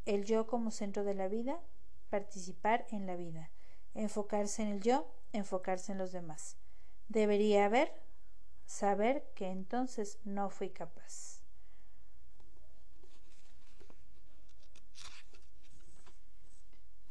El 0.04 0.24
yo 0.24 0.46
como 0.46 0.70
centro 0.70 1.04
de 1.04 1.14
la 1.14 1.28
vida, 1.28 1.60
participar 2.10 2.84
en 2.90 3.06
la 3.06 3.16
vida. 3.16 3.50
Enfocarse 3.94 4.62
en 4.62 4.68
el 4.68 4.80
yo, 4.80 5.06
enfocarse 5.32 5.92
en 5.92 5.98
los 5.98 6.12
demás. 6.12 6.56
Debería 7.08 7.66
haber, 7.66 7.92
saber 8.66 9.24
que 9.34 9.50
entonces 9.50 10.18
no 10.24 10.50
fui 10.50 10.70
capaz. 10.70 11.31